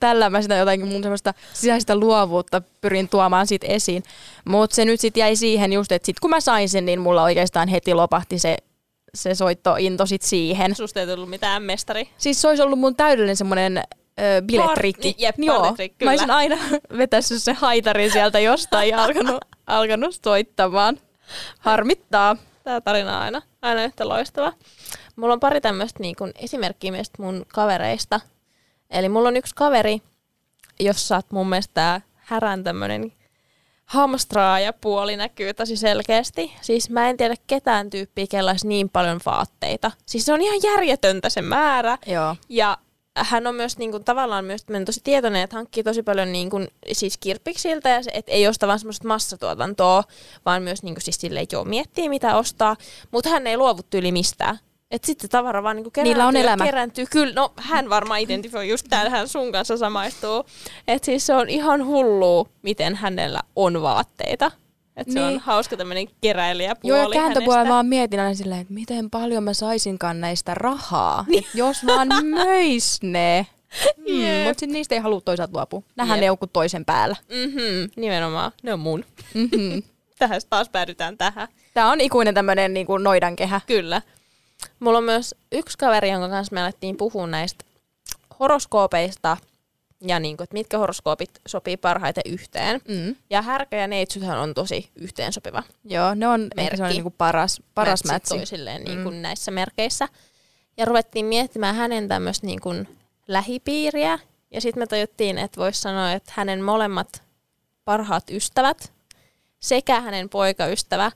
tällä 0.00 0.30
mä 0.30 0.42
sitä 0.42 0.56
jotenkin 0.56 0.88
mun 0.88 1.02
semmoista 1.02 1.34
sisäistä 1.52 1.96
luovuutta 1.96 2.62
pyrin 2.80 3.08
tuomaan 3.08 3.46
sit 3.46 3.64
esiin. 3.64 4.02
Mutta 4.44 4.76
se 4.76 4.84
nyt 4.84 5.00
sitten 5.00 5.20
jäi 5.20 5.36
siihen 5.36 5.72
just, 5.72 5.92
että 5.92 6.06
sit 6.06 6.20
kun 6.20 6.30
mä 6.30 6.40
sain 6.40 6.68
sen, 6.68 6.86
niin 6.86 7.00
mulla 7.00 7.22
oikeastaan 7.22 7.68
heti 7.68 7.94
lopahti 7.94 8.38
se, 8.38 8.56
se 9.14 9.34
soittointo 9.34 10.06
sit 10.06 10.22
siihen. 10.22 10.74
Susta 10.74 11.00
ei 11.00 11.06
tullut 11.06 11.30
mitään 11.30 11.62
mestari? 11.62 12.08
Siis 12.18 12.40
se 12.42 12.48
olisi 12.48 12.62
ollut 12.62 12.78
mun 12.78 12.96
täydellinen 12.96 13.36
semmoinen 13.36 13.82
biletrikki. 14.46 15.10
Par- 15.10 15.14
jep, 15.18 15.34
Joo, 15.38 15.76
mä 16.04 16.10
olisin 16.10 16.30
aina 16.30 16.56
vetässyt 16.98 17.42
se 17.42 17.52
haitarin 17.52 18.12
sieltä 18.12 18.38
jostain 18.38 18.88
ja 18.88 19.04
alkanut, 19.04 19.44
alkanut 19.66 20.18
soittamaan. 20.24 21.00
Harmittaa. 21.58 22.36
Tämä 22.64 22.80
tarina 22.80 23.16
on 23.16 23.22
aina, 23.22 23.42
aina 23.62 23.84
yhtä 23.84 24.08
loistava. 24.08 24.52
Mulla 25.16 25.32
on 25.32 25.40
pari 25.40 25.60
tämmöistä 25.60 26.00
niin 26.00 26.16
esimerkkiä 26.38 26.92
meistä 26.92 27.22
mun 27.22 27.46
kavereista– 27.48 28.20
Eli 28.94 29.08
mulla 29.08 29.28
on 29.28 29.36
yksi 29.36 29.54
kaveri, 29.54 30.02
jossa 30.80 31.20
mun 31.30 31.48
mielestä 31.48 31.74
tää 31.74 32.00
härän 32.16 32.64
tämmönen 32.64 33.12
hamstraaja 33.84 34.72
puoli 34.72 35.16
näkyy 35.16 35.54
tosi 35.54 35.76
selkeästi. 35.76 36.52
Siis 36.60 36.90
mä 36.90 37.08
en 37.10 37.16
tiedä 37.16 37.34
ketään 37.46 37.90
tyyppiä, 37.90 38.26
kellä 38.30 38.56
niin 38.64 38.88
paljon 38.88 39.20
vaatteita. 39.26 39.90
Siis 40.06 40.26
se 40.26 40.32
on 40.32 40.40
ihan 40.40 40.60
järjetöntä 40.62 41.28
se 41.28 41.42
määrä. 41.42 41.98
Joo. 42.06 42.36
Ja 42.48 42.78
hän 43.16 43.46
on 43.46 43.54
myös 43.54 43.78
niin 43.78 43.90
kuin, 43.90 44.04
tavallaan 44.04 44.44
myös 44.44 44.66
tosi 44.86 45.00
tietoinen, 45.04 45.42
että 45.42 45.56
hankkii 45.56 45.82
tosi 45.82 46.02
paljon 46.02 46.32
niin 46.32 46.50
kuin, 46.50 46.68
siis 46.92 47.18
kirppiksiltä, 47.18 47.88
ja 47.88 48.02
se, 48.02 48.10
että 48.14 48.32
ei 48.32 48.48
osta 48.48 48.66
vaan 48.66 48.78
semmoista 48.78 49.08
massatuotantoa, 49.08 50.04
vaan 50.46 50.62
myös 50.62 50.82
niin 50.82 50.94
kuin, 50.94 51.02
siis 51.02 51.16
silleen, 51.16 51.46
joo, 51.52 51.64
miettii 51.64 52.08
mitä 52.08 52.36
ostaa, 52.36 52.76
mutta 53.10 53.30
hän 53.30 53.46
ei 53.46 53.56
luovu 53.56 53.80
yli 53.94 54.12
mistään. 54.12 54.58
Että 54.90 55.06
sitten 55.06 55.30
tavara 55.30 55.62
vaan 55.62 55.76
niinku 55.76 55.90
kerääntyy 55.90 56.14
Niillä 56.14 56.28
on 56.28 56.36
elämä. 56.36 56.64
kerääntyy. 56.64 57.06
Kyllä, 57.10 57.34
no 57.34 57.52
hän 57.56 57.90
varmaan 57.90 58.20
identifioi 58.20 58.68
just 58.68 58.86
täällä, 58.90 59.10
hän 59.10 59.28
sun 59.28 59.52
kanssa 59.52 59.76
samaistuu. 59.76 60.46
Että 60.88 61.06
siis 61.06 61.26
se 61.26 61.34
on 61.34 61.48
ihan 61.48 61.86
hullu, 61.86 62.48
miten 62.62 62.94
hänellä 62.94 63.40
on 63.56 63.82
vaatteita. 63.82 64.50
Että 64.96 65.10
niin. 65.10 65.12
se 65.12 65.22
on 65.22 65.28
niin. 65.28 65.40
hauska 65.40 65.76
tämmöinen 65.76 66.06
keräilijäpuoli 66.20 66.96
Joo, 66.96 67.02
ja 67.02 67.10
kääntöpuolella 67.10 67.68
vaan 67.68 67.86
mietin 67.86 68.20
aina 68.20 68.34
silleen, 68.34 68.60
että 68.60 68.74
miten 68.74 69.10
paljon 69.10 69.44
mä 69.44 69.54
saisinkaan 69.54 70.20
näistä 70.20 70.54
rahaa. 70.54 71.24
Niin. 71.28 71.44
Et 71.44 71.54
jos 71.54 71.86
vaan 71.86 72.08
möis 72.44 72.98
ne. 73.02 73.46
Mm, 73.96 74.20
yep. 74.20 74.46
Mutta 74.46 74.66
niistä 74.66 74.94
ei 74.94 75.00
halua 75.00 75.20
toisaalta 75.20 75.58
luopua. 75.58 75.82
Nähän 75.96 76.16
yep. 76.16 76.20
ne 76.20 76.26
joku 76.26 76.46
toisen 76.46 76.84
päällä. 76.84 77.16
Mm-hmm, 77.28 77.90
nimenomaan. 77.96 78.52
Ne 78.62 78.72
on 78.72 78.80
mun. 78.80 79.04
Mm-hmm. 79.34 79.82
Tähän 80.18 80.40
taas 80.50 80.68
päädytään 80.68 81.18
tähän. 81.18 81.48
Tämä 81.74 81.90
on 81.90 82.00
ikuinen 82.00 82.34
tämmöinen 82.34 82.74
niin 82.74 82.86
noidankehä. 83.02 83.60
Kyllä. 83.66 84.02
Mulla 84.80 84.98
on 84.98 85.04
myös 85.04 85.34
yksi 85.52 85.78
kaveri, 85.78 86.10
jonka 86.10 86.28
kanssa 86.28 86.54
me 86.54 86.62
alettiin 86.62 86.96
puhua 86.96 87.26
näistä 87.26 87.64
horoskoopeista 88.40 89.36
ja 90.06 90.20
niin 90.20 90.36
kuin, 90.36 90.44
että 90.44 90.54
mitkä 90.54 90.78
horoskoopit 90.78 91.30
sopii 91.46 91.76
parhaiten 91.76 92.22
yhteen. 92.26 92.80
Mm. 92.88 93.16
Ja 93.30 93.42
härkä 93.42 93.76
ja 93.76 93.86
neitsythän 93.86 94.38
on 94.38 94.54
tosi 94.54 94.90
yhteensopiva 94.96 95.62
Joo, 95.84 96.14
ne 96.14 96.28
on 96.28 96.48
merkki. 96.56 96.76
se 96.76 96.82
on 96.82 96.88
niin 96.88 97.02
kuin 97.02 97.14
paras, 97.18 97.62
paras 97.74 98.04
mätsi. 98.04 98.34
toisilleen 98.36 98.84
niin 98.84 99.02
kuin 99.02 99.14
mm. 99.14 99.22
näissä 99.22 99.50
merkeissä. 99.50 100.08
Ja 100.76 100.84
ruvettiin 100.84 101.26
miettimään 101.26 101.74
hänen 101.74 102.08
tämmöistä 102.08 102.46
niin 102.46 102.60
kuin 102.60 102.88
lähipiiriä. 103.28 104.18
Ja 104.50 104.60
sitten 104.60 104.82
me 104.82 104.86
tajuttiin, 104.86 105.38
että 105.38 105.60
voisi 105.60 105.80
sanoa, 105.80 106.12
että 106.12 106.32
hänen 106.36 106.62
molemmat 106.62 107.22
parhaat 107.84 108.30
ystävät 108.30 108.92
sekä 109.60 110.00
hänen 110.00 110.28
poikaystävä 110.28 111.12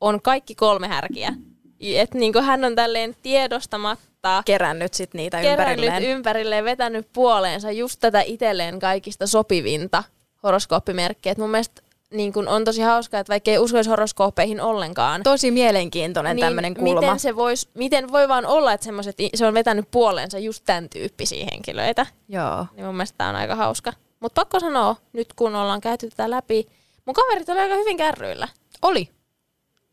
on 0.00 0.22
kaikki 0.22 0.54
kolme 0.54 0.88
härkiä 0.88 1.34
että 1.80 2.18
niinku 2.18 2.40
hän 2.40 2.64
on 2.64 2.74
tälleen 2.74 3.16
tiedostamatta 3.22 4.07
kerännyt 4.44 4.94
sit 4.94 5.14
niitä 5.14 5.40
ympärilleen. 5.40 6.02
ympärilleen, 6.02 6.64
vetänyt 6.64 7.08
puoleensa 7.12 7.70
just 7.70 8.00
tätä 8.00 8.20
itselleen 8.20 8.78
kaikista 8.78 9.26
sopivinta 9.26 10.04
horoskooppimerkkiä. 10.42 11.32
Et 11.32 11.38
mun 11.38 11.50
mielestä 11.50 11.82
niin 12.10 12.32
kun 12.32 12.48
on 12.48 12.64
tosi 12.64 12.82
hauskaa, 12.82 13.20
että 13.20 13.30
vaikka 13.30 13.50
ei 13.50 13.58
uskoisi 13.58 13.90
horoskooppeihin 13.90 14.60
ollenkaan. 14.60 15.22
Tosi 15.22 15.50
mielenkiintoinen 15.50 16.36
niin 16.36 16.46
tämmöinen 16.46 16.74
kulma. 16.74 17.00
Miten, 17.00 17.18
se 17.18 17.36
vois, 17.36 17.68
miten 17.74 18.12
voi 18.12 18.28
vaan 18.28 18.46
olla, 18.46 18.72
että 18.72 18.84
semmoset, 18.84 19.16
se 19.34 19.46
on 19.46 19.54
vetänyt 19.54 19.90
puoleensa 19.90 20.38
just 20.38 20.62
tämän 20.66 20.88
tyyppisiä 20.88 21.46
henkilöitä. 21.52 22.06
Joo. 22.28 22.66
Niin 22.76 22.86
mun 22.86 22.94
mielestä 22.94 23.18
tämä 23.18 23.30
on 23.30 23.36
aika 23.36 23.54
hauska. 23.54 23.92
Mutta 24.20 24.40
pakko 24.40 24.60
sanoa, 24.60 24.96
nyt 25.12 25.32
kun 25.32 25.56
ollaan 25.56 25.80
käyty 25.80 26.10
tätä 26.10 26.30
läpi, 26.30 26.66
mun 27.04 27.14
kaverit 27.14 27.48
oli 27.48 27.60
aika 27.60 27.74
hyvin 27.74 27.96
kärryillä. 27.96 28.48
Oli. 28.82 29.08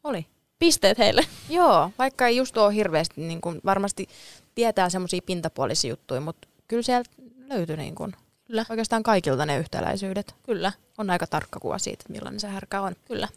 Oli 0.04 0.28
pisteet 0.60 0.98
heille. 0.98 1.26
Joo, 1.50 1.92
vaikka 2.00 2.28
ei 2.28 2.38
just 2.38 2.58
ole 2.58 2.76
hirveästi, 2.76 3.22
niin 3.22 3.42
kuin 3.42 3.62
varmasti 3.66 4.08
tietää 4.56 4.90
semmoisia 4.90 5.22
pintapuolisia 5.26 5.90
juttuja, 5.90 6.22
mutta 6.22 6.48
kyllä 6.68 6.84
sieltä 6.84 7.10
löytyy 7.48 7.78
niin 7.78 7.96
kuin, 7.96 8.16
kyllä. 8.48 8.66
oikeastaan 8.70 9.04
kaikilta 9.04 9.46
ne 9.46 9.58
yhtäläisyydet. 9.58 10.36
Kyllä. 10.44 10.72
On 10.98 11.10
aika 11.10 11.28
tarkka 11.28 11.60
kuva 11.60 11.78
siitä, 11.78 12.06
millainen 12.10 12.40
se 12.40 12.48
härkä 12.48 12.82
on. 12.82 12.96
Kyllä. 13.08 13.28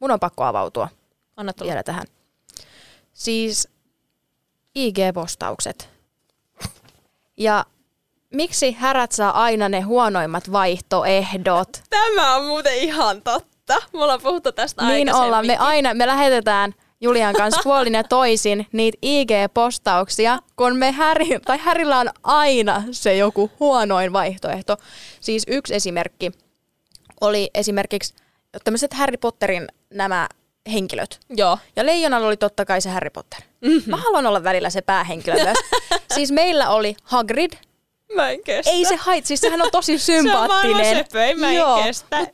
Mun 0.00 0.10
on 0.10 0.20
pakko 0.20 0.44
avautua 0.44 0.88
Anna 1.36 1.52
tulla. 1.52 1.68
vielä 1.68 1.82
tähän. 1.82 2.06
Siis 3.12 3.68
IG-postaukset. 4.74 5.88
Ja 7.36 7.64
miksi 8.34 8.72
härät 8.72 9.12
saa 9.12 9.42
aina 9.42 9.68
ne 9.68 9.80
huonoimmat 9.80 10.52
vaihtoehdot? 10.52 11.82
Tämä 11.90 12.36
on 12.36 12.44
muuten 12.44 12.74
ihan 12.74 13.22
totta 13.22 13.57
totta. 13.68 13.98
Me 13.98 14.02
ollaan 14.02 14.20
puhuttu 14.22 14.52
tästä 14.52 14.84
Niin 14.88 15.14
ollaan. 15.14 15.46
Me 15.46 15.56
aina, 15.56 15.94
me 15.94 16.06
lähetetään 16.06 16.74
Julian 17.00 17.34
kanssa 17.34 17.60
puolin 17.64 17.94
ja 17.94 18.04
toisin 18.04 18.66
niitä 18.72 18.98
IG-postauksia, 19.02 20.38
kun 20.56 20.76
me 20.76 20.92
Häri, 20.92 21.26
tai 21.44 21.58
Härillä 21.58 21.98
on 21.98 22.10
aina 22.22 22.82
se 22.90 23.16
joku 23.16 23.50
huonoin 23.60 24.12
vaihtoehto. 24.12 24.76
Siis 25.20 25.42
yksi 25.46 25.74
esimerkki 25.74 26.32
oli 27.20 27.50
esimerkiksi 27.54 28.14
tämmöiset 28.64 28.92
Harry 28.94 29.16
Potterin 29.16 29.68
nämä 29.94 30.28
henkilöt. 30.72 31.20
Joo. 31.30 31.58
Ja 31.76 31.86
Leijonalla 31.86 32.26
oli 32.26 32.36
totta 32.36 32.64
kai 32.64 32.80
se 32.80 32.90
Harry 32.90 33.10
Potter. 33.10 33.40
Mm-hmm. 33.60 33.90
Mä 33.90 33.96
haluan 33.96 34.26
olla 34.26 34.44
välillä 34.44 34.70
se 34.70 34.80
päähenkilö 34.82 35.34
myös. 35.44 35.58
siis 36.14 36.32
meillä 36.32 36.70
oli 36.70 36.96
Hagrid. 37.02 37.52
Mä 38.14 38.30
en 38.30 38.42
kestä. 38.42 38.72
Ei 38.72 38.84
se 38.84 38.96
hait, 38.96 39.26
siis 39.26 39.40
sehän 39.40 39.62
on 39.62 39.70
tosi 39.72 39.98
sympaattinen. 39.98 40.84
se 40.84 40.90
on 40.90 40.96
söpö, 40.96 41.40
mä 41.40 41.48
en 41.48 41.54
Joo, 41.56 41.82
kestä 41.82 42.26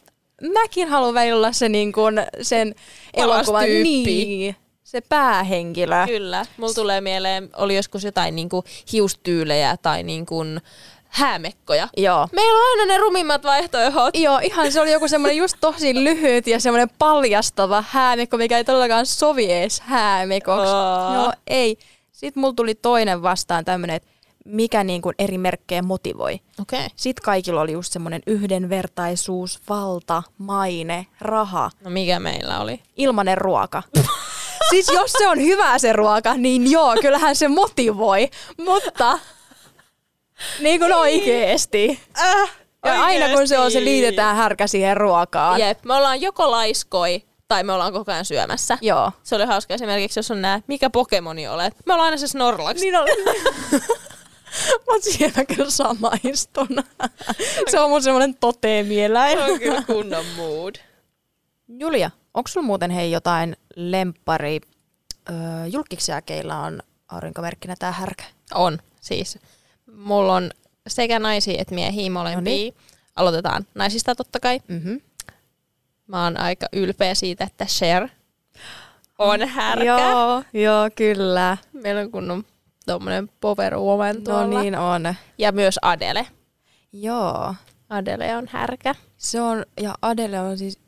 mäkin 0.52 0.88
haluan 0.88 1.14
välillä 1.14 1.36
olla 1.36 1.52
se 1.52 1.68
niin 1.68 1.92
kuin 1.92 2.14
sen 2.42 2.74
elokuvan 3.14 3.64
niin, 3.64 4.56
se 4.84 5.00
päähenkilö. 5.00 6.06
Kyllä. 6.06 6.46
Mulla 6.56 6.74
tulee 6.74 7.00
mieleen, 7.00 7.50
oli 7.56 7.76
joskus 7.76 8.04
jotain 8.04 8.36
niin 8.36 8.48
kuin 8.48 8.64
hiustyylejä 8.92 9.76
tai 9.82 10.02
niin 10.02 10.26
kuin 10.26 10.60
häämekkoja. 11.08 11.88
Joo. 11.96 12.28
Meillä 12.32 12.58
on 12.58 12.80
aina 12.80 12.92
ne 12.92 12.98
rumimmat 12.98 13.44
vaihtoehdot. 13.44 14.16
Joo, 14.16 14.38
ihan 14.42 14.72
se 14.72 14.80
oli 14.80 14.92
joku 14.92 15.08
semmoinen 15.08 15.36
just 15.36 15.56
tosi 15.60 16.04
lyhyt 16.04 16.46
ja 16.46 16.60
semmoinen 16.60 16.88
paljastava 16.98 17.84
häämekko, 17.88 18.36
mikä 18.36 18.56
ei 18.56 18.64
todellakaan 18.64 19.06
sovi 19.06 19.52
edes 19.52 19.80
häämekoksi. 19.80 20.72
Aa. 20.72 21.14
Joo, 21.14 21.32
ei. 21.46 21.76
Sitten 22.12 22.40
mulla 22.40 22.54
tuli 22.54 22.74
toinen 22.74 23.22
vastaan 23.22 23.64
tämmöinen, 23.64 23.96
että 23.96 24.08
mikä 24.44 24.84
niin 24.84 25.02
kuin 25.02 25.14
eri 25.18 25.38
merkkejä 25.38 25.82
motivoi. 25.82 26.40
Okay. 26.62 26.88
Sitten 26.96 27.22
kaikilla 27.24 27.60
oli 27.60 27.72
just 27.72 27.92
semmoinen 27.92 28.22
yhdenvertaisuus, 28.26 29.60
valta, 29.68 30.22
maine, 30.38 31.06
raha, 31.20 31.70
No 31.84 31.90
mikä 31.90 32.20
meillä 32.20 32.60
oli? 32.60 32.80
ilmanen 32.96 33.38
ruoka. 33.38 33.82
siis 34.70 34.88
jos 34.88 35.12
se 35.12 35.28
on 35.28 35.40
hyvä 35.40 35.78
se 35.78 35.92
ruoka, 35.92 36.34
niin 36.34 36.70
joo, 36.70 36.94
kyllähän 37.00 37.36
se 37.36 37.48
motivoi, 37.48 38.30
mutta 38.58 39.18
niin 40.60 40.80
kuin 40.80 40.92
oikeesti. 40.92 42.00
Äh, 42.20 42.50
Ja 42.86 43.04
aina 43.04 43.28
kun 43.28 43.48
se 43.48 43.58
on, 43.58 43.70
se 43.70 43.80
liitetään 43.84 44.36
härkä 44.36 44.66
siihen 44.66 44.96
ruokaan. 44.96 45.60
Jep, 45.60 45.84
me 45.84 45.94
ollaan 45.94 46.20
joko 46.20 46.50
laiskoi 46.50 47.22
tai 47.48 47.64
me 47.64 47.72
ollaan 47.72 47.92
koko 47.92 48.12
ajan 48.12 48.24
syömässä. 48.24 48.78
Joo. 48.80 49.12
Se 49.22 49.36
oli 49.36 49.44
hauska 49.44 49.74
esimerkiksi, 49.74 50.18
jos 50.18 50.30
on 50.30 50.42
nää, 50.42 50.60
mikä 50.66 50.90
Pokemoni 50.90 51.48
olet. 51.48 51.74
Me 51.86 51.92
ollaan 51.94 52.04
aina 52.06 52.16
se 52.16 52.26
Snorlax. 52.26 52.80
Niin 52.80 52.96
on. 52.96 53.06
Mä 54.70 54.92
oon 54.92 55.02
siellä 55.02 55.44
kyllä 55.44 55.70
samaistun. 55.70 56.68
se 57.70 57.80
on 57.80 57.90
mun 57.90 58.02
semmonen 58.02 58.34
toteemieläin. 58.34 59.38
on 59.38 59.58
kyllä 59.58 59.82
kunnon 59.82 60.24
mood. 60.36 60.74
Julia, 61.68 62.10
onko 62.34 62.48
sulla 62.48 62.66
muuten 62.66 62.90
hei 62.90 63.10
jotain 63.10 63.56
lemppari 63.76 64.60
öö, 65.30 65.66
julkiksia, 65.66 66.22
keillä 66.22 66.58
on 66.58 66.82
aurinkomerkkinä 67.08 67.74
tää 67.78 67.92
härkä? 67.92 68.24
On, 68.54 68.78
siis. 69.00 69.38
Mulla 69.96 70.34
on 70.34 70.50
sekä 70.86 71.18
naisia 71.18 71.54
että 71.58 71.74
miehiä 71.74 72.10
molempia. 72.10 72.36
Noniin. 72.36 72.74
Aloitetaan 73.16 73.66
naisista 73.74 74.14
totta 74.14 74.40
kai. 74.40 74.60
Mm-hmm. 74.68 75.00
Mä 76.06 76.24
oon 76.24 76.40
aika 76.40 76.66
ylpeä 76.72 77.14
siitä, 77.14 77.44
että 77.44 77.64
Cher 77.64 78.08
on 79.18 79.48
härkä. 79.48 79.84
Joo, 79.84 80.42
joo, 80.52 80.90
kyllä. 80.96 81.56
Meillä 81.72 82.00
on 82.00 82.10
kunnon 82.10 82.44
tommonen 82.86 83.28
power 83.40 83.76
woman 83.76 84.16
No 84.16 84.20
tuolla. 84.22 84.60
niin 84.62 84.78
on. 84.78 85.14
Ja 85.38 85.52
myös 85.52 85.78
Adele. 85.82 86.26
Joo. 86.92 87.54
Adele 87.88 88.36
on 88.36 88.46
härkä. 88.50 88.94
Se 89.16 89.40
on, 89.40 89.66
ja 89.80 89.94
Adele 90.02 90.40
on 90.40 90.58
siis, 90.58 90.78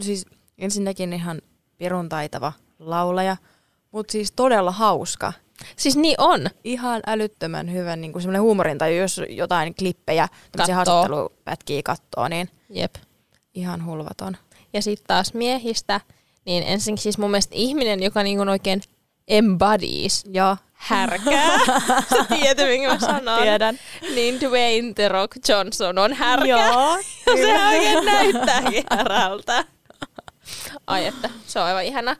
siis 0.00 0.26
ensinnäkin 0.58 1.12
ihan 1.12 1.40
pirun 1.78 2.08
taitava 2.08 2.52
laulaja, 2.78 3.36
mutta 3.92 4.12
siis 4.12 4.32
todella 4.32 4.70
hauska. 4.72 5.32
Siis 5.76 5.96
niin 5.96 6.14
on. 6.18 6.46
Ihan 6.64 7.02
älyttömän 7.06 7.72
hyvä 7.72 7.96
niin 7.96 8.12
kuin 8.12 8.22
semmoinen 8.22 8.42
huumorintaju, 8.42 8.96
jos 8.96 9.20
jotain 9.28 9.74
klippejä, 9.74 10.28
tämmöisiä 10.52 10.74
haastattelupätkiä 10.74 11.80
kattoo, 11.84 12.28
niin 12.28 12.48
Jep. 12.70 12.94
ihan 13.54 13.86
hulvaton. 13.86 14.36
Ja 14.72 14.82
sitten 14.82 15.06
taas 15.06 15.34
miehistä, 15.34 16.00
niin 16.44 16.64
ensinnäkin 16.66 17.02
siis 17.02 17.18
mun 17.18 17.30
mielestä 17.30 17.54
ihminen, 17.54 18.02
joka 18.02 18.22
niinku 18.22 18.50
oikein 18.50 18.80
embodies 19.28 20.24
Joo. 20.32 20.56
Härkää. 20.82 21.58
Sä 22.10 22.24
tiedät, 22.28 22.68
minkä 22.68 22.88
mä 22.88 22.98
sanon. 22.98 23.42
Tiedän. 23.42 23.78
Niin 24.14 24.40
Dwayne 24.40 24.92
The 24.94 25.08
Rock 25.08 25.48
Johnson 25.48 25.98
on 25.98 26.12
härkä. 26.12 26.46
Joo. 26.46 26.96
Ja 27.26 27.36
se 27.36 27.64
oikein 27.68 28.04
näyttääkin 28.04 28.84
härältä. 28.90 29.64
Ai 30.86 31.06
että, 31.06 31.30
se 31.46 31.58
on 31.60 31.66
aivan 31.66 31.84
ihana. 31.84 32.16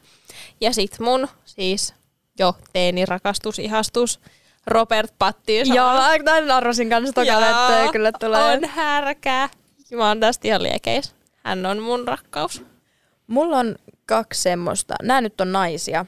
Ja 0.60 0.72
sit 0.72 0.98
mun 0.98 1.28
siis 1.44 1.94
jo 2.38 2.56
teini 2.72 3.06
rakastus, 3.06 3.58
ihastus, 3.58 4.20
Robert 4.66 5.14
Pattinson. 5.18 5.76
Joo, 5.76 5.92
mä 5.92 6.10
tämän 6.24 6.50
arvasin 6.50 6.90
kanssa 6.90 7.12
tokalla, 7.12 7.50
että 7.50 7.92
kyllä 7.92 8.12
tulee. 8.12 8.42
on 8.42 8.64
härkä. 8.68 9.48
Mä 9.96 10.08
oon 10.08 10.20
tästä 10.20 10.48
ihan 10.48 10.62
liekeis. 10.62 11.14
Hän 11.44 11.66
on 11.66 11.78
mun 11.78 12.08
rakkaus. 12.08 12.64
Mulla 13.26 13.58
on 13.58 13.76
kaksi 14.06 14.42
semmoista, 14.42 14.94
nämä 15.02 15.20
nyt 15.20 15.40
on 15.40 15.52
naisia, 15.52 16.06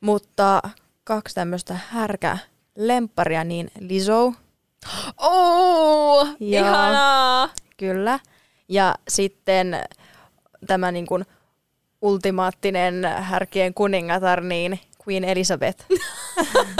mutta 0.00 0.62
kaksi 1.04 1.34
tämmöistä 1.34 1.78
härkä 1.90 2.38
lempparia, 2.76 3.44
niin 3.44 3.70
Lizzo, 3.80 4.32
Oh, 5.22 6.26
Joo. 6.26 6.36
ihanaa. 6.40 7.48
kyllä, 7.76 8.18
ja 8.68 8.94
sitten 9.08 9.80
tämä 10.66 10.92
niin 10.92 11.06
kuin 11.06 11.24
ultimaattinen 12.02 13.04
härkien 13.18 13.74
kuningatar, 13.74 14.40
niin 14.40 14.80
Queen 15.08 15.24
Elizabeth. 15.24 15.84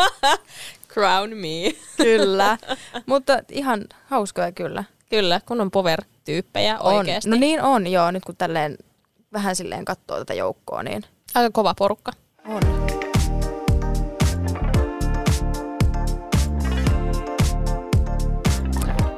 Crown 0.92 1.30
me. 1.36 1.72
kyllä, 1.96 2.58
mutta 3.06 3.38
ihan 3.50 3.84
hauskoja 4.04 4.52
kyllä. 4.52 4.84
Kyllä, 5.10 5.40
kun 5.46 5.60
on 5.60 5.70
power-tyyppejä 5.70 6.78
On. 6.78 6.94
oikeasti. 6.94 7.30
No 7.30 7.36
niin 7.36 7.62
on, 7.62 7.86
joo, 7.86 8.10
nyt 8.10 8.24
kun 8.24 8.36
tälleen 8.36 8.78
vähän 9.32 9.56
silleen 9.56 9.84
katsoo 9.84 10.18
tätä 10.18 10.34
joukkoa, 10.34 10.82
niin 10.82 11.02
Aika 11.34 11.50
kova 11.52 11.74
porukka. 11.74 12.12
on. 12.48 12.62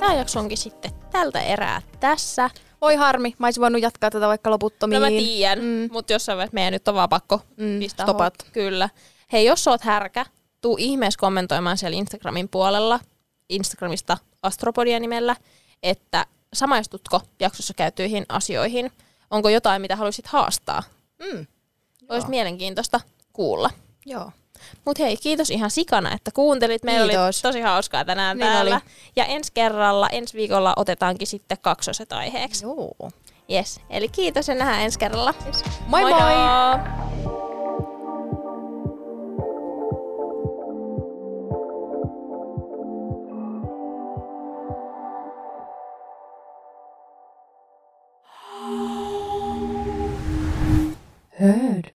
Tämä 0.06 0.18
jakso 0.18 0.40
onkin 0.40 0.58
sitten 0.58 0.90
tältä 1.12 1.40
erää 1.42 1.82
tässä. 2.00 2.50
Oi 2.80 2.94
harmi, 2.96 3.34
mä 3.38 3.46
olisin 3.46 3.60
voinut 3.60 3.82
jatkaa 3.82 4.10
tätä 4.10 4.28
vaikka 4.28 4.50
loputtomiin. 4.50 5.00
No 5.02 5.06
mä 5.06 5.10
tiedän, 5.10 5.58
Mm. 5.64 5.88
mutta 5.92 6.12
jossain 6.12 6.36
vaiheessa 6.36 6.54
meidän 6.54 6.72
nyt 6.72 6.88
on 6.88 6.94
vaan 6.94 7.08
pakko 7.08 7.40
Mm, 7.56 7.78
pistää 7.78 8.06
stopat. 8.06 8.34
Kyllä. 8.52 8.88
Hei, 9.32 9.44
jos 9.44 9.68
oot 9.68 9.80
härkä, 9.80 10.26
tuu 10.60 10.76
ihmeessä 10.80 11.18
kommentoimaan 11.20 11.78
siellä 11.78 11.96
Instagramin 11.98 12.48
puolella, 12.48 13.00
Instagramista 13.48 14.18
Astropodia 14.42 15.00
nimellä, 15.00 15.36
että 15.82 16.26
samaistutko 16.54 17.20
jaksossa 17.40 17.74
käytyihin 17.74 18.26
asioihin. 18.28 18.92
Onko 19.30 19.48
jotain, 19.48 19.82
mitä 19.82 19.96
haluaisit 19.96 20.26
haastaa? 20.26 20.82
Mm. 21.18 21.46
Olisi 22.08 22.24
Joo. 22.24 22.30
mielenkiintoista 22.30 23.00
kuulla. 23.32 23.70
Joo. 24.06 24.30
Mutta 24.84 25.02
hei, 25.02 25.16
kiitos 25.16 25.50
ihan 25.50 25.70
sikana, 25.70 26.12
että 26.14 26.30
kuuntelit. 26.34 26.82
Meillä 26.82 27.04
oli 27.04 27.12
Kiitos. 27.12 27.42
tosi 27.42 27.60
hauskaa 27.60 28.04
tänään 28.04 28.36
Niin 28.38 28.46
täällä. 28.52 28.74
oli. 28.74 28.80
Ja 29.16 29.24
ensi 29.24 29.52
kerralla, 29.54 30.08
ensi 30.08 30.34
viikolla 30.34 30.72
otetaankin 30.76 31.26
sitten 31.26 31.58
kaksoset 31.60 32.12
aiheeksi. 32.12 32.64
Joo. 32.64 33.10
Yes. 33.52 33.80
Eli 33.90 34.08
kiitos 34.08 34.48
ja 34.48 34.54
nähdään 34.54 34.82
ensi 34.82 34.98
kerralla. 34.98 35.34
Moi 35.86 36.00
moi! 36.02 36.10
Moikka! 36.12 36.80
Hörd. 51.38 51.92